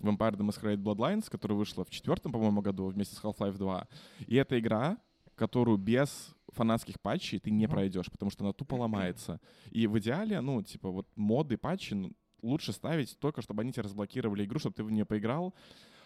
[0.00, 3.88] Vampire the Masquerade Bloodlines, которая вышла в четвертом, по-моему, году вместе с Half-Life 2.
[4.26, 4.98] И это игра,
[5.34, 9.40] которую без фанатских патчей ты не пройдешь, потому что она тупо ломается.
[9.70, 13.84] И в идеале, ну, типа, вот моды, патчи ну, лучше ставить только, чтобы они тебе
[13.84, 15.54] разблокировали игру, чтобы ты в нее поиграл.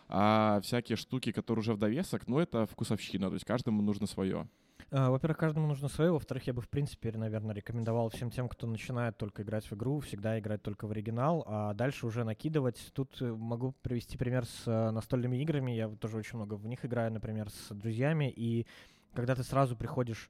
[0.07, 4.49] А всякие штуки, которые уже в довесок, ну, это вкусовщина, то есть каждому нужно свое.
[4.91, 6.13] А, во-первых, каждому нужно свое.
[6.13, 10.01] Во-вторых, я бы, в принципе, наверное, рекомендовал всем тем, кто начинает только играть в игру,
[10.01, 12.93] всегда играть только в оригинал, а дальше уже накидывать.
[12.95, 15.73] Тут э, могу привести пример с э, настольными играми.
[15.73, 18.33] Я тоже очень много в них играю, например, с друзьями.
[18.35, 18.67] И
[19.15, 20.29] когда ты сразу приходишь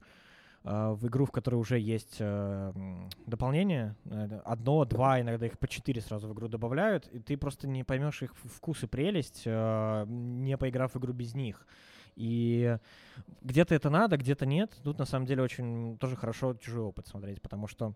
[0.63, 2.73] э, в игру, в которой уже есть э,
[3.25, 7.67] дополнение, э, одно, два, иногда их по четыре сразу в игру добавляют, и ты просто
[7.67, 11.67] не поймешь их вкус и прелесть, э, не поиграв в игру без них.
[12.15, 12.77] И
[13.41, 14.71] где-то это надо, где-то нет.
[14.83, 17.93] Тут на самом деле очень тоже хорошо чужой опыт смотреть, потому что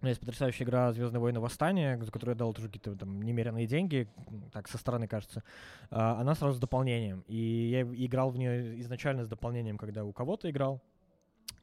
[0.00, 1.40] у меня есть потрясающая игра «Звездные войны.
[1.40, 4.08] Восстание», за которую я дал тоже какие-то там немеренные деньги,
[4.52, 5.42] так, со стороны кажется.
[5.90, 7.24] А, она сразу с дополнением.
[7.26, 7.36] И
[7.70, 10.82] я играл в нее изначально с дополнением, когда у кого-то играл.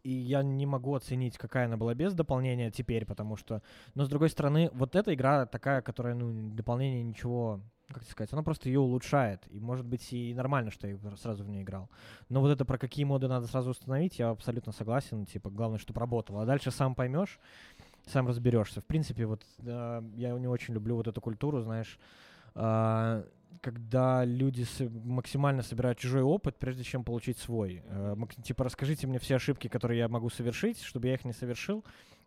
[0.03, 3.61] И я не могу оценить, какая она была без дополнения теперь, потому что...
[3.95, 7.61] Но, с другой стороны, вот эта игра такая, которая, ну, дополнение ничего
[7.93, 9.45] как сказать, она просто ее улучшает.
[9.49, 11.89] И может быть и нормально, что я сразу в нее играл.
[12.29, 15.25] Но вот это про какие моды надо сразу установить, я абсолютно согласен.
[15.25, 16.43] Типа, главное, чтобы работало.
[16.43, 17.37] А дальше сам поймешь
[18.07, 18.81] сам разберешься.
[18.81, 21.99] В принципе, вот э, я не очень люблю вот эту культуру, знаешь,
[22.55, 23.23] э,
[23.61, 24.65] когда люди
[25.03, 27.83] максимально собирают чужой опыт, прежде чем получить свой.
[27.85, 31.83] Э, типа, расскажите мне все ошибки, которые я могу совершить, чтобы я их не совершил.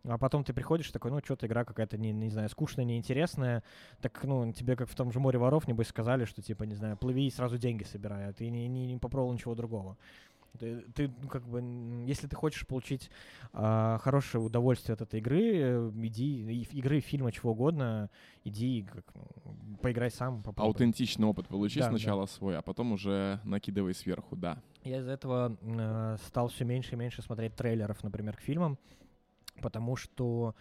[0.07, 3.63] А потом ты приходишь такой, ну, что-то игра какая-то, не, не знаю, скучная, неинтересная.
[4.01, 6.97] Так, ну, тебе, как в том же «Море воров», небось, сказали, что, типа, не знаю,
[6.97, 9.97] плыви и сразу деньги собирай, а ты не, не, не попробовал ничего другого.
[10.55, 11.61] Ты, ты ну, как бы,
[12.07, 13.09] если ты хочешь получить
[13.53, 18.09] а, хорошее удовольствие от этой игры, э, иди, игры, фильма, чего угодно,
[18.43, 19.05] иди, как,
[19.81, 20.43] поиграй сам.
[20.43, 20.67] Попробуй.
[20.67, 22.31] Аутентичный опыт получи да, сначала да.
[22.31, 24.61] свой, а потом уже накидывай сверху, да.
[24.83, 28.77] Я из-за этого э, стал все меньше и меньше смотреть трейлеров, например, к фильмам,
[29.61, 30.55] потому что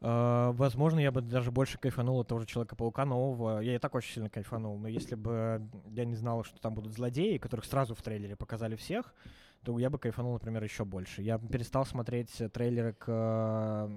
[0.00, 3.60] возможно, я бы даже больше кайфанул от того же Человека-паука нового.
[3.60, 6.94] Я и так очень сильно кайфанул, но если бы я не знал, что там будут
[6.94, 9.14] злодеи, которых сразу в трейлере показали всех,
[9.62, 11.20] то я бы кайфанул, например, еще больше.
[11.20, 13.90] Я перестал смотреть трейлеры к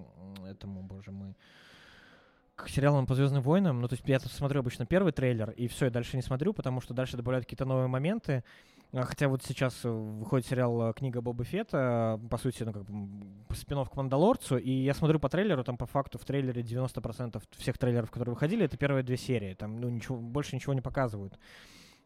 [0.46, 1.38] этому, боже мой,
[2.56, 3.80] к сериалам по Звездным войнам.
[3.80, 6.82] Ну, то есть я смотрю обычно первый трейлер, и все, я дальше не смотрю, потому
[6.82, 8.44] что дальше добавляют какие-то новые моменты.
[8.94, 12.86] А, хотя вот сейчас э, выходит сериал э, «Книга Боба Фетта», по сути, ну, как
[12.86, 17.42] бы спин к «Мандалорцу», и я смотрю по трейлеру, там по факту в трейлере 90%
[17.58, 21.40] всех трейлеров, которые выходили, это первые две серии, там, ну, ничего, больше ничего не показывают.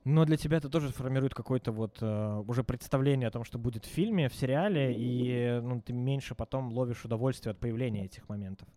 [0.05, 3.83] Но для тебя это тоже формирует какое-то вот uh, уже представление о том, что будет
[3.83, 8.69] в фильме, в сериале, и ну, ты меньше потом ловишь удовольствие от появления этих моментов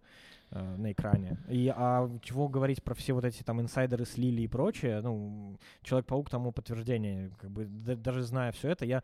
[0.51, 1.39] э, на экране.
[1.49, 6.31] И, а чего говорить про все вот эти там инсайдеры слили и прочее, ну, Человек-паук
[6.31, 9.03] тому подтверждение, как бы да, даже зная все это, я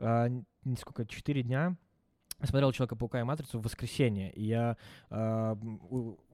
[0.00, 0.28] э,
[0.64, 1.76] несколько, четыре дня
[2.42, 4.76] смотрел Человека-паука и Матрицу в воскресенье, и я
[5.10, 5.56] э,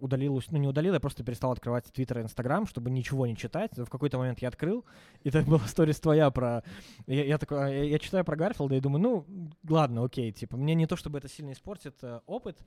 [0.01, 3.77] удалил, ну не удалил, я просто перестал открывать Твиттер и Инстаграм, чтобы ничего не читать.
[3.77, 4.85] В какой-то момент я открыл,
[5.23, 6.65] и это была история твоя про...
[7.07, 10.75] Я, я такой, я, я читаю про Гарфилда и думаю, ну, ладно, окей, типа, мне
[10.75, 12.59] не то, чтобы это сильно испортит э, опыт,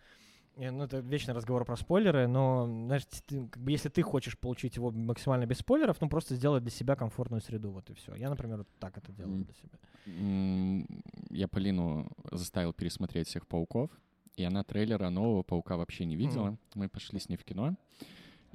[0.58, 4.78] ну, это вечный разговор про спойлеры, но, знаешь, ты, как бы, если ты хочешь получить
[4.78, 8.16] его максимально без спойлеров, ну, просто сделать для себя комфортную среду, вот и все.
[8.16, 10.86] Я, например, вот так это делаю для себя.
[11.30, 13.90] Я Полину заставил пересмотреть всех пауков,
[14.38, 16.50] и она трейлера нового паука вообще не видела.
[16.50, 16.58] Mm.
[16.76, 17.76] Мы пошли с ней в кино,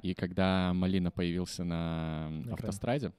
[0.01, 2.53] и когда Малина появился на okay.
[2.53, 3.11] автостраде,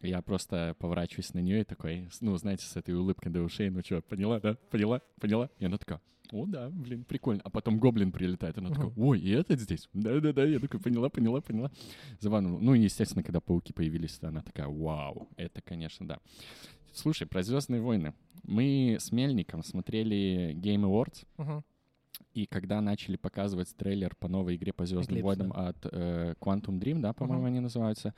[0.00, 3.82] я просто поворачиваюсь на нее и такой, ну, знаете, с этой улыбкой до ушей, ну
[3.84, 4.56] что, поняла, да?
[4.70, 5.00] Поняла?
[5.20, 5.50] Поняла?
[5.58, 6.00] И она такая,
[6.32, 7.42] о, да, блин, прикольно.
[7.44, 9.88] А потом гоблин прилетает, она такая, ой, и этот здесь?
[9.92, 11.70] Да-да-да, я такой, поняла, поняла, поняла.
[12.20, 12.58] Забавно.
[12.58, 16.18] Ну, естественно, когда пауки появились, она такая, вау, это, конечно, да.
[16.92, 18.14] Слушай, про Звездные войны.
[18.42, 21.26] Мы с Мельником смотрели Game Awards.
[21.36, 21.62] Uh-huh.
[22.36, 27.00] И когда начали показывать трейлер по новой игре по Звездным войнам от э, Quantum Dream,
[27.00, 27.48] да, по-моему, uh-huh.
[27.48, 28.12] они называются,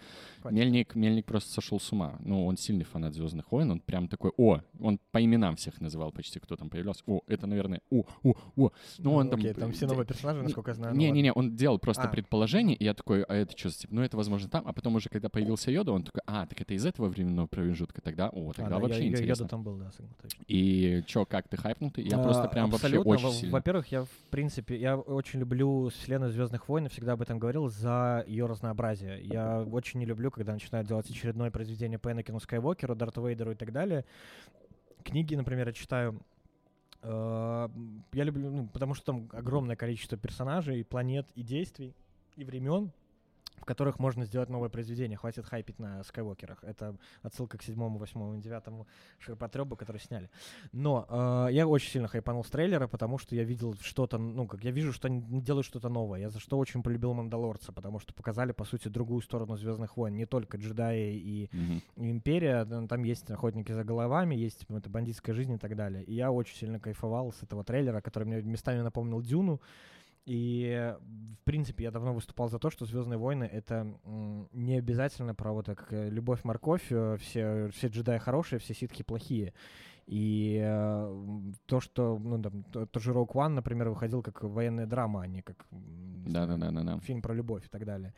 [0.51, 2.17] Мельник, Мельник просто сошел с ума.
[2.19, 6.11] Ну, он сильный фанат Звездных войн, он прям такой, о, он по именам всех называл
[6.11, 7.05] почти, кто там появлялся.
[7.07, 8.71] О, это, наверное, о, о, о.
[8.99, 9.41] Ну, он там...
[9.55, 10.97] там все новые персонажи, насколько я знаю.
[10.97, 12.09] Не-не-не, он делал просто а.
[12.09, 14.67] предположение, и я такой, а это что, типа, ну, это, возможно, там.
[14.67, 18.01] А потом уже, когда появился Йода, он такой, а, так это из этого временного промежутка,
[18.03, 19.43] тогда, о, тогда а, вообще да, интересно.
[19.45, 20.43] Йода там был, да, точно.
[20.49, 22.03] И что, как ты хайпнутый?
[22.03, 23.53] Я а, просто прям вообще очень сильно...
[23.53, 28.25] Во-первых, я, в принципе, я очень люблю вселенную Звездных войн, всегда об этом говорил, за
[28.27, 29.23] ее разнообразие.
[29.23, 33.55] Я очень не люблю, когда начинают делать очередное произведение по Энакину Скайуокеру, Дарту Вейдеру и
[33.55, 34.05] так далее.
[35.05, 36.21] Книги, например, я читаю
[37.03, 37.69] э,
[38.13, 41.95] я люблю, ну, потому что там огромное количество персонажей, планет и действий,
[42.37, 42.93] и времен
[43.61, 45.17] в которых можно сделать новое произведение.
[45.17, 46.63] Хватит хайпить на Скайуокерах.
[46.65, 48.87] Это отсылка к седьмому, восьмому и девятому
[49.19, 50.31] ширпотребу, которые сняли.
[50.73, 54.65] Но э, я очень сильно хайпанул с трейлера, потому что я видел что-то, ну, как
[54.65, 56.21] я вижу, что они делают что-то новое.
[56.21, 60.17] Я за что очень полюбил Мандалорца, потому что показали, по сути, другую сторону Звездных войн.
[60.17, 61.83] Не только джедаи и, mm-hmm.
[61.97, 66.05] и Империя, там есть охотники за головами, есть это бандитская жизнь и так далее.
[66.05, 69.61] И я очень сильно кайфовал с этого трейлера, который мне местами напомнил Дюну.
[70.27, 70.95] И,
[71.41, 73.95] в принципе, я давно выступал за то, что Звездные войны это
[74.53, 79.55] не обязательно про вот так э, любовь-морковь, э, все, все джедаи хорошие, все ситхи плохие.
[80.07, 84.87] И э, то, что, ну, там, то, тот же Rogue One, например, выходил как военная
[84.87, 87.01] драма, а не как м, не знаю, Да-да-да-да-да.
[87.01, 88.15] фильм про любовь и так далее.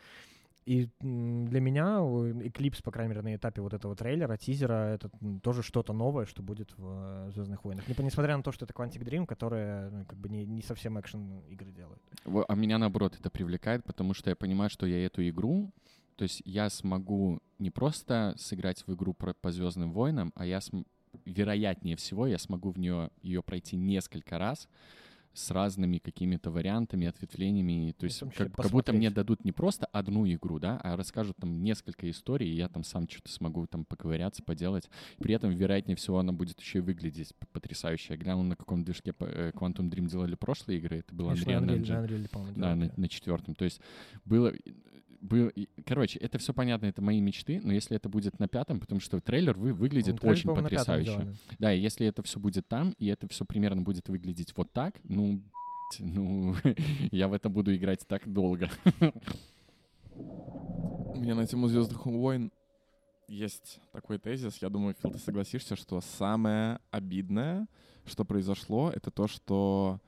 [0.67, 5.11] И для меня э, Эклипс, по крайней мере, на этапе вот этого трейлера, тизера, это
[5.43, 7.89] тоже что-то новое, что будет в Звездных войнах.
[7.89, 10.99] Не- Несмотря на то, что это Quantic Dream, которые ну, как бы не, не совсем
[11.01, 12.01] экшен игры делают.
[12.25, 15.71] Во- А меня, наоборот, это привлекает, потому что я понимаю, что я эту игру,
[16.17, 20.61] то есть я смогу не просто сыграть в игру про, по Звездным войнам, а я,
[20.61, 20.87] см-
[21.25, 24.69] вероятнее всего, я смогу в нее ее пройти несколько раз
[25.33, 27.93] с разными какими-то вариантами, ответвлениями.
[27.93, 31.63] То есть как, как будто мне дадут не просто одну игру, да, а расскажут там
[31.63, 34.91] несколько историй, и я там сам что-то смогу там поковыряться, поделать.
[35.19, 38.15] При этом, вероятнее всего, она будет еще и выглядеть потрясающе.
[38.15, 40.99] Я глянул, на каком движке э, Quantum Dream делали прошлые игры.
[40.99, 41.93] Это было Конечно, Unreal на Unreal, Engine.
[41.93, 43.55] на Unreal, по-моему, Да, на, на четвертом.
[43.55, 43.81] То есть
[44.25, 44.53] было,
[45.21, 48.81] было, и- короче, это все понятно, это мои мечты, но если это будет на пятом,
[48.81, 51.35] потому что трейлер вы, выглядит Ну, трейлер, очень потрясающе.
[51.59, 54.99] Да, и если это все будет там, и это все примерно будет выглядеть вот так,
[55.05, 55.43] ну,
[55.99, 56.55] ну,
[57.11, 58.71] я в это буду играть так долго.
[60.15, 62.53] У меня на тему Звездных войн
[63.29, 64.59] есть такой тезис.
[64.63, 67.67] Я думаю, Фил, ты согласишься, что самое обидное,
[68.05, 70.01] что произошло, это то, что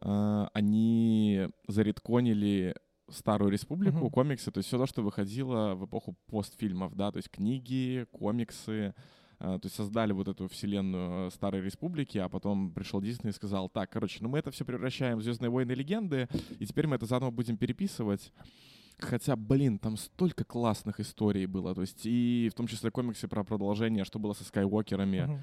[0.00, 2.74] э, они заредконили
[3.08, 4.10] Старую Республику, Мгм.
[4.10, 8.94] комиксы, то есть все то, что выходило в эпоху постфильмов, да, то есть книги, комиксы,
[9.38, 13.32] э, то есть создали вот эту вселенную э, Старой Республики, а потом пришел Дисней и
[13.34, 16.28] сказал, так, короче, ну мы это все превращаем в Звездные войны легенды,
[16.58, 18.32] и теперь мы это заново будем переписывать.
[18.98, 23.44] Хотя, блин, там столько классных историй было, то есть и в том числе комиксы про
[23.44, 25.20] продолжение, что было со Скайуокерами.
[25.26, 25.42] Мгм.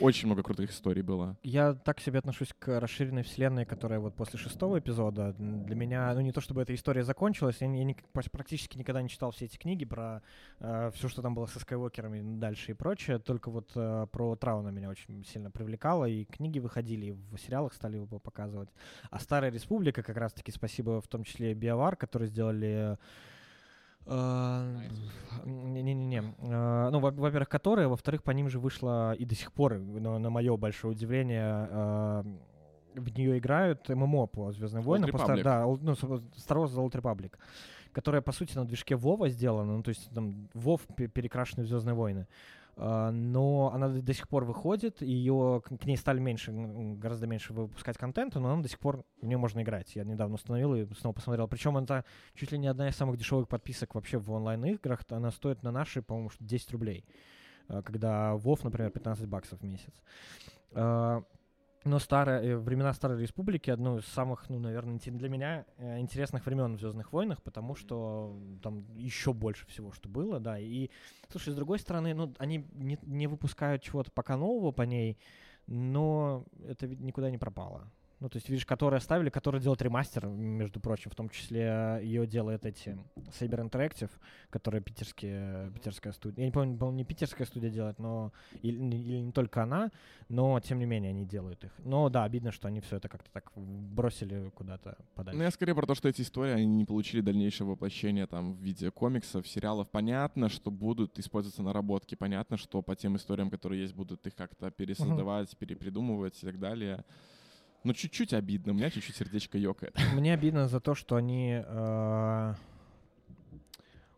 [0.00, 1.36] Очень много крутых историй было.
[1.42, 6.20] Я так себе отношусь к расширенной вселенной, которая вот после шестого эпизода для меня, ну
[6.20, 9.56] не то чтобы эта история закончилась, я, я не- практически никогда не читал все эти
[9.56, 10.22] книги про
[10.94, 14.88] все, что там было со Скайуокерами дальше и прочее, только вот э, про Трауна меня
[14.88, 18.70] очень сильно привлекало, и книги выходили, и в сериалах стали его показывать.
[19.10, 22.96] А Старая Республика, как раз-таки спасибо в том числе Биовар, которые сделали э,
[25.44, 26.22] Не-не-не.
[26.38, 30.18] Э, Ну, во- во-первых, которые, во-вторых, по ним же вышла и до сих пор, на,
[30.18, 32.22] на мое большое удивление, э,
[32.94, 35.10] в нее играют ММО по Звездным войнам.
[35.44, 37.32] да, ну, Star Wars The Old Republic,
[37.92, 41.68] которая, по сути, на движке Вова сделана, ну, то есть там Вов пе- перекрашенный в
[41.68, 42.26] Звездные войны.
[42.76, 48.40] Но она до сих пор выходит, ее, к ней стали меньше, гораздо меньше выпускать контента,
[48.40, 49.94] но она до сих пор, в нее можно играть.
[49.94, 51.46] Я недавно установил и снова посмотрел.
[51.46, 55.02] Причем это чуть ли не одна из самых дешевых подписок вообще в онлайн-играх.
[55.10, 57.04] Она стоит на наши, по-моему, что 10 рублей.
[57.68, 59.94] А, Когда WoW, например, 15 баксов в месяц.
[61.84, 66.46] Но старая, э, времена Старой Республики одно из самых, ну, наверное, для меня э, интересных
[66.46, 70.58] времен в Звездных войнах, потому что там еще больше всего, что было, да.
[70.58, 70.88] И,
[71.28, 75.18] слушай, с другой стороны, ну, они не, не выпускают чего-то пока нового по ней,
[75.66, 77.90] но это ведь никуда не пропало.
[78.20, 82.26] Ну, то есть, видишь, которые оставили, которые делают ремастер, между прочим, в том числе ее
[82.26, 82.96] делает эти
[83.38, 84.10] Saber Interactive,
[84.50, 86.40] которая питерские, питерская студия.
[86.42, 88.32] Я не помню, по-моему, не питерская студия делает, но
[88.62, 89.90] или, не- или не только она,
[90.28, 91.72] но тем не менее они делают их.
[91.84, 95.36] Но да, обидно, что они все это как-то так бросили куда-то подальше.
[95.36, 98.58] Ну, я скорее про то, что эти истории, они не получили дальнейшего воплощения там в
[98.60, 99.90] виде комиксов, сериалов.
[99.90, 104.70] Понятно, что будут использоваться наработки, понятно, что по тем историям, которые есть, будут их как-то
[104.70, 107.04] пересоздавать, перепридумывать и так далее.
[107.84, 109.94] Но чуть-чуть обидно, у меня чуть-чуть сердечко ёкает.
[110.14, 112.54] Мне обидно за то, что они, э,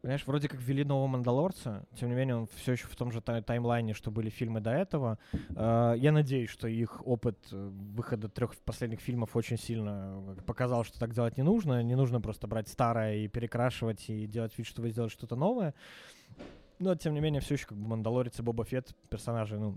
[0.02, 3.20] понимаешь, вроде как ввели нового Мандалорца, тем не менее он все еще в том же
[3.20, 5.18] тай- таймлайне, что были фильмы до этого.
[5.56, 10.84] Э, я надеюсь, что их опыт э, выхода трех последних фильмов очень сильно э, показал,
[10.84, 11.82] что так делать не нужно.
[11.82, 15.74] Не нужно просто брать старое и перекрашивать и делать вид, что вы сделали что-то новое.
[16.78, 19.76] Но, тем не менее, все еще как бы Мандалорец и Боба Фетт персонажи, ну...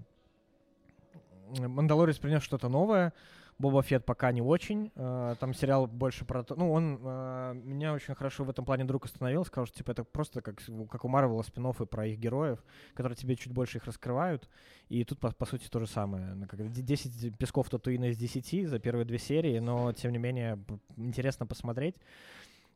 [1.58, 3.14] Мандалорец принес что-то новое,
[3.60, 4.90] Боба Фетт пока не очень.
[4.96, 6.56] Э, Там сериал больше про то...
[6.56, 9.44] Ну, он э, меня очень хорошо в этом плане друг остановил.
[9.44, 12.64] Сказал, что типа это просто как, как у Марвела спин про их героев,
[12.94, 14.48] которые тебе чуть больше их раскрывают.
[14.88, 16.34] И тут, по, по сути, то же самое.
[16.36, 20.58] Ну, как 10 песков Татуина из 10 за первые две серии, но, тем не менее,
[20.96, 21.96] интересно посмотреть.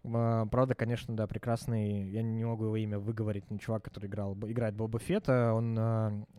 [0.06, 4.34] А, Правда, конечно, да, прекрасный, я не могу его имя выговорить, но чувак, который играл,
[4.34, 5.78] играет Боба Фетта, он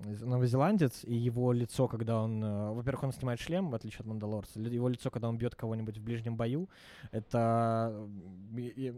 [0.07, 4.07] из- новозеландец, и его лицо, когда он, а, во-первых, он снимает шлем, в отличие от
[4.07, 6.69] Мандалорца, его лицо, когда он бьет кого-нибудь в ближнем бою,
[7.11, 8.07] это...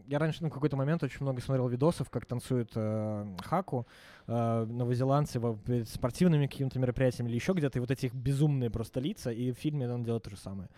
[0.08, 3.86] Я раньше, ну, в какой-то момент очень много смотрел видосов, как танцуют э, хаку
[4.26, 8.70] э, новозеландцы во- перед спортивными какими-то мероприятиями или еще где-то, и вот эти их безумные
[8.70, 10.68] просто лица, и в фильме он делает то же самое.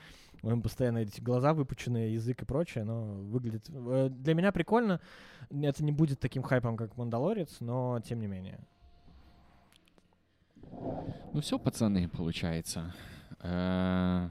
[0.43, 3.69] Него постоянно эти глаза выпученные, язык и прочее, но выглядит...
[3.71, 5.01] э, Для меня прикольно.
[5.51, 8.61] Это не будет таким хайпом, как «Мандалорец», но тем не менее.
[11.33, 12.95] Ну все, пацаны, получается.
[13.41, 14.31] Э,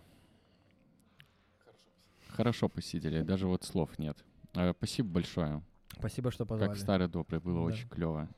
[2.30, 4.18] Хорошо посидели, даже вот слов нет.
[4.54, 5.62] Э, Спасибо большое.
[5.98, 6.70] Спасибо, что позвали.
[6.70, 7.74] Как старый добрый, было Да.
[7.74, 8.30] очень клево.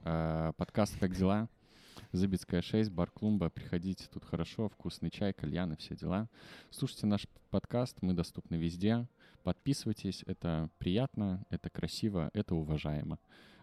[0.58, 1.50] Подкаст «Как дела?»
[2.12, 3.52] Забицкая 6, бар Клумба.
[3.52, 6.28] Приходите, тут хорошо, вкусный чай, кальян и все дела.
[6.72, 9.08] Слушайте наш подкаст, мы доступны везде.
[9.44, 13.20] Подписывайтесь, это приятно, это красиво, это уважаемо.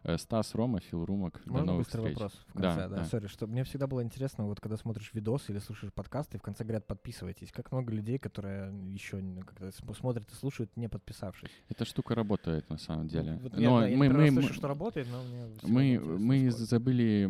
[0.08, 1.40] Э, Стас, Рома, Фил Румок.
[1.44, 2.14] До Можно новых быстрый встреч.
[2.14, 2.88] вопрос в Да, конце?
[2.88, 3.04] Да, да.
[3.06, 6.62] сори, что мне всегда было интересно, вот когда смотришь видос или слушаешь подкасты, в конце
[6.62, 7.50] говорят подписывайтесь.
[7.50, 11.50] Как много людей, которые еще когда см- смотрят и слушают, не подписавшись.
[11.68, 13.40] Эта штука работает на самом деле.
[13.42, 16.18] Вот я, Но да, я мы, раз мы, слышу, мы- что работает, но мне Мы,
[16.18, 17.28] мы забыли...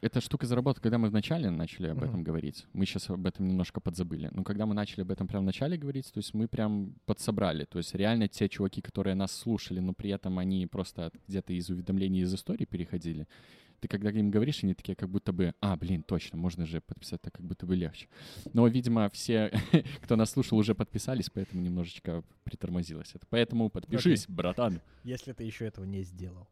[0.00, 2.66] Эта штука заработала, когда мы вначале начали об этом говорить.
[2.72, 4.30] Мы сейчас об этом немножко подзабыли.
[4.32, 7.64] Но когда мы начали об этом прямо в начале говорить, то есть мы прям подсобрали.
[7.64, 11.68] То есть реально те чуваки, которые нас слушали, но при этом они просто где-то из
[11.68, 13.26] уведомлений из истории переходили,
[13.82, 17.20] ты когда им говоришь, они такие как будто бы, а, блин, точно, можно же подписать,
[17.20, 18.06] так как будто бы легче.
[18.52, 19.52] Но, видимо, все,
[20.02, 23.26] кто нас слушал, уже подписались, поэтому немножечко притормозилось это.
[23.28, 24.80] Поэтому подпишись, братан.
[25.02, 26.46] Если ты еще этого не сделал.